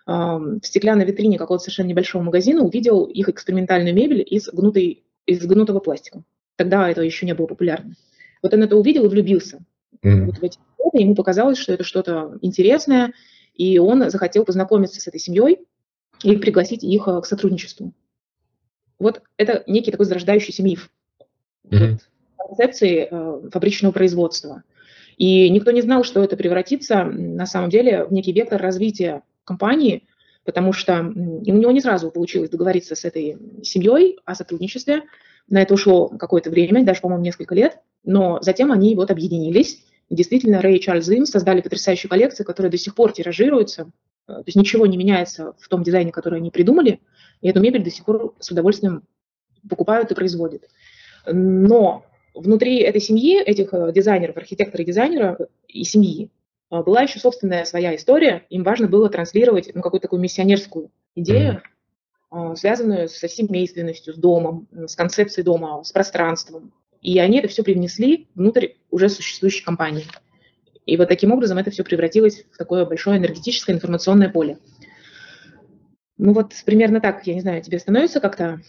в 0.07 0.61
стеклянной 0.63 1.05
витрине 1.05 1.39
какого-то 1.39 1.65
совершенно 1.65 1.89
небольшого 1.89 2.23
магазина 2.23 2.63
увидел 2.63 3.05
их 3.05 3.29
экспериментальную 3.29 3.95
мебель 3.95 4.25
из, 4.29 4.49
гнутой, 4.49 5.05
из 5.27 5.45
гнутого 5.45 5.81
пластика. 5.81 6.23
Тогда 6.57 6.91
это 6.91 7.03
еще 7.03 7.27
не 7.27 7.35
было 7.35 7.47
популярно. 7.47 7.95
Вот 8.43 8.53
он 8.55 8.63
это 8.63 8.77
увидел 8.77 9.05
и 9.05 9.09
влюбился. 9.09 9.61
Mm-hmm. 10.03 10.25
Вот 10.25 10.39
в 10.39 10.43
эти 10.43 10.59
ему 10.95 11.15
показалось, 11.15 11.59
что 11.59 11.73
это 11.73 11.85
что-то 11.85 12.39
интересное, 12.43 13.13
и 13.55 13.79
он 13.79 14.11
захотел 14.11 14.45
познакомиться 14.45 15.01
с 15.01 15.07
этой 15.07 15.21
семьей 15.21 15.67
и 16.23 16.37
пригласить 16.37 16.85
их 16.85 17.09
э, 17.09 17.21
к 17.21 17.27
сотрудничеству. 17.27 17.93
Вот 18.99 19.23
это 19.37 19.65
некий 19.67 19.91
такой 19.91 20.07
зарождающийся 20.07 20.63
миф 20.63 20.91
mm-hmm. 21.69 21.91
вот, 21.91 22.01
концепции 22.49 23.09
э, 23.11 23.51
фабричного 23.51 23.93
производства. 23.93 24.63
И 25.17 25.49
никто 25.51 25.71
не 25.71 25.83
знал, 25.83 26.05
что 26.05 26.23
это 26.23 26.37
превратится 26.37 27.05
на 27.05 27.47
самом 27.47 27.71
деле 27.71 28.05
в 28.05 28.13
некий 28.13 28.33
вектор 28.33 28.61
развития 28.61 29.23
компании, 29.45 30.05
потому 30.45 30.73
что 30.73 31.01
у 31.01 31.53
него 31.53 31.71
не 31.71 31.81
сразу 31.81 32.11
получилось 32.11 32.51
договориться 32.51 32.95
с 32.95 33.05
этой 33.05 33.39
семьей 33.63 34.19
о 34.25 34.35
сотрудничестве. 34.35 35.03
На 35.49 35.63
это 35.63 35.75
ушло 35.75 36.09
какое-то 36.09 36.51
время, 36.51 36.85
даже, 36.85 37.01
по-моему, 37.01 37.25
несколько 37.25 37.55
лет, 37.55 37.79
но 38.05 38.39
затем 38.41 38.73
они 38.73 38.95
вот 38.95 39.11
объединились. 39.11 39.85
И 40.09 40.15
действительно, 40.15 40.61
Рэй 40.61 40.77
и 40.77 40.81
Чарльз 40.81 41.09
Им 41.09 41.27
создали 41.27 41.61
потрясающую 41.61 42.11
коллекцию, 42.11 42.47
которая 42.47 42.71
до 42.71 42.79
сих 42.79 42.95
пор 42.95 43.13
тиражируется. 43.13 43.91
Э, 44.29 44.35
то 44.35 44.45
есть 44.47 44.57
ничего 44.57 44.87
не 44.87 44.97
меняется 44.97 45.55
в 45.59 45.69
том 45.69 45.83
дизайне, 45.83 46.13
который 46.13 46.39
они 46.39 46.51
придумали, 46.51 47.01
и 47.41 47.49
эту 47.49 47.61
мебель 47.61 47.83
до 47.83 47.91
сих 47.91 48.05
пор 48.05 48.35
с 48.39 48.51
удовольствием 48.51 49.05
покупают 49.69 50.11
и 50.11 50.15
производят. 50.15 50.69
Но 51.27 52.05
внутри 52.35 52.79
этой 52.81 53.01
семьи, 53.01 53.43
этих 53.43 53.73
э, 53.73 53.93
дизайнеров, 53.93 54.37
архитектора 54.37 54.83
и 54.83 54.87
дизайнера 54.87 55.39
и 55.69 55.85
семьи, 55.85 56.31
была 56.71 57.03
еще 57.03 57.19
собственная 57.19 57.67
своя 57.67 57.95
история. 57.95 58.47
Им 58.49 58.63
важно 58.63 58.89
было 58.89 59.11
транслировать 59.11 59.71
ну, 59.75 59.83
какую-то 59.83 60.05
такую 60.05 60.23
миссионерскую 60.23 60.91
идею, 61.15 61.61
связанную 62.55 63.11
со 63.11 63.29
семейственностью, 63.29 64.15
с 64.15 64.17
домом, 64.17 64.69
с 64.73 64.97
концепцией 64.97 65.45
дома, 65.45 65.85
с 65.85 65.93
пространством. 65.93 66.73
И 67.03 67.19
они 67.19 67.39
это 67.39 67.49
все 67.49 67.63
привнесли 67.63 68.29
внутрь 68.35 68.69
уже 68.91 69.09
существующей 69.09 69.65
компании. 69.65 70.05
И 70.87 70.97
вот 70.97 71.09
таким 71.09 71.33
образом 71.33 71.59
это 71.59 71.71
все 71.71 71.85
превратилось 71.85 72.45
в 72.51 72.57
такое 72.57 72.87
большое 72.87 73.19
энергетическое 73.19 73.77
информационное 73.77 74.31
поле. 74.31 74.59
Ну 76.17 76.33
вот 76.33 76.53
примерно 76.65 77.01
так, 77.01 77.27
я 77.27 77.35
не 77.35 77.41
знаю, 77.41 77.63
тебе 77.63 77.79
становится 77.79 78.21
как-то 78.21 78.61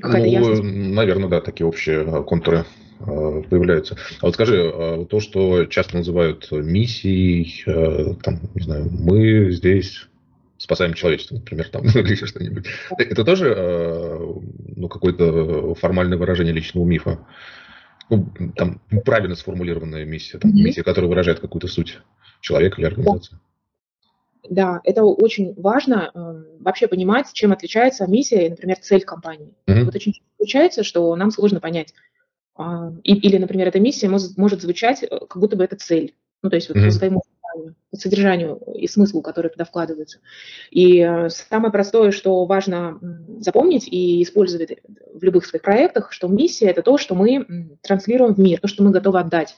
какая-то 0.00 0.26
ну, 0.26 0.32
ясность? 0.32 0.62
Наверное, 0.62 1.28
да, 1.28 1.40
такие 1.40 1.66
общие 1.66 2.00
а, 2.00 2.22
контуры 2.22 2.66
Э, 3.06 3.42
появляются. 3.48 3.96
А 4.20 4.26
вот 4.26 4.34
скажи, 4.34 4.56
э, 4.56 5.06
то, 5.08 5.20
что 5.20 5.64
часто 5.66 5.96
называют 5.96 6.50
миссией, 6.52 7.62
э, 7.66 8.14
там, 8.22 8.40
не 8.54 8.62
знаю, 8.62 8.90
мы 8.90 9.50
здесь 9.52 10.06
спасаем 10.58 10.92
человечество, 10.92 11.36
например, 11.36 11.68
там, 11.68 11.84
или 11.94 12.14
что-нибудь. 12.14 12.66
Это 12.98 13.24
тоже 13.24 14.36
ну, 14.76 14.88
какое-то 14.88 15.74
формальное 15.76 16.18
выражение 16.18 16.52
личного 16.52 16.84
мифа? 16.84 17.20
Ну, 18.10 18.26
там 18.56 18.80
правильно 19.04 19.36
сформулированная 19.36 20.04
миссия, 20.04 20.38
там, 20.38 20.50
mm-hmm. 20.50 20.62
миссия, 20.64 20.82
которая 20.82 21.08
выражает 21.08 21.40
какую-то 21.40 21.68
суть 21.68 22.00
человека 22.40 22.80
или 22.80 22.88
организации. 22.88 23.38
Да, 24.48 24.80
это 24.84 25.04
очень 25.04 25.54
важно 25.54 26.10
э, 26.12 26.58
вообще 26.60 26.88
понимать, 26.88 27.32
чем 27.32 27.52
отличается 27.52 28.06
миссия 28.06 28.46
и, 28.46 28.50
например, 28.50 28.78
цель 28.78 29.04
компании. 29.04 29.54
Mm-hmm. 29.66 29.84
Вот 29.84 29.94
очень 29.94 30.14
получается, 30.38 30.82
что 30.82 31.14
нам 31.14 31.30
сложно 31.30 31.60
понять, 31.60 31.94
а, 32.56 32.92
или, 33.04 33.38
например, 33.38 33.68
эта 33.68 33.80
миссия 33.80 34.08
может, 34.08 34.36
может 34.36 34.62
звучать, 34.62 35.02
э, 35.02 35.08
как 35.08 35.36
будто 35.36 35.56
бы 35.56 35.64
это 35.64 35.76
цель. 35.76 36.14
Ну, 36.42 36.50
то 36.50 36.56
есть 36.56 36.68
вот 36.68 36.78
mm-hmm. 36.78 37.20
Своему 37.52 37.74
по 37.90 37.96
содержанию 37.96 38.60
и 38.74 38.86
смыслу, 38.86 39.22
который 39.22 39.50
туда 39.50 39.64
вкладывается. 39.64 40.20
И 40.70 41.00
э, 41.00 41.28
самое 41.28 41.72
простое, 41.72 42.10
что 42.10 42.44
важно 42.44 42.98
запомнить 43.38 43.88
и 43.88 44.22
использовать 44.22 44.78
в 45.12 45.22
любых 45.22 45.46
своих 45.46 45.62
проектах, 45.62 46.12
что 46.12 46.28
миссия– 46.28 46.66
это 46.70 46.82
то, 46.82 46.98
что 46.98 47.14
мы 47.14 47.78
транслируем 47.82 48.34
в 48.34 48.38
мир, 48.38 48.60
то, 48.60 48.68
что 48.68 48.82
мы 48.82 48.90
готовы 48.90 49.20
отдать. 49.20 49.56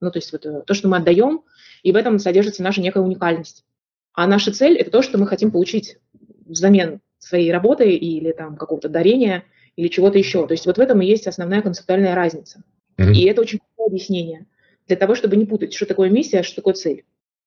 Ну, 0.00 0.10
то 0.10 0.18
есть 0.18 0.32
вот 0.32 0.46
э, 0.46 0.62
то, 0.66 0.74
что 0.74 0.88
мы 0.88 0.98
отдаем, 0.98 1.42
и 1.82 1.92
в 1.92 1.96
этом 1.96 2.18
содержится 2.18 2.62
наша 2.62 2.80
некая 2.80 3.00
уникальность. 3.00 3.64
А 4.12 4.26
наша 4.26 4.52
цель– 4.52 4.76
это 4.78 4.90
то, 4.90 5.02
что 5.02 5.18
мы 5.18 5.26
хотим 5.26 5.50
получить 5.50 5.98
взамен 6.46 7.00
своей 7.18 7.52
работы 7.52 7.90
или 7.90 8.32
там 8.32 8.56
какого-то 8.56 8.88
дарения 8.88 9.44
или 9.76 9.88
чего-то 9.88 10.16
еще. 10.16 10.46
То 10.46 10.52
есть 10.52 10.66
вот 10.66 10.78
в 10.78 10.80
этом 10.80 11.02
и 11.02 11.06
есть 11.06 11.26
основная 11.26 11.60
концептуальная 11.60 12.14
разница. 12.14 12.62
Mm-hmm. 12.98 13.12
И 13.12 13.24
это 13.26 13.42
очень 13.42 13.58
простое 13.58 13.88
объяснение 13.88 14.46
для 14.86 14.96
того, 14.96 15.14
чтобы 15.14 15.36
не 15.36 15.46
путать, 15.46 15.74
что 15.74 15.86
такое 15.86 16.10
миссия, 16.10 16.42
что 16.42 16.56
такое 16.56 16.74
цель. 16.74 17.04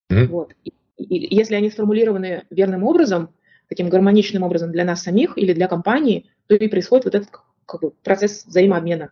Mm-hmm. 0.09 0.25
Вот. 0.27 0.53
И, 0.63 0.73
и 0.97 1.35
если 1.35 1.55
они 1.55 1.69
сформулированы 1.69 2.43
верным 2.49 2.83
образом, 2.83 3.29
таким 3.69 3.89
гармоничным 3.89 4.43
образом 4.43 4.71
для 4.71 4.83
нас 4.83 5.03
самих 5.03 5.37
или 5.37 5.53
для 5.53 5.67
компании, 5.67 6.29
то 6.47 6.55
и 6.55 6.67
происходит 6.67 7.05
вот 7.05 7.15
этот 7.15 7.29
как 7.65 7.81
бы, 7.81 7.91
процесс 8.03 8.45
взаимообмена. 8.45 9.11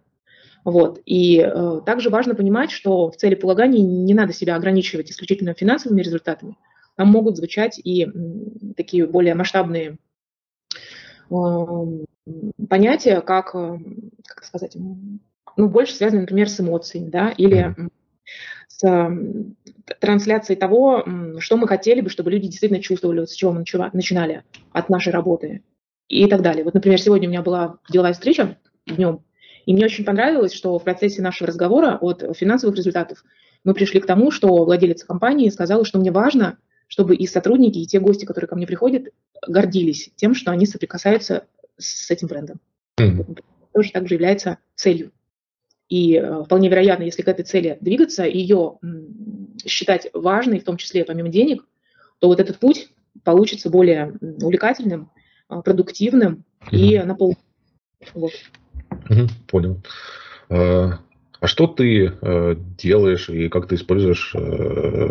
Вот. 0.66 1.00
И 1.06 1.40
э, 1.40 1.82
также 1.86 2.10
важно 2.10 2.36
понимать, 2.36 2.72
что 2.72 3.10
в 3.10 3.16
цели 3.16 3.36
полагания 3.36 3.82
не 3.82 4.14
надо 4.14 4.34
себя 4.34 4.56
ограничивать 4.56 5.12
исключительно 5.12 5.54
финансовыми 5.54 6.02
результатами. 6.02 6.58
Там 6.96 7.10
могут 7.10 7.38
звучать 7.38 7.80
и 7.82 8.04
м, 8.04 8.74
такие 8.76 9.06
более 9.06 9.36
масштабные 9.36 9.98
э, 11.30 11.36
понятия, 12.68 13.22
как, 13.22 13.56
э, 13.56 13.78
как 14.26 14.44
сказать, 14.44 14.76
ну, 14.76 15.70
больше 15.70 15.94
связаны, 15.94 16.22
например, 16.22 16.50
с 16.50 16.60
эмоциями, 16.60 17.10
да, 17.10 17.30
или 17.30 17.76
с 18.68 19.10
трансляцией 20.00 20.60
того, 20.60 21.06
что 21.40 21.58
мы 21.58 21.68
хотели 21.68 22.02
бы, 22.02 22.10
чтобы 22.10 22.32
люди 22.32 22.48
действительно 22.48 22.82
чувствовали, 22.82 23.26
с 23.26 23.34
чего 23.34 23.52
мы 23.52 23.64
начинали 23.94 24.44
от 24.72 24.90
нашей 24.90 25.14
работы 25.14 25.64
и 26.08 26.28
так 26.28 26.42
далее. 26.42 26.64
Вот, 26.64 26.74
например, 26.74 27.02
сегодня 27.02 27.28
у 27.28 27.32
меня 27.32 27.42
была 27.42 27.78
деловая 27.90 28.14
встреча 28.14 28.58
днем, 28.86 29.24
и 29.66 29.74
мне 29.74 29.86
очень 29.86 30.06
понравилось, 30.06 30.54
что 30.54 30.78
в 30.80 30.84
процессе 30.84 31.22
нашего 31.22 31.48
разговора 31.48 31.98
от 32.00 32.24
финансовых 32.38 32.76
результатов 32.76 33.24
мы 33.64 33.74
пришли 33.74 34.00
к 34.00 34.06
тому, 34.06 34.32
что 34.32 34.64
владелец 34.64 35.04
компании 35.04 35.50
сказала, 35.50 35.84
что 35.84 36.00
мне 36.00 36.12
важно, 36.12 36.58
чтобы 36.88 37.16
и 37.16 37.28
сотрудники, 37.28 37.80
и 37.80 37.86
те 37.86 38.00
гости, 38.00 38.26
которые 38.26 38.48
ко 38.48 38.56
мне 38.56 38.66
приходят, 38.66 39.10
гордились 39.46 40.12
тем, 40.16 40.36
что 40.36 40.52
они 40.52 40.66
соприкасаются 40.66 41.46
с 41.78 42.10
этим 42.10 42.28
брендом. 42.28 42.60
Mm-hmm. 43.00 43.44
Тоже 43.74 43.92
также 43.92 44.14
является 44.14 44.58
целью. 44.76 45.12
И 45.90 46.16
э, 46.16 46.44
вполне 46.44 46.70
вероятно, 46.70 47.04
если 47.04 47.22
к 47.22 47.28
этой 47.28 47.44
цели 47.46 47.78
двигаться, 47.80 48.26
ее 48.26 48.78
считать 49.66 50.10
важной, 50.14 50.60
в 50.60 50.66
том 50.66 50.78
числе 50.78 51.06
помимо 51.06 51.30
денег, 51.30 51.66
то 52.20 52.28
вот 52.28 52.40
этот 52.40 52.58
путь 52.60 52.90
получится 53.24 53.70
более 53.70 54.18
увлекательным, 54.22 55.10
э, 55.50 55.62
продуктивным 55.64 56.44
и 56.72 57.00
наполненным. 57.00 57.42
Вот. 58.14 58.32
Mm-hmm, 59.10 59.30
понял. 59.48 59.82
А, 60.50 61.00
а 61.40 61.48
что 61.48 61.68
ты 61.68 62.12
э, 62.22 62.56
делаешь 62.78 63.30
и 63.30 63.48
как 63.48 63.70
ты 63.70 63.76
используешь 63.76 64.36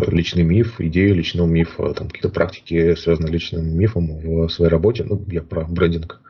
личный 0.08 0.42
миф, 0.42 0.80
идею 0.80 1.14
личного 1.14 1.46
мифа, 1.46 1.94
там 1.94 2.08
какие-то 2.08 2.28
практики, 2.28 2.94
связанные 2.96 3.30
с 3.30 3.32
личным 3.32 3.78
мифом 3.78 4.46
в 4.46 4.48
своей 4.50 4.70
работе? 4.70 5.04
Ну, 5.04 5.24
я 5.28 5.42
про 5.42 5.64
брендинг. 5.64 6.20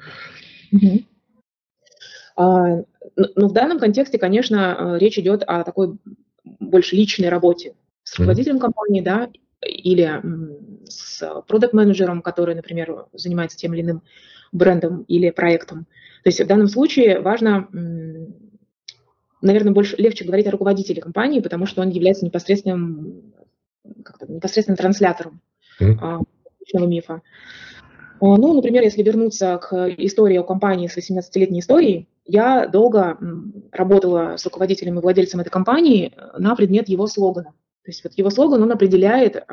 Mm-hmm. 0.73 1.05
А, 2.37 2.83
но 3.17 3.49
в 3.49 3.53
данном 3.53 3.79
контексте, 3.79 4.19
конечно, 4.19 4.77
э, 4.79 4.99
речь 4.99 5.19
идет 5.19 5.43
о 5.47 5.65
такой 5.65 5.97
больше 6.45 6.97
личной 6.97 7.29
работе 7.29 7.75
с 8.05 8.19
руководителем 8.19 8.59
компании, 8.59 9.01
да, 9.01 9.31
или 9.63 10.21
с 10.85 11.43
продукт-менеджером, 11.49 12.23
который, 12.23 12.55
например, 12.55 13.07
занимается 13.13 13.57
тем 13.57 13.75
или 13.75 13.83
иным 13.83 14.03
брендом 14.53 15.03
или 15.03 15.31
проектом. 15.31 15.87
То 16.23 16.29
есть 16.29 16.41
в 16.41 16.47
данном 16.47 16.69
случае 16.69 17.21
важно, 17.21 17.69
наверное, 19.41 19.73
больше 19.73 19.97
легче 19.97 20.25
говорить 20.25 20.47
о 20.47 20.51
руководителе 20.51 21.01
компании, 21.03 21.41
потому 21.41 21.67
что 21.67 21.83
он 21.83 21.89
является 21.89 22.25
непосредственным, 22.25 23.33
непосредственным 24.29 24.77
транслятором 24.77 25.41
mm-hmm. 25.81 26.25
личного 26.61 26.87
мифа. 26.87 27.23
А, 28.21 28.37
ну, 28.37 28.55
например, 28.55 28.83
если 28.83 29.03
вернуться 29.03 29.59
к 29.59 29.89
истории 29.99 30.37
о 30.37 30.43
компании 30.43 30.89
с 30.89 30.97
18-летней 30.97 31.61
историей, 31.61 32.09
я 32.27 32.67
долго 32.67 33.19
работала 33.73 34.37
с 34.37 34.45
руководителем 34.45 34.99
и 34.99 35.03
владельцем 35.03 35.41
этой 35.41 35.51
компании 35.51 36.13
э, 36.15 36.39
на 36.39 36.57
предмет 36.57 36.89
его 36.89 37.07
слогана. 37.07 37.53
То 37.83 37.91
есть 37.91 38.03
вот 38.03 38.15
его 38.15 38.31
слоган, 38.31 38.63
он 38.63 38.73
определяет 38.73 39.47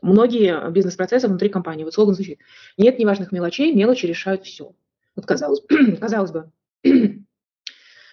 многие 0.00 0.70
бизнес-процессы 0.70 1.28
внутри 1.28 1.50
компании. 1.50 1.84
Вот 1.84 1.92
слоган 1.92 2.14
звучит 2.14 2.38
«Нет 2.78 2.98
неважных 2.98 3.32
мелочей, 3.32 3.74
мелочи 3.74 4.06
решают 4.06 4.44
все». 4.44 4.72
Вот 5.14 5.26
казалось, 5.26 5.60
казалось 6.00 6.30
бы, 6.30 6.50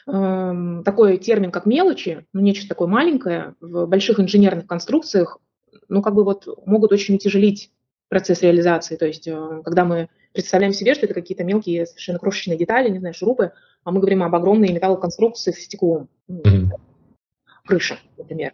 такой 0.05 1.17
термин, 1.17 1.51
как 1.51 1.65
мелочи, 1.65 2.25
ну, 2.33 2.41
нечто 2.41 2.67
такое 2.67 2.87
маленькое, 2.87 3.55
в 3.61 3.85
больших 3.85 4.19
инженерных 4.19 4.67
конструкциях, 4.67 5.39
ну, 5.87 6.01
как 6.01 6.13
бы 6.13 6.23
вот 6.23 6.47
могут 6.65 6.91
очень 6.91 7.15
утяжелить 7.15 7.71
процесс 8.09 8.41
реализации. 8.41 8.95
То 8.95 9.05
есть, 9.05 9.27
э, 9.27 9.61
когда 9.63 9.85
мы 9.85 10.09
представляем 10.35 10.73
себе, 10.73 10.93
что 10.93 11.05
это 11.05 11.13
какие-то 11.13 11.43
мелкие, 11.43 11.85
совершенно 11.87 12.19
крошечные 12.19 12.57
детали, 12.57 12.89
не 12.89 12.99
знаю, 12.99 13.15
шурупы, 13.15 13.53
а 13.83 13.91
мы 13.91 13.99
говорим 13.99 14.21
об 14.21 14.35
огромной 14.35 14.69
металлоконструкции 14.71 15.51
с 15.51 15.63
стеклом, 15.63 16.09
mm-hmm. 16.29 16.69
крыша, 17.65 17.97
например. 18.17 18.53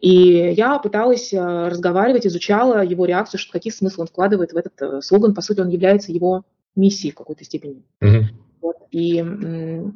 И 0.00 0.52
я 0.56 0.78
пыталась 0.78 1.32
э, 1.32 1.68
разговаривать, 1.68 2.26
изучала 2.26 2.84
его 2.84 3.06
реакцию, 3.06 3.40
что 3.40 3.52
какие 3.52 3.72
смыслы 3.72 4.02
он 4.02 4.08
вкладывает 4.08 4.52
в 4.52 4.56
этот 4.56 4.80
э, 4.80 5.00
слоган. 5.00 5.34
По 5.34 5.40
сути, 5.40 5.60
он 5.60 5.68
является 5.68 6.12
его 6.12 6.44
миссией 6.74 7.12
в 7.12 7.16
какой-то 7.16 7.44
степени. 7.44 7.82
Mm-hmm. 8.02 8.22
Вот. 8.60 8.76
И 8.90 9.18
м, 9.18 9.92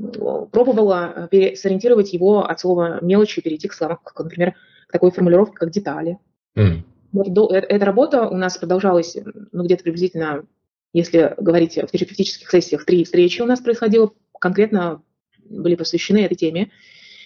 пробовала 0.51 1.29
сориентировать 1.31 2.13
его 2.13 2.45
от 2.45 2.61
слова 2.61 2.99
мелочи 3.03 3.43
перейти 3.43 3.69
к 3.69 3.75
словам, 3.75 3.99
как, 4.03 4.19
например, 4.19 4.55
к 4.89 4.93
такой 4.93 5.11
формулировке, 5.11 5.57
как 5.57 5.71
детали. 5.71 6.19
Mm-hmm. 6.57 6.83
Вот, 7.13 7.53
эта 7.53 7.85
работа 7.85 8.29
у 8.29 8.37
нас 8.37 8.57
продолжалась 8.57 9.17
ну, 9.53 9.65
где-то 9.65 9.83
приблизительно, 9.83 10.45
если 10.93 11.35
говорить 11.39 11.77
в 11.77 11.87
терапевтических 11.87 12.51
сессиях, 12.51 12.85
три 12.85 13.05
встречи 13.05 13.41
у 13.41 13.47
нас 13.47 13.61
происходило, 13.61 14.13
конкретно 14.39 15.03
были 15.49 15.75
посвящены 15.75 16.19
этой 16.19 16.35
теме. 16.35 16.71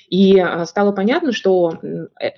И 0.09 0.39
а, 0.39 0.65
стало 0.67 0.93
понятно, 0.93 1.33
что 1.33 1.79
э, 1.83 2.31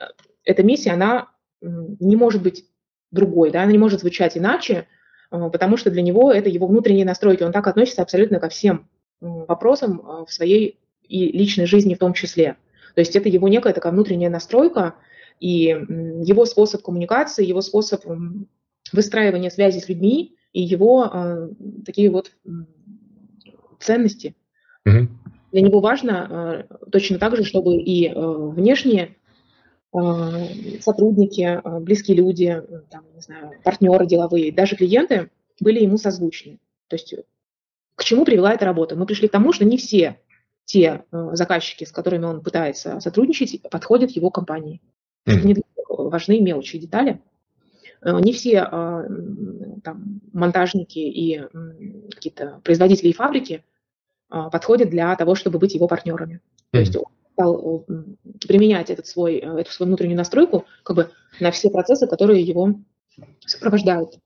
эта 0.44 0.62
миссия, 0.62 0.92
она 0.92 1.28
не 1.60 2.16
может 2.16 2.42
быть 2.42 2.64
другой, 3.10 3.50
да, 3.50 3.62
она 3.62 3.72
не 3.72 3.78
может 3.78 4.00
звучать 4.00 4.36
иначе, 4.36 4.86
а, 5.30 5.48
потому 5.48 5.76
что 5.76 5.90
для 5.90 6.02
него 6.02 6.32
это 6.32 6.48
его 6.48 6.66
внутренние 6.66 7.04
настройки. 7.04 7.42
Он 7.42 7.52
так 7.52 7.66
относится 7.66 8.02
абсолютно 8.02 8.38
ко 8.38 8.48
всем 8.48 8.88
вопросам 9.20 10.02
а, 10.04 10.24
в 10.24 10.32
своей 10.32 10.78
и 11.02 11.30
личной 11.30 11.66
жизни 11.66 11.94
в 11.94 11.98
том 11.98 12.12
числе. 12.12 12.56
То 12.94 13.00
есть 13.00 13.14
это 13.14 13.28
его 13.28 13.48
некая 13.48 13.72
такая 13.72 13.92
внутренняя 13.92 14.30
настройка, 14.30 14.94
и 15.38 15.64
его 16.24 16.46
способ 16.46 16.82
коммуникации, 16.82 17.44
его 17.44 17.60
способ 17.60 18.04
выстраивания 18.92 19.50
связи 19.50 19.80
с 19.80 19.88
людьми 19.88 20.36
и 20.56 20.62
его 20.62 21.04
э, 21.04 21.48
такие 21.84 22.10
вот 22.10 22.32
ценности. 23.78 24.34
Mm-hmm. 24.88 25.08
Для 25.52 25.60
него 25.60 25.80
важно 25.80 26.66
э, 26.70 26.88
точно 26.90 27.18
так 27.18 27.36
же, 27.36 27.44
чтобы 27.44 27.76
и 27.76 28.08
э, 28.08 28.14
внешние 28.16 29.16
э, 29.92 30.00
сотрудники, 30.80 31.42
э, 31.42 31.80
близкие 31.80 32.16
люди, 32.16 32.58
там, 32.90 33.04
не 33.14 33.20
знаю, 33.20 33.50
партнеры 33.62 34.06
деловые, 34.06 34.50
даже 34.50 34.76
клиенты 34.76 35.30
были 35.60 35.82
ему 35.82 35.98
созвучны. 35.98 36.58
То 36.88 36.96
есть 36.96 37.14
к 37.94 38.04
чему 38.04 38.24
привела 38.24 38.54
эта 38.54 38.64
работа? 38.64 38.96
Мы 38.96 39.04
пришли 39.04 39.28
к 39.28 39.32
тому, 39.32 39.52
что 39.52 39.66
не 39.66 39.76
все 39.76 40.18
те 40.64 41.04
э, 41.12 41.28
заказчики, 41.34 41.84
с 41.84 41.92
которыми 41.92 42.24
он 42.24 42.42
пытается 42.42 42.98
сотрудничать, 43.00 43.60
подходят 43.70 44.10
его 44.10 44.30
компании. 44.30 44.80
Mm. 45.26 45.42
Не 45.42 45.56
важны 45.86 46.40
мелочи 46.40 46.76
и 46.76 46.80
детали. 46.80 47.20
Э, 48.02 48.18
не 48.20 48.32
все 48.32 48.60
а, 48.60 49.04
там, 49.82 50.20
монтажники 50.32 50.98
и 50.98 51.42
какие-то 52.14 52.60
производители 52.64 53.08
и 53.08 53.14
фабрики 53.14 53.64
а, 54.28 54.50
подходят 54.50 54.90
для 54.90 55.14
того, 55.16 55.34
чтобы 55.34 55.58
быть 55.58 55.74
его 55.74 55.88
партнерами. 55.88 56.34
Mm. 56.34 56.40
То 56.72 56.78
есть 56.78 56.96
он 56.96 57.04
стал 57.32 57.86
применять 58.46 58.90
этот 58.90 59.06
свой, 59.06 59.36
э, 59.36 59.60
эту 59.60 59.70
свою 59.70 59.88
внутреннюю 59.88 60.16
настройку 60.16 60.66
как 60.82 60.96
бы 60.96 61.10
на 61.40 61.50
все 61.50 61.70
процессы, 61.70 62.06
которые 62.06 62.42
его 62.42 62.74
сопровождают. 63.40 64.18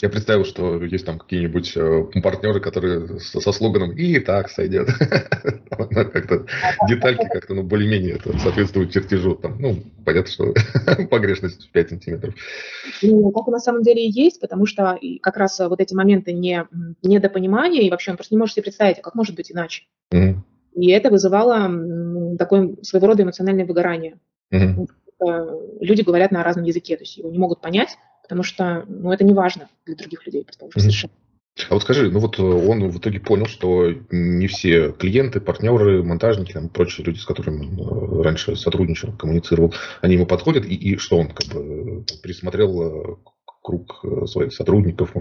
Я 0.00 0.08
представил, 0.08 0.44
что 0.44 0.82
есть 0.82 1.06
там 1.06 1.18
какие-нибудь 1.18 1.72
э, 1.76 2.20
партнеры, 2.22 2.60
которые 2.60 3.20
со, 3.20 3.52
слоганом 3.52 3.92
«и 3.92 4.18
так 4.18 4.50
сойдет». 4.50 4.88
как-то 5.70 6.46
детальки 6.88 7.26
как-то, 7.32 7.54
ну, 7.54 7.62
более-менее 7.62 8.18
соответствуют 8.38 8.92
чертежу. 8.92 9.34
Там, 9.36 9.60
ну, 9.60 9.76
понятно, 10.04 10.30
что 10.30 10.54
погрешность 11.10 11.68
в 11.68 11.70
5 11.70 11.88
сантиметров. 11.90 12.34
Ну, 13.02 13.32
так 13.32 13.46
на 13.46 13.60
самом 13.60 13.82
деле 13.82 14.06
и 14.06 14.10
есть, 14.10 14.40
потому 14.40 14.66
что 14.66 14.98
как 15.22 15.36
раз 15.36 15.58
вот 15.60 15.80
эти 15.80 15.94
моменты 15.94 16.32
не, 16.32 16.66
недопонимания, 17.02 17.82
и 17.82 17.90
вообще 17.90 18.10
он 18.10 18.16
просто 18.16 18.34
не 18.34 18.38
может 18.38 18.54
себе 18.54 18.64
представить, 18.64 18.98
а 18.98 19.02
как 19.02 19.14
может 19.14 19.36
быть 19.36 19.52
иначе. 19.52 19.84
И 20.10 20.90
это 20.90 21.10
вызывало 21.10 22.36
такое 22.36 22.76
своего 22.82 23.08
рода 23.08 23.22
эмоциональное 23.22 23.66
выгорание. 23.66 24.18
Люди 24.50 26.02
говорят 26.02 26.30
на 26.30 26.44
разном 26.44 26.64
языке, 26.64 26.96
то 26.96 27.02
есть 27.02 27.16
его 27.16 27.30
не 27.30 27.38
могут 27.38 27.60
понять, 27.60 27.96
потому 28.28 28.42
что 28.42 28.84
ну, 28.86 29.10
это 29.10 29.24
не 29.24 29.32
важно 29.32 29.70
для 29.86 29.96
других 29.96 30.26
людей, 30.26 30.44
предположим, 30.44 30.80
совершенно. 30.80 31.14
А 31.70 31.74
вот 31.74 31.82
скажи, 31.82 32.10
ну 32.10 32.20
вот 32.20 32.38
э, 32.38 32.42
он 32.42 32.88
в 32.90 32.98
итоге 32.98 33.20
понял, 33.20 33.46
что 33.46 33.90
не 34.10 34.46
все 34.46 34.92
клиенты, 34.92 35.40
партнеры, 35.40 36.04
монтажники, 36.04 36.52
там, 36.52 36.68
прочие 36.68 37.06
люди, 37.06 37.18
с 37.18 37.24
которыми 37.24 37.66
он 37.66 38.20
э, 38.20 38.22
раньше 38.22 38.54
сотрудничал, 38.54 39.12
коммуницировал, 39.16 39.74
они 40.02 40.14
ему 40.14 40.26
подходят, 40.26 40.66
и, 40.66 40.74
и 40.74 40.96
что 40.98 41.16
он 41.18 41.30
как 41.30 41.46
бы 41.48 42.04
пересмотрел 42.22 42.82
э, 42.82 43.16
круг 43.62 44.04
своих 44.26 44.52
сотрудников, 44.52 45.14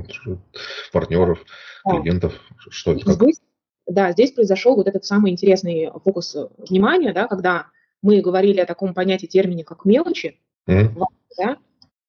партнеров, 0.91 1.43
клиентов? 1.89 2.34
Что 2.70 2.93
это? 2.93 3.05
Как? 3.05 3.16
Здесь, 3.16 3.41
да, 3.88 4.12
здесь 4.12 4.32
произошел 4.32 4.76
вот 4.76 4.88
этот 4.88 5.05
самый 5.05 5.32
интересный 5.32 5.89
фокус 6.03 6.36
внимания, 6.58 7.14
да, 7.14 7.28
когда 7.28 7.68
мы 8.03 8.22
говорили 8.22 8.60
о 8.60 8.66
таком 8.66 8.93
понятии 8.93 9.26
термине, 9.26 9.64
как 9.64 9.86
мелочи, 9.86 10.39
mm-hmm. 10.70 11.03
да, 11.38 11.58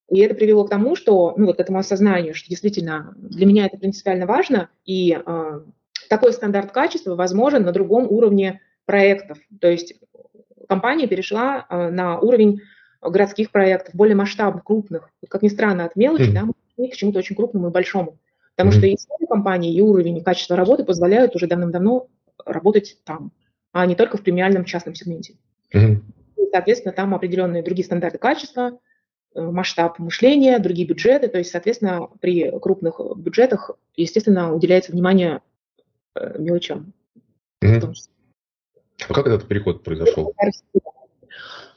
и 0.09 0.19
это 0.19 0.35
привело 0.35 0.65
к 0.65 0.69
тому, 0.69 0.95
что, 0.95 1.33
ну, 1.37 1.47
вот 1.47 1.57
к 1.57 1.59
этому 1.59 1.79
осознанию, 1.79 2.33
что 2.33 2.49
действительно 2.49 3.13
для 3.17 3.45
меня 3.45 3.65
это 3.67 3.77
принципиально 3.77 4.25
важно, 4.25 4.69
и 4.85 5.17
э, 5.23 5.61
такой 6.09 6.33
стандарт 6.33 6.71
качества 6.71 7.15
возможен 7.15 7.63
на 7.63 7.71
другом 7.71 8.07
уровне 8.09 8.61
проектов. 8.85 9.37
То 9.61 9.69
есть 9.69 9.95
компания 10.67 11.07
перешла 11.07 11.65
э, 11.69 11.89
на 11.89 12.19
уровень 12.19 12.61
городских 13.01 13.51
проектов, 13.51 13.95
более 13.95 14.15
масштабных, 14.15 14.63
крупных. 14.63 15.09
Как 15.29 15.41
ни 15.41 15.47
странно, 15.47 15.85
от 15.85 15.95
мелочи, 15.95 16.29
mm-hmm. 16.29 16.33
да, 16.33 16.47
мы 16.77 16.89
к 16.89 16.95
чему-то 16.95 17.19
очень 17.19 17.35
крупному 17.35 17.69
и 17.69 17.71
большому. 17.71 18.17
Потому 18.55 18.71
что 18.71 18.87
и 18.87 18.97
свои 18.97 19.25
компании, 19.25 19.73
и 19.73 19.79
уровень, 19.79 20.17
и 20.17 20.21
качество 20.21 20.57
работы 20.57 20.83
позволяют 20.83 21.33
уже 21.33 21.47
давным-давно 21.47 22.07
работать 22.45 22.97
там, 23.05 23.31
а 23.71 23.85
не 23.85 23.95
только 23.95 24.17
в 24.17 24.21
премиальном 24.21 24.65
частном 24.65 24.95
сегменте. 24.95 25.35
И, 26.35 26.49
соответственно, 26.51 26.93
там 26.93 27.15
определенные 27.15 27.63
другие 27.63 27.85
стандарты 27.85 28.17
качества, 28.17 28.77
масштаб 29.35 29.99
мышления, 29.99 30.59
другие 30.59 30.87
бюджеты. 30.87 31.27
То 31.27 31.37
есть, 31.37 31.51
соответственно, 31.51 32.07
при 32.19 32.51
крупных 32.59 32.99
бюджетах, 33.17 33.71
естественно, 33.95 34.53
уделяется 34.53 34.91
внимание 34.91 35.41
э, 36.15 36.39
мелочам. 36.39 36.93
Mm-hmm. 37.63 37.93
А 39.07 39.13
как 39.13 39.27
этот 39.27 39.47
переход 39.47 39.83
произошел? 39.83 40.33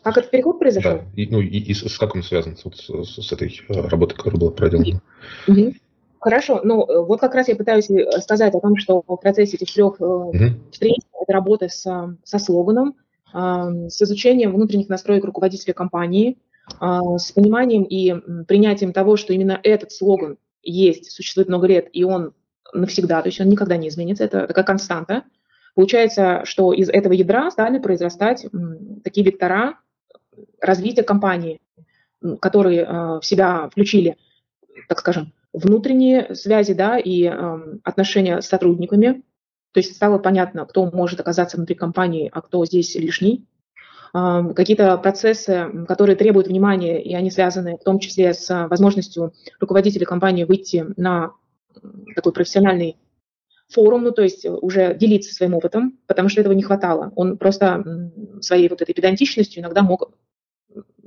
Как 0.03 0.17
этот 0.19 0.31
переход 0.31 0.59
произошел? 0.59 0.99
Да, 0.99 1.05
и, 1.15 1.27
ну 1.27 1.41
и, 1.41 1.59
и 1.59 1.75
с, 1.75 1.97
как 1.97 2.15
он 2.15 2.23
связан 2.23 2.57
с, 2.57 2.65
с, 2.65 3.23
с 3.23 3.33
этой 3.33 3.61
э, 3.69 3.89
работой, 3.89 4.17
которая 4.17 4.41
была 4.41 4.51
проделана? 4.51 5.01
Mm-hmm. 5.47 5.77
Хорошо, 6.21 6.61
ну 6.63 6.87
вот 7.05 7.21
как 7.21 7.35
раз 7.35 7.49
я 7.49 7.57
пытаюсь 7.57 7.89
сказать 8.23 8.55
о 8.55 8.61
том, 8.61 8.77
что 8.77 9.03
в 9.05 9.17
процессе 9.17 9.57
этих 9.57 9.73
трех 9.73 10.01
mm-hmm. 10.01 10.71
встреч 10.71 10.99
это 11.21 11.33
работа 11.33 11.69
с, 11.69 11.83
со 12.23 12.39
слоганом, 12.39 12.95
с 13.35 14.03
изучением 14.03 14.55
внутренних 14.55 14.89
настроек 14.89 15.25
руководителя 15.25 15.75
компании, 15.75 16.37
а, 16.37 16.52
с 16.81 17.33
пониманием 17.33 17.83
и 17.83 18.15
принятием 18.45 18.93
того, 18.93 19.17
что 19.17 19.33
именно 19.33 19.59
этот 19.63 19.93
слоган 19.93 20.39
есть, 20.63 21.11
существует 21.11 21.49
много 21.49 21.67
лет, 21.67 21.89
и 21.93 22.05
он 22.05 22.35
навсегда, 22.73 23.21
то 23.23 23.29
есть 23.29 23.41
он 23.41 23.49
никогда 23.49 23.77
не 23.77 23.89
изменится, 23.89 24.25
это 24.25 24.47
такая 24.47 24.65
константа. 24.65 25.25
Получается, 25.75 26.43
что 26.45 26.73
из 26.73 26.89
этого 26.89 27.13
ядра 27.13 27.51
стали 27.51 27.79
произрастать 27.79 28.47
такие 29.03 29.25
вектора 29.25 29.79
развития 30.61 31.03
компании, 31.03 31.61
которые 32.41 32.85
а, 32.85 33.21
в 33.21 33.27
себя 33.27 33.69
включили, 33.71 34.17
так 34.89 35.01
скажем, 35.01 35.33
внутренние 35.53 36.35
связи 36.35 36.73
да, 36.73 36.99
и 36.99 37.25
отношения 37.85 38.41
с 38.41 38.47
сотрудниками. 38.47 39.23
То 39.73 39.81
есть 39.81 39.95
стало 39.95 40.19
понятно, 40.19 40.65
кто 40.65 40.91
может 40.91 41.21
оказаться 41.21 41.57
внутри 41.57 41.75
компании, 41.75 42.31
а 42.33 42.41
кто 42.41 42.65
здесь 42.65 42.95
лишний 42.95 43.47
какие-то 44.13 44.97
процессы, 44.99 45.85
которые 45.89 46.17
требуют 46.17 46.47
внимания, 46.47 47.03
и 47.03 47.15
они 47.15 47.31
связаны 47.31 47.79
в 47.79 47.85
том 47.85 47.99
числе 47.99 48.35
с 48.35 48.69
возможностью 48.69 49.33
руководителя 49.59 50.05
компании 50.05 50.45
выйти 50.45 50.85
на 50.97 51.33
такой 52.15 52.33
профессиональный 52.33 52.97
форум, 53.73 54.03
ну, 54.05 54.13
то 54.13 54.23
есть 54.23 54.45
уже 54.45 54.95
делиться 54.95 55.35
своим 55.35 55.55
опытом, 55.55 55.99
потому 56.07 56.29
что 56.29 56.41
этого 56.41 56.53
не 56.53 56.63
хватало. 56.63 57.13
Он 57.17 57.39
просто 57.39 58.11
своей 58.41 58.69
вот 58.69 58.83
этой 58.83 58.95
педантичностью 58.95 59.63
иногда 59.63 59.83
мог 59.83 60.13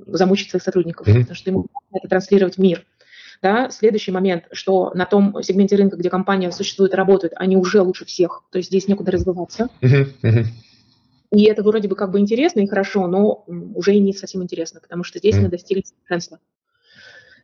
замучить 0.06 0.50
своих 0.50 0.62
сотрудников, 0.62 1.06
mm-hmm. 1.06 1.20
потому 1.20 1.34
что 1.34 1.50
ему 1.50 1.66
это 1.92 2.08
транслировать 2.08 2.56
в 2.56 2.60
мир. 2.60 2.84
Да? 3.42 3.70
Следующий 3.70 4.12
момент, 4.12 4.44
что 4.52 4.92
на 4.94 5.04
том 5.04 5.42
сегменте 5.42 5.76
рынка, 5.76 5.96
где 5.96 6.10
компания 6.10 6.50
существует 6.50 6.92
и 6.92 6.96
работает, 6.96 7.34
они 7.36 7.56
уже 7.56 7.82
лучше 7.82 8.04
всех, 8.04 8.44
то 8.50 8.58
есть 8.58 8.68
здесь 8.68 8.88
некуда 8.88 9.12
развиваться. 9.12 9.68
Mm-hmm. 9.80 10.06
Mm-hmm. 10.22 10.44
И 11.32 11.44
это 11.44 11.62
вроде 11.62 11.88
бы 11.88 11.96
как 11.96 12.10
бы 12.10 12.20
интересно 12.20 12.60
и 12.60 12.66
хорошо, 12.66 13.06
но 13.06 13.44
уже 13.46 13.94
и 13.94 14.00
не 14.00 14.12
совсем 14.12 14.42
интересно, 14.42 14.80
потому 14.80 15.04
что 15.04 15.18
здесь 15.18 15.36
mm. 15.36 15.40
мы 15.40 15.48
достигли 15.48 15.82
совершенства. 15.82 16.38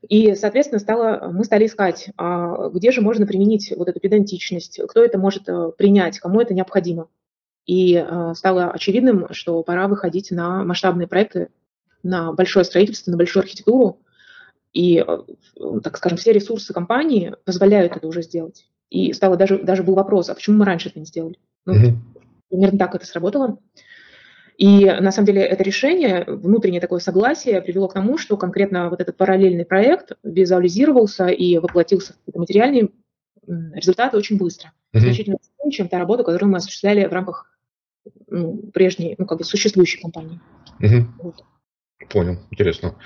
И, 0.09 0.35
соответственно, 0.35 0.81
стало, 0.81 1.31
мы 1.33 1.45
стали 1.45 1.67
искать, 1.67 2.11
а 2.17 2.69
где 2.71 2.91
же 2.91 3.01
можно 3.01 3.25
применить 3.25 3.73
вот 3.77 3.89
эту 3.89 4.01
педантичность, 4.01 4.81
кто 4.89 5.05
это 5.05 5.17
может 5.17 5.49
э, 5.49 5.71
принять, 5.79 6.19
кому 6.19 6.41
это 6.41 6.55
необходимо. 6.55 7.09
И 7.67 7.95
э, 7.95 8.33
стало 8.35 8.71
очевидным, 8.73 9.29
что 9.31 9.63
пора 9.63 9.87
выходить 9.87 10.33
на 10.33 10.65
масштабные 10.65 11.07
проекты, 11.07 11.51
на 12.03 12.33
большое 12.33 12.65
строительство, 12.65 13.13
на 13.13 13.17
большую 13.17 13.43
архитектуру. 13.43 14.01
И, 14.73 15.05
э, 15.07 15.19
так 15.85 15.97
скажем, 15.97 16.19
все 16.19 16.33
ресурсы 16.33 16.73
компании 16.73 17.37
позволяют 17.45 17.97
это 17.97 18.09
уже 18.09 18.23
сделать. 18.23 18.67
И 18.91 19.13
стало 19.13 19.37
даже, 19.37 19.59
даже 19.59 19.85
был 19.85 19.95
вопрос, 19.95 20.29
а 20.29 20.35
почему 20.35 20.59
мы 20.59 20.65
раньше 20.65 20.89
это 20.89 20.99
не 20.99 21.07
сделали? 21.07 21.39
Ну, 21.65 21.75
mm-hmm. 21.75 21.97
Примерно 22.53 22.79
так 22.79 22.95
это 22.95 23.07
сработало. 23.07 23.59
И 24.59 24.85
на 24.85 25.11
самом 25.11 25.25
деле 25.25 25.41
это 25.41 25.63
решение, 25.63 26.25
внутреннее 26.27 26.83
такое 26.83 27.01
согласие 27.01 27.63
привело 27.63 27.89
к 27.89 27.95
тому, 27.95 28.19
что 28.19 28.37
конкретно 28.37 28.91
вот 28.91 29.01
этот 29.01 29.17
параллельный 29.17 29.65
проект 29.65 30.13
визуализировался 30.23 31.29
и 31.29 31.57
воплотился 31.57 32.15
в 32.27 32.39
материальные 32.39 32.91
результаты 33.47 34.19
очень 34.19 34.37
быстро. 34.37 34.73
Mm-hmm. 34.93 35.01
Значительно 35.01 35.39
быстрее, 35.39 35.71
чем 35.73 35.89
та 35.89 35.99
работа, 35.99 36.25
которую 36.25 36.51
мы 36.51 36.59
осуществляли 36.59 37.07
в 37.07 37.13
рамках 37.13 37.51
ну, 38.29 38.59
прежней, 38.75 39.15
ну, 39.17 39.25
как 39.25 39.39
бы 39.39 39.45
существующей 39.45 40.03
компании. 40.03 40.39
Mm-hmm. 40.81 41.05
Вот. 41.23 41.45
Понял, 42.11 42.39
интересно. 42.51 42.97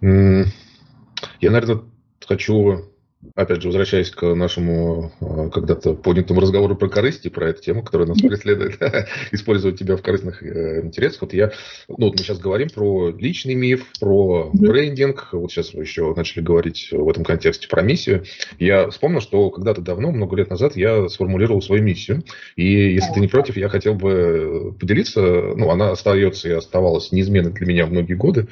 Я, 0.00 1.50
наверное, 1.50 1.82
хочу 2.24 2.93
опять 3.34 3.62
же, 3.62 3.68
возвращаясь 3.68 4.10
к 4.10 4.22
нашему 4.34 5.12
а, 5.20 5.48
когда-то 5.50 5.94
поднятому 5.94 6.40
разговору 6.40 6.76
про 6.76 6.88
корысти, 6.88 7.28
про 7.28 7.50
эту 7.50 7.62
тему, 7.62 7.82
которая 7.82 8.08
нас 8.08 8.20
преследует, 8.20 8.78
использовать 9.32 9.78
тебя 9.78 9.96
в 9.96 10.02
корыстных 10.02 10.42
э, 10.42 10.82
интересах. 10.84 11.22
Вот 11.22 11.34
я, 11.34 11.52
ну, 11.88 12.06
вот 12.06 12.12
мы 12.12 12.18
сейчас 12.18 12.38
говорим 12.38 12.68
про 12.68 13.10
личный 13.10 13.54
миф, 13.54 13.86
про 14.00 14.50
брендинг. 14.52 15.28
Вот 15.32 15.50
сейчас 15.50 15.74
вы 15.74 15.82
еще 15.82 16.14
начали 16.14 16.42
говорить 16.42 16.88
в 16.92 17.08
этом 17.08 17.24
контексте 17.24 17.68
про 17.68 17.82
миссию. 17.82 18.24
Я 18.58 18.90
вспомнил, 18.90 19.20
что 19.20 19.50
когда-то 19.50 19.80
давно, 19.80 20.10
много 20.10 20.36
лет 20.36 20.50
назад, 20.50 20.76
я 20.76 21.08
сформулировал 21.08 21.62
свою 21.62 21.82
миссию. 21.82 22.22
И 22.56 22.94
если 22.94 23.12
ты 23.12 23.20
не 23.20 23.28
против, 23.28 23.56
я 23.56 23.68
хотел 23.68 23.94
бы 23.94 24.74
поделиться. 24.78 25.20
Ну, 25.20 25.70
она 25.70 25.90
остается 25.90 26.48
и 26.48 26.52
оставалась 26.52 27.12
неизменной 27.12 27.52
для 27.52 27.66
меня 27.66 27.86
многие 27.86 28.14
годы. 28.14 28.48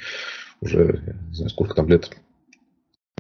Уже, 0.60 1.16
не 1.28 1.34
знаю, 1.34 1.50
сколько 1.50 1.74
там 1.74 1.88
лет, 1.88 2.10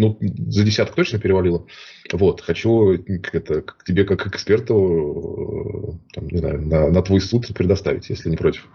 ну, 0.02 0.18
за 0.20 0.64
десяток 0.64 0.94
точно 0.94 1.20
перевалило. 1.20 1.66
Вот, 2.12 2.40
хочу 2.40 2.92
это, 2.92 3.62
к 3.62 3.84
тебе 3.84 4.04
как 4.04 4.26
эксперту, 4.26 5.98
э, 6.10 6.14
там, 6.14 6.26
не 6.26 6.38
знаю, 6.38 6.60
на, 6.62 6.90
на 6.90 7.02
твой 7.02 7.20
суд 7.20 7.46
предоставить, 7.54 8.10
если 8.10 8.28
не 8.28 8.36
против. 8.36 8.68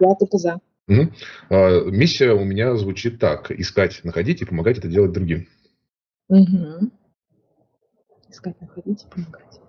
Я 0.00 0.14
только 0.14 0.38
за. 0.38 0.60
Угу. 0.88 1.12
А, 1.50 1.84
миссия 1.90 2.32
у 2.32 2.44
меня 2.44 2.76
звучит 2.76 3.18
так. 3.18 3.50
Искать, 3.50 4.00
находить 4.04 4.42
и 4.42 4.44
помогать 4.44 4.78
это 4.78 4.88
делать 4.88 5.12
другим. 5.12 5.48
Угу. 6.28 6.90
Искать, 8.30 8.60
находить 8.60 9.02
и 9.02 9.12
помогать. 9.12 9.60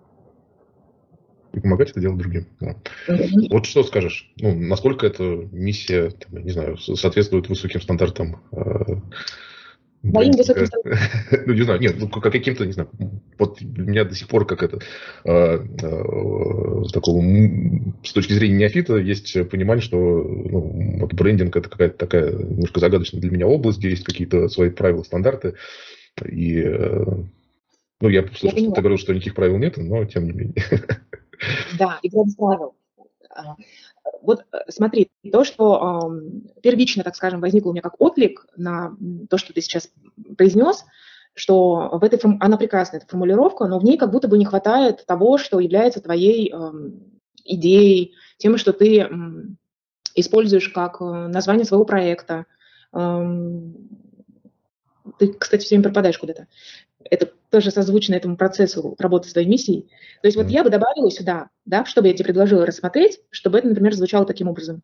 И 1.54 1.60
помогать 1.60 1.90
это 1.90 2.00
делать 2.00 2.20
другим. 2.20 2.46
Да. 2.60 2.76
Угу. 3.08 3.48
Вот 3.50 3.66
что 3.66 3.82
скажешь? 3.84 4.32
Ну, 4.38 4.54
насколько 4.54 5.08
эта 5.08 5.24
миссия, 5.24 6.12
там, 6.12 6.44
не 6.44 6.52
знаю, 6.52 6.78
соответствует 6.78 7.50
высоким 7.50 7.82
стандартам 7.82 8.44
э, 8.52 9.02
Моим 10.04 10.32
высоким 10.32 10.68
Ну, 11.46 11.54
не 11.54 11.64
знаю, 11.64 11.80
нет, 11.80 11.96
ну, 11.98 12.08
как 12.08 12.32
каким-то, 12.32 12.66
не 12.66 12.72
знаю, 12.72 12.90
вот 13.38 13.62
у 13.62 13.82
меня 13.82 14.06
до 14.06 14.16
сих 14.16 14.28
пор 14.28 14.46
как 14.46 14.64
это, 14.64 14.80
э, 15.26 15.32
э, 15.32 16.84
такого, 16.94 17.22
с 18.04 18.14
точки 18.14 18.34
зрения 18.34 18.58
неофита, 18.58 18.98
есть 18.98 19.50
понимание, 19.50 19.82
что 19.82 19.98
ну, 19.98 21.00
вот 21.00 21.14
брендинг 21.14 21.56
это 21.56 21.70
какая-то 21.70 21.98
такая 21.98 22.32
немножко 22.32 22.80
загадочная 22.80 23.22
для 23.22 23.32
меня 23.32 23.48
область, 23.48 23.80
где 23.80 23.90
есть 23.90 24.04
какие-то 24.04 24.48
свои 24.50 24.70
правила, 24.70 25.04
стандарты, 25.04 25.56
и, 26.26 26.62
э, 26.62 27.06
ну, 28.00 28.10
я 28.10 28.24
слышал, 28.28 28.58
что 28.58 28.72
ты 28.72 28.82
говорил, 28.82 28.98
что 28.98 29.14
никаких 29.14 29.36
правил 29.36 29.58
нет, 29.58 29.78
но 29.78 30.06
тем 30.06 30.26
не 30.26 30.32
менее. 30.32 30.64
Да, 31.78 32.00
игра 32.02 32.24
без 32.24 32.36
правил. 32.36 32.74
Вот 34.22 34.46
э, 34.52 34.58
смотри, 34.70 35.10
то, 35.32 35.44
что 35.44 36.12
э, 36.12 36.62
первично, 36.62 37.04
так 37.04 37.16
скажем, 37.16 37.42
возникло 37.42 37.70
у 37.70 37.74
меня 37.74 37.82
как 37.82 38.00
отклик 38.00 38.46
на 38.56 38.96
то, 39.30 39.38
что 39.38 39.54
ты 39.54 39.62
сейчас 39.62 39.90
произнес, 40.38 40.86
что 41.34 41.90
в 41.92 42.04
этой 42.04 42.20
она 42.40 42.58
прекрасная, 42.58 43.00
эта 43.00 43.08
формулировка, 43.08 43.68
но 43.68 43.80
в 43.80 43.84
ней 43.84 43.98
как 43.98 44.12
будто 44.12 44.28
бы 44.28 44.38
не 44.38 44.46
хватает 44.46 45.06
того, 45.06 45.38
что 45.38 45.60
является 45.60 46.02
твоей 46.02 46.52
э, 46.52 46.72
идеей, 47.46 48.16
тем, 48.38 48.58
что 48.58 48.74
ты 48.74 49.02
э, 49.02 49.10
используешь 50.16 50.70
как 50.70 51.02
э, 51.02 51.06
название 51.06 51.66
своего 51.66 51.86
проекта. 51.86 52.46
Э, 52.94 53.24
ты, 55.20 55.34
кстати, 55.34 55.64
все 55.64 55.76
время 55.76 55.84
пропадаешь 55.84 56.18
куда-то. 56.18 56.48
Это 57.04 57.32
тоже 57.50 57.72
созвучно 57.72 58.16
этому 58.16 58.38
процессу 58.38 58.96
работы 59.00 59.30
с 59.30 59.34
твоей 59.34 59.48
миссией. 59.48 59.84
То 60.22 60.28
есть 60.28 60.38
вот 60.38 60.48
я 60.48 60.64
бы 60.64 60.70
добавила 60.70 61.10
сюда, 61.10 61.50
да, 61.66 61.86
чтобы 61.86 62.08
я 62.08 62.14
тебе 62.14 62.26
предложила 62.26 62.66
рассмотреть, 62.66 63.20
чтобы 63.30 63.60
это, 63.60 63.68
например, 63.68 63.94
звучало 63.94 64.26
таким 64.26 64.48
образом. 64.50 64.82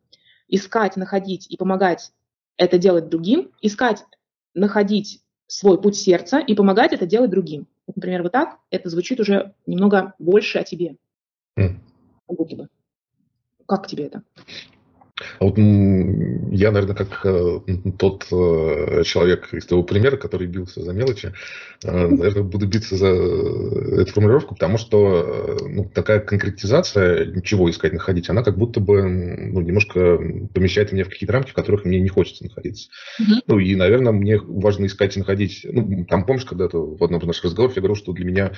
Искать, 0.47 0.95
находить 0.95 1.47
и 1.49 1.57
помогать 1.57 2.11
это 2.57 2.77
делать 2.77 3.09
другим, 3.09 3.51
искать, 3.61 4.03
находить 4.53 5.21
свой 5.47 5.81
путь 5.81 5.95
сердца 5.95 6.39
и 6.39 6.55
помогать 6.55 6.93
это 6.93 7.05
делать 7.05 7.31
другим. 7.31 7.67
Вот, 7.87 7.95
например, 7.95 8.23
вот 8.23 8.31
так 8.31 8.59
это 8.69 8.89
звучит 8.89 9.19
уже 9.19 9.53
немного 9.65 10.13
больше 10.19 10.59
о 10.59 10.63
тебе. 10.63 10.95
Mm. 11.57 11.79
Как 13.67 13.87
тебе 13.87 14.05
это? 14.05 14.23
А 15.39 15.45
вот 15.45 15.57
я, 15.57 16.71
наверное, 16.71 16.95
как 16.95 17.25
э, 17.25 17.59
тот 17.97 18.25
э, 18.31 19.03
человек 19.03 19.53
из 19.53 19.65
того 19.65 19.83
примера, 19.83 20.17
который 20.17 20.47
бился 20.47 20.81
за 20.81 20.93
мелочи, 20.93 21.33
э, 21.83 22.07
наверное, 22.07 22.43
буду 22.43 22.67
биться 22.67 22.95
за 22.95 23.07
эту 23.07 24.11
формулировку, 24.11 24.55
потому 24.55 24.77
что 24.77 25.57
ну, 25.67 25.85
такая 25.85 26.19
конкретизация, 26.19 27.41
чего 27.41 27.69
искать, 27.69 27.93
находить, 27.93 28.29
она 28.29 28.43
как 28.43 28.57
будто 28.57 28.79
бы 28.79 29.03
ну, 29.03 29.61
немножко 29.61 30.17
помещает 30.53 30.91
меня 30.91 31.03
в 31.03 31.09
какие-то 31.09 31.33
рамки, 31.33 31.51
в 31.51 31.53
которых 31.53 31.85
мне 31.85 31.99
не 31.99 32.09
хочется 32.09 32.43
находиться. 32.43 32.89
Mm-hmm. 33.19 33.41
Ну 33.47 33.59
и, 33.59 33.75
наверное, 33.75 34.11
мне 34.11 34.39
важно 34.39 34.85
искать 34.85 35.15
и 35.15 35.19
находить... 35.19 35.65
Ну, 35.69 36.05
там, 36.05 36.25
помнишь, 36.25 36.45
когда-то 36.45 36.79
в 36.79 37.03
одном 37.03 37.21
из 37.21 37.27
наших 37.27 37.45
разговоров 37.45 37.75
я 37.75 37.81
говорил, 37.81 37.95
что 37.95 38.13
для 38.13 38.25
меня 38.25 38.51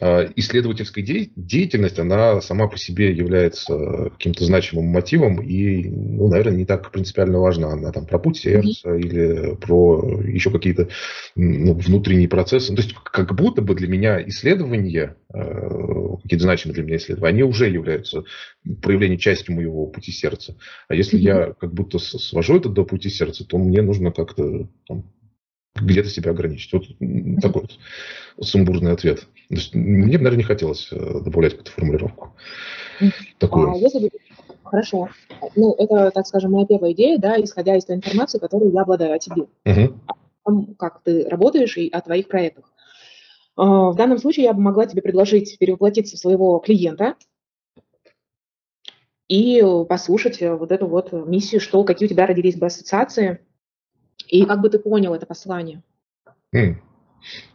а, 0.00 0.26
исследовательская 0.34 1.04
деятельность, 1.04 1.98
она 1.98 2.40
сама 2.40 2.68
по 2.68 2.78
себе 2.78 3.12
является 3.12 4.10
каким-то 4.12 4.44
значимым 4.44 4.86
мотивом 4.86 5.42
и, 5.42 5.88
ну, 5.88 6.28
наверное, 6.28 6.56
не 6.56 6.64
так 6.64 6.90
принципиально 6.90 7.38
важна. 7.38 7.72
Она 7.72 7.92
там 7.92 8.06
про 8.06 8.18
путь 8.18 8.38
сердца 8.38 8.88
mm-hmm. 8.88 8.98
или 8.98 9.54
про 9.56 10.22
еще 10.24 10.50
какие-то 10.50 10.88
ну, 11.36 11.74
внутренние 11.74 12.28
процессы. 12.28 12.74
То 12.74 12.80
есть 12.80 12.94
как 12.94 13.34
будто 13.34 13.60
бы 13.60 13.74
для 13.74 13.88
меня 13.88 14.26
исследования, 14.26 15.16
а, 15.34 16.16
какие-то 16.22 16.44
значимые 16.44 16.76
для 16.76 16.84
меня 16.84 16.96
исследования, 16.96 17.34
они 17.34 17.42
уже 17.42 17.68
являются 17.68 18.24
проявлением 18.80 19.18
части 19.18 19.50
моего 19.50 19.86
пути 19.86 20.12
сердца. 20.12 20.56
А 20.88 20.94
если 20.94 21.18
mm-hmm. 21.18 21.22
я 21.22 21.52
как 21.52 21.74
будто 21.74 21.98
свожу 21.98 22.56
это 22.56 22.70
до 22.70 22.84
пути 22.84 23.10
сердца, 23.10 23.46
то 23.46 23.58
мне 23.58 23.82
нужно 23.82 24.12
как-то 24.12 24.66
там, 24.86 25.04
где-то 25.80 26.08
себя 26.08 26.30
ограничить. 26.30 26.72
Вот 26.72 26.84
такой 27.40 27.62
вот 27.62 28.46
сумбурный 28.46 28.92
ответ. 28.92 29.20
То 29.20 29.54
есть, 29.54 29.74
мне 29.74 30.18
бы, 30.18 30.24
наверное, 30.24 30.38
не 30.38 30.42
хотелось 30.44 30.88
э, 30.90 30.96
добавлять 30.96 31.52
какую-то 31.52 31.72
формулировку. 31.72 32.34
Такую. 33.38 33.72
А 33.72 33.76
если 33.76 34.10
Хорошо. 34.70 35.08
Ну, 35.56 35.74
это, 35.78 36.12
так 36.12 36.26
скажем, 36.26 36.52
моя 36.52 36.64
первая 36.64 36.92
идея, 36.92 37.18
да, 37.18 37.40
исходя 37.42 37.76
из 37.76 37.84
той 37.84 37.96
информации, 37.96 38.38
которую 38.38 38.72
я 38.72 38.82
обладаю 38.82 39.14
о 39.14 39.18
тебе. 39.18 39.42
Угу. 39.64 40.00
О 40.06 40.14
том, 40.44 40.74
как 40.76 41.02
ты 41.02 41.28
работаешь 41.28 41.76
и 41.76 41.88
о 41.88 42.00
твоих 42.00 42.28
проектах. 42.28 42.72
А, 43.56 43.90
в 43.90 43.96
данном 43.96 44.18
случае 44.18 44.44
я 44.44 44.52
бы 44.52 44.60
могла 44.60 44.86
тебе 44.86 45.02
предложить 45.02 45.58
перевоплотиться 45.58 46.16
в 46.16 46.20
своего 46.20 46.60
клиента 46.60 47.16
и 49.28 49.62
послушать 49.88 50.40
вот 50.40 50.70
эту 50.70 50.86
вот 50.86 51.12
миссию, 51.12 51.60
что, 51.60 51.82
какие 51.82 52.06
у 52.06 52.10
тебя 52.10 52.26
родились 52.26 52.56
бы 52.56 52.66
ассоциации, 52.66 53.40
и 54.30 54.44
как 54.44 54.60
бы 54.60 54.70
ты 54.70 54.78
понял 54.78 55.14
это 55.14 55.26
послание. 55.26 55.82
Mm. 56.54 56.76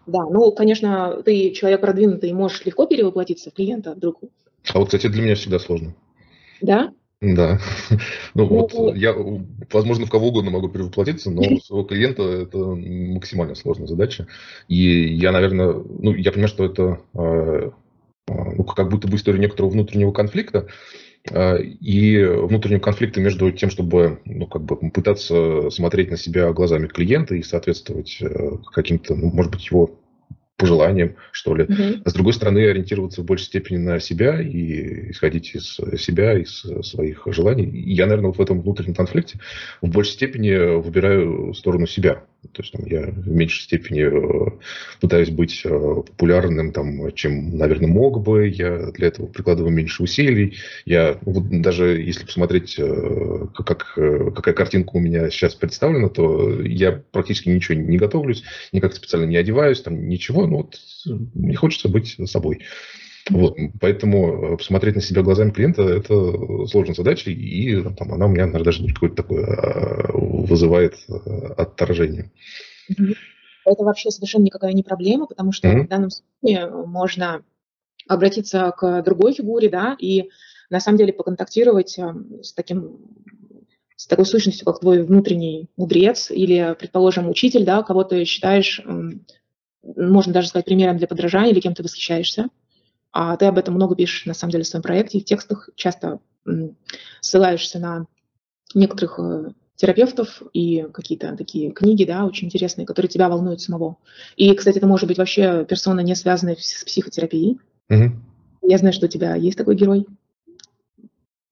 Да, 0.06 0.24
ну, 0.30 0.52
конечно, 0.52 1.22
ты 1.24 1.52
человек 1.52 1.82
продвинутый, 1.82 2.32
можешь 2.34 2.66
легко 2.66 2.86
перевоплотиться 2.86 3.50
в 3.50 3.54
клиента 3.54 3.94
вдруг. 3.94 4.20
А 4.74 4.80
вот, 4.80 4.86
кстати, 4.86 5.08
для 5.08 5.24
меня 5.24 5.36
всегда 5.36 5.60
сложно. 5.60 5.96
Да? 6.62 6.94
Да. 7.22 7.60
Ну, 7.90 7.98
ну 8.36 8.46
вот 8.46 8.96
я, 8.96 9.16
возможно, 9.72 10.06
в 10.06 10.10
кого 10.10 10.28
угодно 10.28 10.52
могу 10.52 10.70
перевоплотиться, 10.70 11.32
но 11.32 11.42
у 11.42 11.60
своего 11.62 11.86
клиента 11.86 12.24
это 12.24 12.58
максимально 12.58 13.56
сложная 13.56 13.88
задача. 13.88 14.28
И 14.68 15.16
я, 15.16 15.32
наверное, 15.32 15.74
ну, 15.74 16.14
я 16.14 16.32
понимаю, 16.32 16.50
что 16.50 16.66
это 16.66 17.00
э, 17.14 17.72
ну, 18.28 18.64
как 18.64 18.90
будто 18.90 19.08
бы 19.08 19.18
история 19.18 19.40
некоторого 19.40 19.72
внутреннего 19.72 20.12
конфликта, 20.12 20.68
и 21.32 22.24
внутреннего 22.24 22.80
конфликта 22.80 23.20
между 23.20 23.52
тем, 23.52 23.70
чтобы 23.70 24.20
ну, 24.26 24.46
как 24.48 24.64
бы 24.64 24.78
пытаться 24.92 25.70
смотреть 25.72 26.12
на 26.12 26.18
себя 26.18 26.54
глазами 26.54 26.88
клиента 26.88 27.36
и 27.36 27.42
соответствовать 27.42 28.18
э, 28.22 28.58
каким-то, 28.72 29.16
ну, 29.16 29.32
может 29.32 29.52
быть, 29.52 29.66
его 29.66 30.00
пожеланиям, 30.58 31.16
что 31.32 31.56
ли. 31.56 31.66
Mm-hmm. 31.66 32.02
А 32.06 32.10
с 32.10 32.14
другой 32.14 32.34
стороны, 32.34 32.60
ориентироваться 32.60 33.22
в 33.22 33.26
большей 33.26 33.46
степени 33.46 33.78
на 33.78 34.00
себя 34.00 34.40
и 34.42 35.12
исходить 35.12 35.54
из 35.54 35.80
себя, 36.02 36.38
из 36.38 36.64
своих 36.84 37.28
желаний. 37.28 37.66
И 37.66 37.94
я, 37.94 38.06
наверное, 38.06 38.28
вот 38.28 38.38
в 38.38 38.42
этом 38.42 38.62
внутреннем 38.62 38.96
конфликте 38.96 39.40
в 39.82 39.90
большей 39.90 40.14
степени 40.14 40.78
выбираю 40.78 41.54
сторону 41.54 41.88
себя. 41.88 42.24
То 42.54 42.62
есть 42.62 42.74
там, 42.74 42.86
я 42.86 43.02
в 43.08 43.28
меньшей 43.28 43.64
степени 43.64 44.04
э, 44.04 44.52
пытаюсь 45.02 45.30
быть 45.30 45.62
э, 45.66 45.70
популярным, 45.70 46.72
там, 46.72 47.12
чем, 47.14 47.58
наверное, 47.58 47.88
мог 47.88 48.22
бы. 48.24 48.48
Я 48.48 48.91
для 48.91 49.08
этого 49.08 49.28
прикладываю 49.28 49.72
меньше 49.74 50.04
усилий. 50.04 50.58
Я 50.86 51.20
ну, 51.26 51.34
вот 51.34 51.62
даже 51.62 52.02
если 52.02 52.26
посмотреть, 52.26 52.76
э, 52.78 53.48
как, 53.54 53.93
какая 53.96 54.54
картинка 54.54 54.91
у 54.93 55.00
меня 55.00 55.30
сейчас 55.30 55.56
представлена, 55.56 56.10
то 56.10 56.62
я 56.62 57.04
практически 57.12 57.50
ничего 57.50 57.78
не 57.78 57.98
готовлюсь, 57.98 58.43
никак 58.72 58.93
специально 58.93 59.26
не 59.26 59.38
одеваюсь, 59.38 59.82
там 59.82 60.08
ничего. 60.08 60.48
Ну 60.48 60.58
вот 60.58 60.80
мне 61.34 61.56
хочется 61.56 61.89
быть 61.89 62.18
собой. 62.26 62.62
Вот, 63.30 63.58
поэтому 63.82 64.56
посмотреть 64.56 64.96
на 64.96 65.02
себя 65.02 65.24
глазами 65.24 65.50
клиента– 65.50 65.82
это 65.84 66.68
сложная 66.68 66.94
задача, 66.94 67.32
и 67.32 67.82
там, 67.96 68.14
она 68.14 68.28
у 68.28 68.30
меня, 68.30 68.46
наверное, 68.46 68.66
даже 68.66 68.88
какое-то 68.94 69.16
такое 69.16 69.46
а, 69.46 70.12
вызывает 70.14 70.94
а, 71.10 71.54
отторжение. 71.58 72.32
Это 72.88 73.84
вообще 73.84 74.12
совершенно 74.12 74.44
никакая 74.44 74.74
не 74.74 74.84
проблема, 74.84 75.26
потому 75.26 75.52
что 75.52 75.68
mm-hmm. 75.68 75.86
в 75.86 75.88
данном 75.88 76.10
случае 76.12 76.70
можно 76.86 77.44
обратиться 78.08 78.72
к 78.78 79.02
другой 79.02 79.34
фигуре, 79.34 79.70
да, 79.70 79.96
и 80.00 80.30
на 80.70 80.80
самом 80.80 81.00
деле 81.00 81.12
поконтактировать 81.12 81.98
а, 81.98 82.16
с 82.44 82.54
таким 82.54 83.00
с 83.98 84.08
такой 84.08 84.26
сущностью, 84.26 84.66
как 84.66 84.82
твой 84.82 85.04
внутренний 85.04 85.70
мудрец 85.78 86.30
или, 86.30 86.76
предположим, 86.78 87.30
учитель, 87.30 87.64
да, 87.64 87.82
кого 87.82 88.04
ты 88.04 88.26
считаешь, 88.26 88.82
можно 89.84 90.34
даже 90.34 90.50
сказать, 90.50 90.66
примером 90.66 90.98
для 90.98 91.08
подражания 91.08 91.52
или 91.52 91.62
кем 91.62 91.74
ты 91.74 91.82
восхищаешься. 91.82 92.50
А 93.18 93.38
ты 93.38 93.45
об 93.45 93.57
этом 93.57 93.76
много 93.76 93.95
пишешь, 93.95 94.26
на 94.26 94.34
самом 94.34 94.51
деле, 94.51 94.66
в 94.66 94.68
своем 94.68 94.84
проекте, 94.84 95.18
и 95.18 95.22
в 95.22 95.24
текстах 95.24 95.70
часто 95.76 96.20
ссылаешься 97.22 97.80
на 97.80 98.07
некоторых 98.74 99.18
э, 99.20 99.51
терапевтов 99.78 100.41
и 100.51 100.86
какие-то 100.93 101.34
такие 101.38 101.72
книги, 101.72 102.03
да, 102.03 102.26
очень 102.26 102.47
интересные, 102.47 102.86
которые 102.86 103.09
тебя 103.09 103.30
волнуют 103.30 103.61
самого. 103.61 103.95
И, 104.36 104.53
кстати, 104.53 104.80
это 104.80 104.88
может 104.88 105.07
быть 105.07 105.18
вообще 105.18 105.63
персона, 105.63 106.01
не 106.01 106.13
связанная 106.13 106.57
с 106.59 106.84
психотерапией. 106.84 107.57
Угу. 107.89 108.11
Я 108.63 108.78
знаю, 108.80 108.91
что 108.91 109.05
у 109.05 109.09
тебя 109.09 109.36
есть 109.36 109.57
такой 109.57 109.78
герой, 109.78 110.05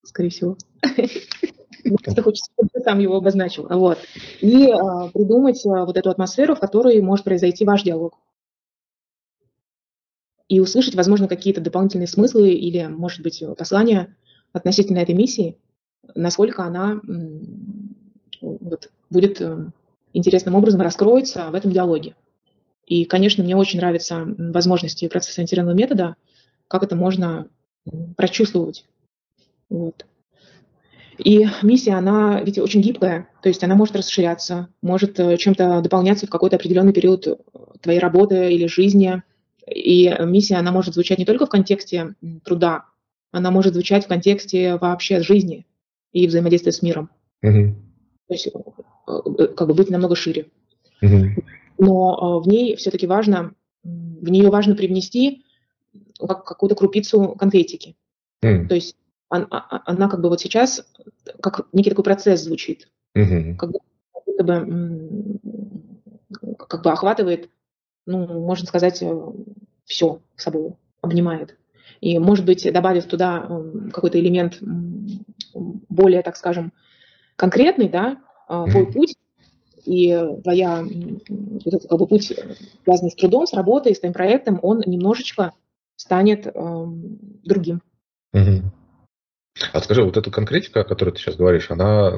скорее 0.04 0.32
всего. 0.32 0.58
Просто 2.04 2.22
хочется, 2.24 2.52
чтобы 2.54 2.72
ты 2.74 2.82
сам 2.82 3.00
его 3.00 3.16
обозначил. 3.16 3.68
Вот. 3.70 4.00
И 4.42 4.70
а, 4.70 5.08
придумать 5.14 5.66
а, 5.66 5.86
вот 5.86 5.96
эту 5.96 6.10
атмосферу, 6.10 6.56
в 6.56 6.60
которой 6.60 7.00
может 7.00 7.24
произойти 7.24 7.64
ваш 7.64 7.84
диалог 7.84 8.20
и 10.48 10.60
услышать, 10.60 10.96
возможно, 10.96 11.28
какие-то 11.28 11.62
дополнительные 11.62 12.08
смыслы 12.08 12.52
или, 12.52 12.86
может 12.88 13.22
быть, 13.22 13.44
послания 13.58 14.16
относительно 14.52 15.00
этой 15.00 15.16
миссии, 15.16 15.58
насколько 16.16 16.64
она 16.64 17.02
вот, 18.42 18.92
будет 19.10 19.42
э, 19.42 19.72
интересным 20.14 20.56
образом 20.56 20.82
раскроется 20.82 21.50
в 21.50 21.56
этом 21.56 21.72
диалоге. 21.72 22.16
И, 22.86 23.06
конечно, 23.06 23.44
мне 23.44 23.56
очень 23.56 23.80
нравятся 23.80 24.26
возможности 24.38 25.08
процесса 25.08 25.42
ориентированного 25.42 25.78
метода, 25.78 26.16
как 26.68 26.84
это 26.84 26.96
можно 26.96 27.48
прочувствовать. 28.18 28.86
Вот. 29.70 30.06
И 31.18 31.48
миссия, 31.62 31.94
она 31.94 32.42
ведь 32.42 32.58
очень 32.58 32.82
гибкая, 32.82 33.30
то 33.42 33.50
есть 33.50 33.64
она 33.64 33.76
может 33.76 33.96
расширяться, 33.96 34.70
может 34.82 35.20
э, 35.20 35.38
чем-то 35.38 35.82
дополняться 35.82 36.26
в 36.26 36.30
какой-то 36.30 36.56
определенный 36.56 36.94
период 36.94 37.28
э, 37.28 37.36
твоей 37.82 38.00
работы 38.00 38.52
или 38.52 38.68
жизни, 38.68 39.22
и 39.68 40.16
миссия, 40.22 40.56
она 40.56 40.72
может 40.72 40.94
звучать 40.94 41.20
не 41.20 41.26
только 41.26 41.46
в 41.46 41.50
контексте 41.50 42.16
труда, 42.44 42.86
она 43.32 43.52
может 43.52 43.74
звучать 43.74 44.06
в 44.06 44.08
контексте 44.08 44.78
вообще 44.78 45.22
жизни 45.22 45.66
и 46.12 46.28
взаимодействия 46.28 46.72
с 46.72 46.82
миром. 46.82 47.10
Угу. 47.42 47.76
То 48.28 48.34
есть 48.34 48.48
э, 48.48 49.48
как 49.48 49.68
бы 49.68 49.74
быть 49.74 49.90
намного 49.90 50.16
шире. 50.16 50.48
Угу. 51.02 51.44
Но 51.80 52.40
э, 52.40 52.44
в 52.44 52.48
ней 52.48 52.76
все-таки 52.76 53.08
важно, 53.08 53.54
в 53.84 54.30
нее 54.30 54.50
важно 54.50 54.76
привнести 54.76 55.44
как, 56.20 56.46
какую-то 56.46 56.76
крупицу 56.76 57.36
конкретики. 57.38 57.96
Mm. 58.44 58.68
То 58.68 58.76
есть 58.76 58.96
она, 59.30 59.48
а, 59.50 59.82
она 59.86 60.10
как 60.10 60.22
бы 60.22 60.30
вот 60.30 60.42
сейчас 60.42 60.86
как 61.42 61.68
некий 61.74 61.90
такой 61.90 62.04
процесс 62.04 62.42
звучит, 62.44 62.90
mm-hmm. 63.18 63.56
как 63.56 63.72
будто 63.72 64.44
бы 64.44 65.40
как 66.58 66.84
бы 66.84 66.92
охватывает 66.92 67.50
ну, 68.06 68.26
можно 68.42 68.68
сказать, 68.68 69.02
э, 69.02 69.22
все 69.86 70.20
собой 70.36 70.76
обнимает. 71.02 71.58
И, 72.02 72.20
может 72.20 72.46
быть, 72.46 72.72
добавив 72.72 73.06
туда 73.06 73.46
эм, 73.48 73.92
какой-то 73.92 74.20
элемент 74.20 74.58
более, 75.90 76.22
так 76.22 76.36
скажем, 76.36 76.74
конкретный, 77.36 77.90
да, 77.90 78.18
э, 78.50 78.66
твой 78.70 78.92
путь 78.92 79.16
и 79.86 80.18
твоя, 80.44 80.86
этот, 81.66 81.88
как 81.88 82.00
бы, 82.00 82.08
путь, 82.08 82.34
связанный 82.84 83.12
с 83.12 83.16
трудом, 83.16 83.46
с 83.46 83.54
работой, 83.54 83.96
с 83.96 84.00
твоим 84.00 84.14
проектом, 84.14 84.60
он 84.62 84.82
немножечко 84.86 85.52
станет 85.96 86.48
э, 86.48 86.86
другим. 87.44 87.82
Угу. 88.34 88.72
А 89.72 89.80
скажи, 89.82 90.04
вот 90.04 90.18
эта 90.18 90.32
конкретика, 90.32 90.82
о 90.82 90.86
которой 90.86 91.12
ты 91.12 91.20
сейчас 91.20 91.36
говоришь, 91.36 91.70
она 91.70 92.14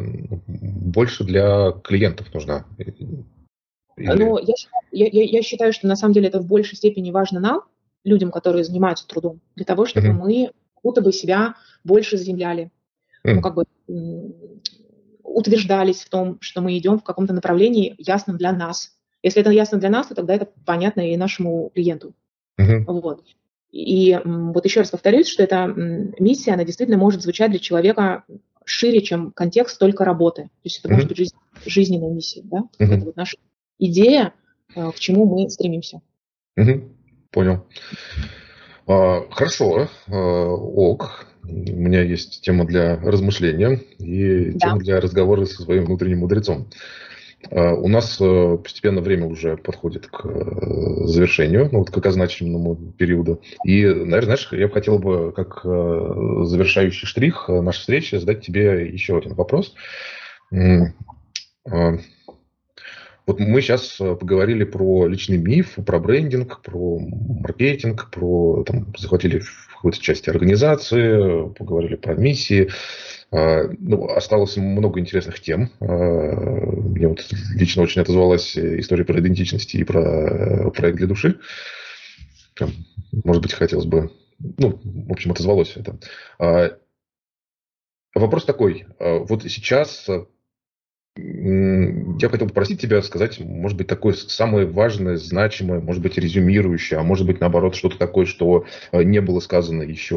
больше 0.48 1.24
для 1.24 1.74
клиентов 1.84 2.34
нужна? 2.34 2.66
Или... 3.98 4.12
Ну, 4.14 4.38
я, 4.38 4.54
я, 4.92 5.24
я 5.24 5.42
считаю, 5.42 5.74
что 5.74 5.88
на 5.88 5.96
самом 5.96 6.14
деле 6.14 6.28
это 6.28 6.40
в 6.40 6.48
большей 6.48 6.76
степени 6.76 7.12
важно 7.12 7.40
нам, 7.40 7.62
людям, 8.04 8.32
которые 8.32 8.64
занимаются 8.64 9.08
трудом, 9.08 9.42
для 9.56 9.66
того, 9.66 9.86
чтобы 9.86 10.08
uh-huh. 10.08 10.14
мы 10.14 10.52
будто 10.84 11.02
бы 11.02 11.12
себя 11.12 11.56
больше 11.84 12.18
заземляли, 12.18 12.72
uh-huh. 13.24 13.36
ну, 13.36 13.42
как 13.42 13.56
бы 13.56 13.66
утверждались 15.24 16.02
в 16.02 16.10
том, 16.10 16.38
что 16.42 16.62
мы 16.62 16.78
идем 16.78 17.00
в 17.00 17.04
каком-то 17.04 17.34
направлении 17.34 17.96
ясном 17.98 18.38
для 18.38 18.52
нас. 18.52 18.96
Если 19.24 19.42
это 19.42 19.50
ясно 19.50 19.80
для 19.80 19.90
нас, 19.90 20.08
то 20.08 20.16
тогда 20.16 20.36
это 20.36 20.48
понятно 20.66 21.02
и 21.02 21.18
нашему 21.18 21.72
клиенту. 21.74 22.14
Uh-huh. 22.60 22.84
Вот. 22.88 23.24
И 23.72 24.18
вот 24.24 24.64
еще 24.64 24.82
раз 24.82 24.92
повторюсь, 24.92 25.28
что 25.28 25.44
эта 25.44 25.66
миссия, 25.66 26.54
она 26.54 26.64
действительно 26.64 26.98
может 26.98 27.22
звучать 27.22 27.52
для 27.52 27.60
человека 27.60 28.24
шире, 28.66 29.02
чем 29.02 29.32
контекст 29.32 29.80
только 29.80 30.04
работы. 30.04 30.44
То 30.44 30.50
есть 30.64 30.80
это 30.80 30.88
mm-hmm. 30.88 30.94
может 30.94 31.08
быть 31.10 31.18
жизнь, 31.18 31.36
жизненная 31.66 32.10
миссия, 32.10 32.42
да? 32.44 32.60
Mm-hmm. 32.80 32.86
Это 32.94 33.06
вот 33.06 33.16
наша 33.16 33.38
идея, 33.80 34.34
э, 34.76 34.92
к 34.92 35.00
чему 35.00 35.26
мы 35.26 35.50
стремимся. 35.50 36.02
Mm-hmm. 36.60 36.90
Понял. 37.32 37.66
А, 38.88 39.26
хорошо, 39.32 39.90
а, 40.08 40.16
ок. 40.16 41.28
У 41.44 41.52
меня 41.52 42.02
есть 42.02 42.42
тема 42.42 42.66
для 42.66 42.98
размышления 42.98 43.82
и 44.00 44.52
да. 44.52 44.70
тема 44.70 44.80
для 44.80 45.00
разговора 45.00 45.46
со 45.46 45.62
своим 45.62 45.86
внутренним 45.86 46.20
мудрецом. 46.20 46.68
А, 47.52 47.74
у 47.74 47.88
нас 47.88 48.20
э, 48.22 48.58
постепенно 48.64 49.02
время 49.02 49.28
уже 49.28 49.58
подходит 49.58 50.08
к 50.08 50.24
завершению, 51.08 51.70
ну, 51.72 51.80
вот 51.80 51.92
к 51.92 52.06
означенному 52.06 52.76
периоду. 52.98 53.42
И, 53.64 53.86
наверное, 53.86 54.38
знаешь, 54.38 54.50
я 54.52 54.68
бы 54.68 54.74
хотел 54.74 55.00
бы, 55.00 55.32
как 55.34 55.62
завершающий 55.64 57.08
штрих 57.08 57.50
нашей 57.50 57.80
встречи, 57.80 58.16
задать 58.16 58.46
тебе 58.46 58.88
еще 58.88 59.18
один 59.18 59.34
вопрос. 59.34 59.76
Вот 63.26 63.40
мы 63.40 63.62
сейчас 63.62 63.96
поговорили 63.98 64.64
про 64.64 65.08
личный 65.08 65.38
миф, 65.38 65.76
про 65.86 66.00
брендинг, 66.00 66.62
про 66.62 67.00
маркетинг, 67.00 68.12
про 68.12 68.64
там, 68.64 68.94
захватили 68.98 69.40
в 69.40 69.76
какой-то 69.76 70.00
части 70.00 70.30
организации, 70.30 71.50
поговорили 71.54 71.96
про 71.96 72.14
миссии. 72.14 72.70
А, 73.32 73.64
ну, 73.80 74.08
осталось 74.08 74.58
много 74.58 75.00
интересных 75.00 75.40
тем. 75.40 75.70
А, 75.80 75.86
мне 75.86 77.08
вот 77.08 77.26
лично 77.56 77.84
очень 77.84 78.02
отозвалась 78.02 78.58
история 78.58 79.04
про 79.04 79.20
идентичность 79.20 79.76
и 79.76 79.84
про 79.84 80.02
э, 80.02 80.72
проект 80.72 80.98
для 80.98 81.08
души. 81.08 81.40
Может 83.24 83.42
быть, 83.42 83.54
хотелось 83.54 83.86
бы... 83.86 84.12
Ну, 84.40 84.80
в 84.84 85.12
общем, 85.12 85.32
отозвалось 85.32 85.74
это. 85.76 86.00
А, 86.40 86.78
вопрос 88.14 88.46
такой. 88.46 88.86
Вот 89.00 89.44
сейчас 89.44 90.08
я 91.18 92.28
хотел 92.28 92.50
попросить 92.50 92.82
тебя 92.82 93.02
сказать, 93.02 93.40
может 93.40 93.78
быть, 93.78 93.88
такое 93.88 94.14
самое 94.14 94.66
важное, 94.66 95.16
значимое, 95.16 95.80
может 95.80 96.02
быть, 96.02 96.18
резюмирующее, 96.18 97.00
а 97.00 97.04
может 97.04 97.26
быть, 97.26 97.40
наоборот, 97.40 97.76
что-то 97.76 97.98
такое, 97.98 98.26
что 98.26 98.66
э, 98.92 99.02
не 99.04 99.22
было 99.22 99.40
сказано 99.40 99.84
еще 99.84 100.16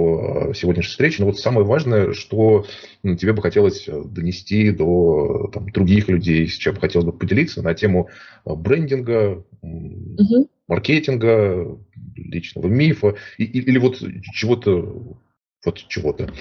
в 0.53 0.55
сегодняшней 0.55 0.90
встрече. 0.90 1.18
Но 1.20 1.26
вот 1.26 1.38
самое 1.38 1.64
важное, 1.64 2.12
что 2.14 2.66
тебе 3.05 3.32
бы 3.32 3.42
хотелось 3.42 3.86
э, 3.86 4.03
донести 4.07 4.72
до 4.72 5.49
там, 5.53 5.70
других 5.70 6.09
людей, 6.09 6.49
с 6.49 6.55
чем 6.55 6.74
бы 6.74 6.80
хотелось 6.80 7.07
бы 7.07 7.12
поделиться 7.12 7.62
на 7.62 7.74
тему 7.74 8.09
э, 8.44 8.55
брендинга, 8.55 9.44
угу. 9.62 10.49
маркетинга, 10.66 11.78
личного 12.16 12.66
мифа 12.66 13.14
или, 13.36 13.62
или 13.62 13.78
вот 13.78 14.03
чего-то 14.34 15.16
вот 15.64 15.76
чего-то 15.88 16.32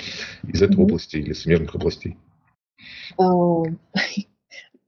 из 0.48 0.64
этой 0.64 0.78
угу. 0.78 0.86
области 0.86 1.18
или 1.18 1.34
смежных 1.34 1.76
областей. 1.76 2.18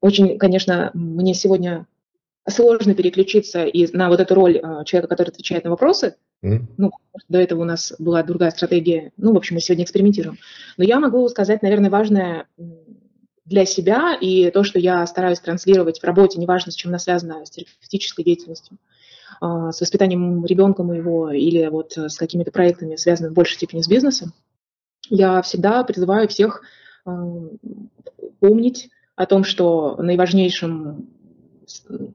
Очень, 0.01 0.37
конечно, 0.37 0.91
мне 0.93 1.33
сегодня 1.33 1.85
сложно 2.47 2.95
переключиться 2.95 3.65
из, 3.65 3.93
на 3.93 4.09
вот 4.09 4.19
эту 4.19 4.33
роль 4.33 4.57
э, 4.57 4.83
человека, 4.85 5.07
который 5.07 5.29
отвечает 5.29 5.65
на 5.65 5.69
вопросы. 5.69 6.15
Mm. 6.43 6.61
Ну, 6.77 6.91
до 7.27 7.39
этого 7.39 7.61
у 7.61 7.65
нас 7.65 7.93
была 7.99 8.23
другая 8.23 8.51
стратегия. 8.51 9.11
Ну, 9.17 9.33
в 9.33 9.37
общем, 9.37 9.55
мы 9.55 9.61
сегодня 9.61 9.83
экспериментируем. 9.83 10.37
Но 10.77 10.83
я 10.83 10.99
могу 10.99 11.27
сказать, 11.29 11.61
наверное, 11.61 11.89
важное 11.89 12.47
для 13.45 13.65
себя 13.65 14.17
и 14.19 14.51
то, 14.51 14.63
что 14.63 14.79
я 14.79 15.05
стараюсь 15.05 15.39
транслировать 15.39 15.99
в 15.99 16.03
работе, 16.03 16.39
неважно, 16.39 16.71
с 16.71 16.75
чем 16.75 16.89
она 16.91 16.99
связана, 16.99 17.45
с 17.45 17.49
терапевтической 17.49 18.23
деятельностью, 18.23 18.77
э, 19.41 19.71
с 19.71 19.81
воспитанием 19.81 20.45
ребенка 20.45 20.83
моего 20.83 21.31
или 21.31 21.67
вот 21.67 21.97
с 21.97 22.17
какими-то 22.17 22.51
проектами, 22.51 22.95
связанными 22.95 23.33
в 23.33 23.35
большей 23.35 23.55
степени 23.55 23.81
с 23.81 23.87
бизнесом, 23.87 24.33
я 25.09 25.41
всегда 25.41 25.83
призываю 25.83 26.27
всех 26.27 26.61
э, 27.05 27.11
помнить 28.39 28.89
о 29.19 29.25
том, 29.25 29.43
что 29.43 29.97
наиважнейшим 29.97 31.09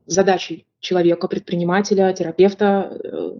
задачей 0.07 0.65
человека, 0.81 1.29
предпринимателя, 1.29 2.11
терапевта, 2.15 2.99
э, 3.05 3.31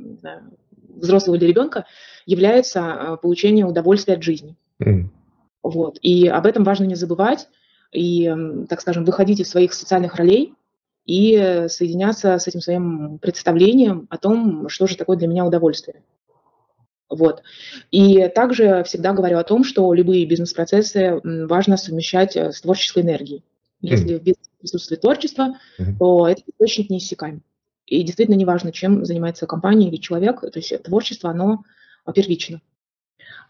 взрослого 0.89 1.37
или 1.37 1.47
ребенка 1.47 1.87
является 2.27 2.81
э, 2.81 3.17
получение 3.23 3.65
удовольствия 3.65 4.17
от 4.17 4.23
жизни. 4.23 4.55
Mm. 4.83 5.07
Вот. 5.63 5.99
И 6.03 6.29
об 6.29 6.45
этом 6.45 6.63
важно 6.63 6.85
не 6.85 6.95
забывать 6.95 7.49
и, 7.91 8.31
так 8.69 8.83
скажем, 8.83 9.07
выходить 9.07 9.41
из 9.41 9.49
своих 9.49 9.73
социальных 9.73 10.17
ролей 10.17 10.53
и 11.07 11.65
соединяться 11.69 12.39
с 12.39 12.47
этим 12.47 12.61
своим 12.61 13.19
представлением 13.19 14.09
о 14.11 14.19
том, 14.19 14.69
что 14.69 14.87
же 14.87 14.99
такое 14.99 15.17
для 15.17 15.27
меня 15.27 15.47
удовольствие. 15.47 16.03
Вот. 17.09 17.43
И 17.91 18.29
также 18.29 18.83
всегда 18.85 19.13
говорю 19.13 19.39
о 19.39 19.45
том, 19.45 19.65
что 19.65 19.93
любые 19.93 20.27
бизнес-процессы 20.27 21.21
важно 21.23 21.77
совмещать 21.77 22.37
э, 22.37 22.53
с 22.53 22.61
творческой 22.61 23.03
энергией. 23.03 23.45
Если 23.87 24.15
mm. 24.15 24.19
в 24.19 24.23
бизнесе 24.23 24.51
присутствует 24.59 25.01
творчество, 25.01 25.57
mm-hmm. 25.79 25.97
то 25.99 26.29
это 26.29 26.43
источник 26.47 26.91
неиссякаем. 26.91 27.43
И 27.87 28.03
действительно 28.03 28.37
неважно, 28.37 28.73
чем 28.73 29.05
занимается 29.05 29.47
компания 29.47 29.89
или 29.89 29.97
человек, 29.97 30.41
то 30.41 30.59
есть 30.59 30.83
творчество, 30.83 31.31
оно 31.31 31.65
первично. 32.15 32.61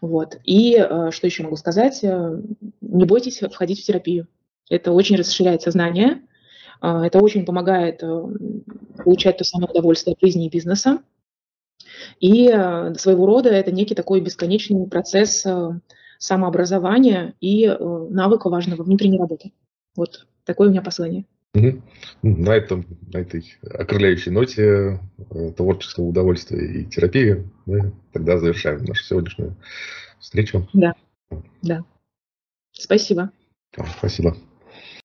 Вот. 0.01 0.37
И 0.43 0.75
э, 0.77 1.11
что 1.11 1.27
еще 1.27 1.43
могу 1.43 1.55
сказать? 1.55 2.03
Э, 2.03 2.41
не 2.81 3.05
бойтесь 3.05 3.39
входить 3.39 3.81
в 3.81 3.85
терапию. 3.85 4.27
Это 4.69 4.91
очень 4.91 5.15
расширяет 5.15 5.61
сознание, 5.61 6.21
э, 6.81 6.87
это 7.05 7.19
очень 7.19 7.45
помогает 7.45 8.01
получать 9.03 9.37
то 9.37 9.43
самое 9.43 9.71
удовольствие 9.71 10.13
от 10.13 10.21
жизни 10.21 10.47
и 10.47 10.49
бизнеса. 10.49 10.99
И 12.19 12.47
своего 12.97 13.25
рода 13.25 13.49
это 13.49 13.71
некий 13.71 13.95
такой 13.95 14.21
бесконечный 14.21 14.87
процесс 14.87 15.45
самообразования 16.17 17.33
и 17.41 17.67
навыка 17.67 18.49
важного 18.49 18.83
внутренней 18.83 19.19
работы. 19.19 19.51
Вот 19.95 20.27
такое 20.45 20.67
у 20.67 20.71
меня 20.71 20.81
послание. 20.81 21.25
Угу. 21.53 21.81
На, 22.23 22.55
этом, 22.55 22.85
на 23.13 23.19
этой 23.19 23.45
окрыляющей 23.63 24.31
ноте 24.31 24.99
э, 25.31 25.51
творческого 25.55 26.05
удовольствия 26.05 26.65
и 26.65 26.85
терапии 26.85 27.49
мы 27.65 27.93
тогда 28.11 28.37
завершаем 28.37 28.83
нашу 28.83 29.03
сегодняшнюю 29.03 29.55
встречу. 30.19 30.67
Да, 30.73 30.95
да. 31.61 31.83
Спасибо. 32.73 33.31
Спасибо. 33.97 34.35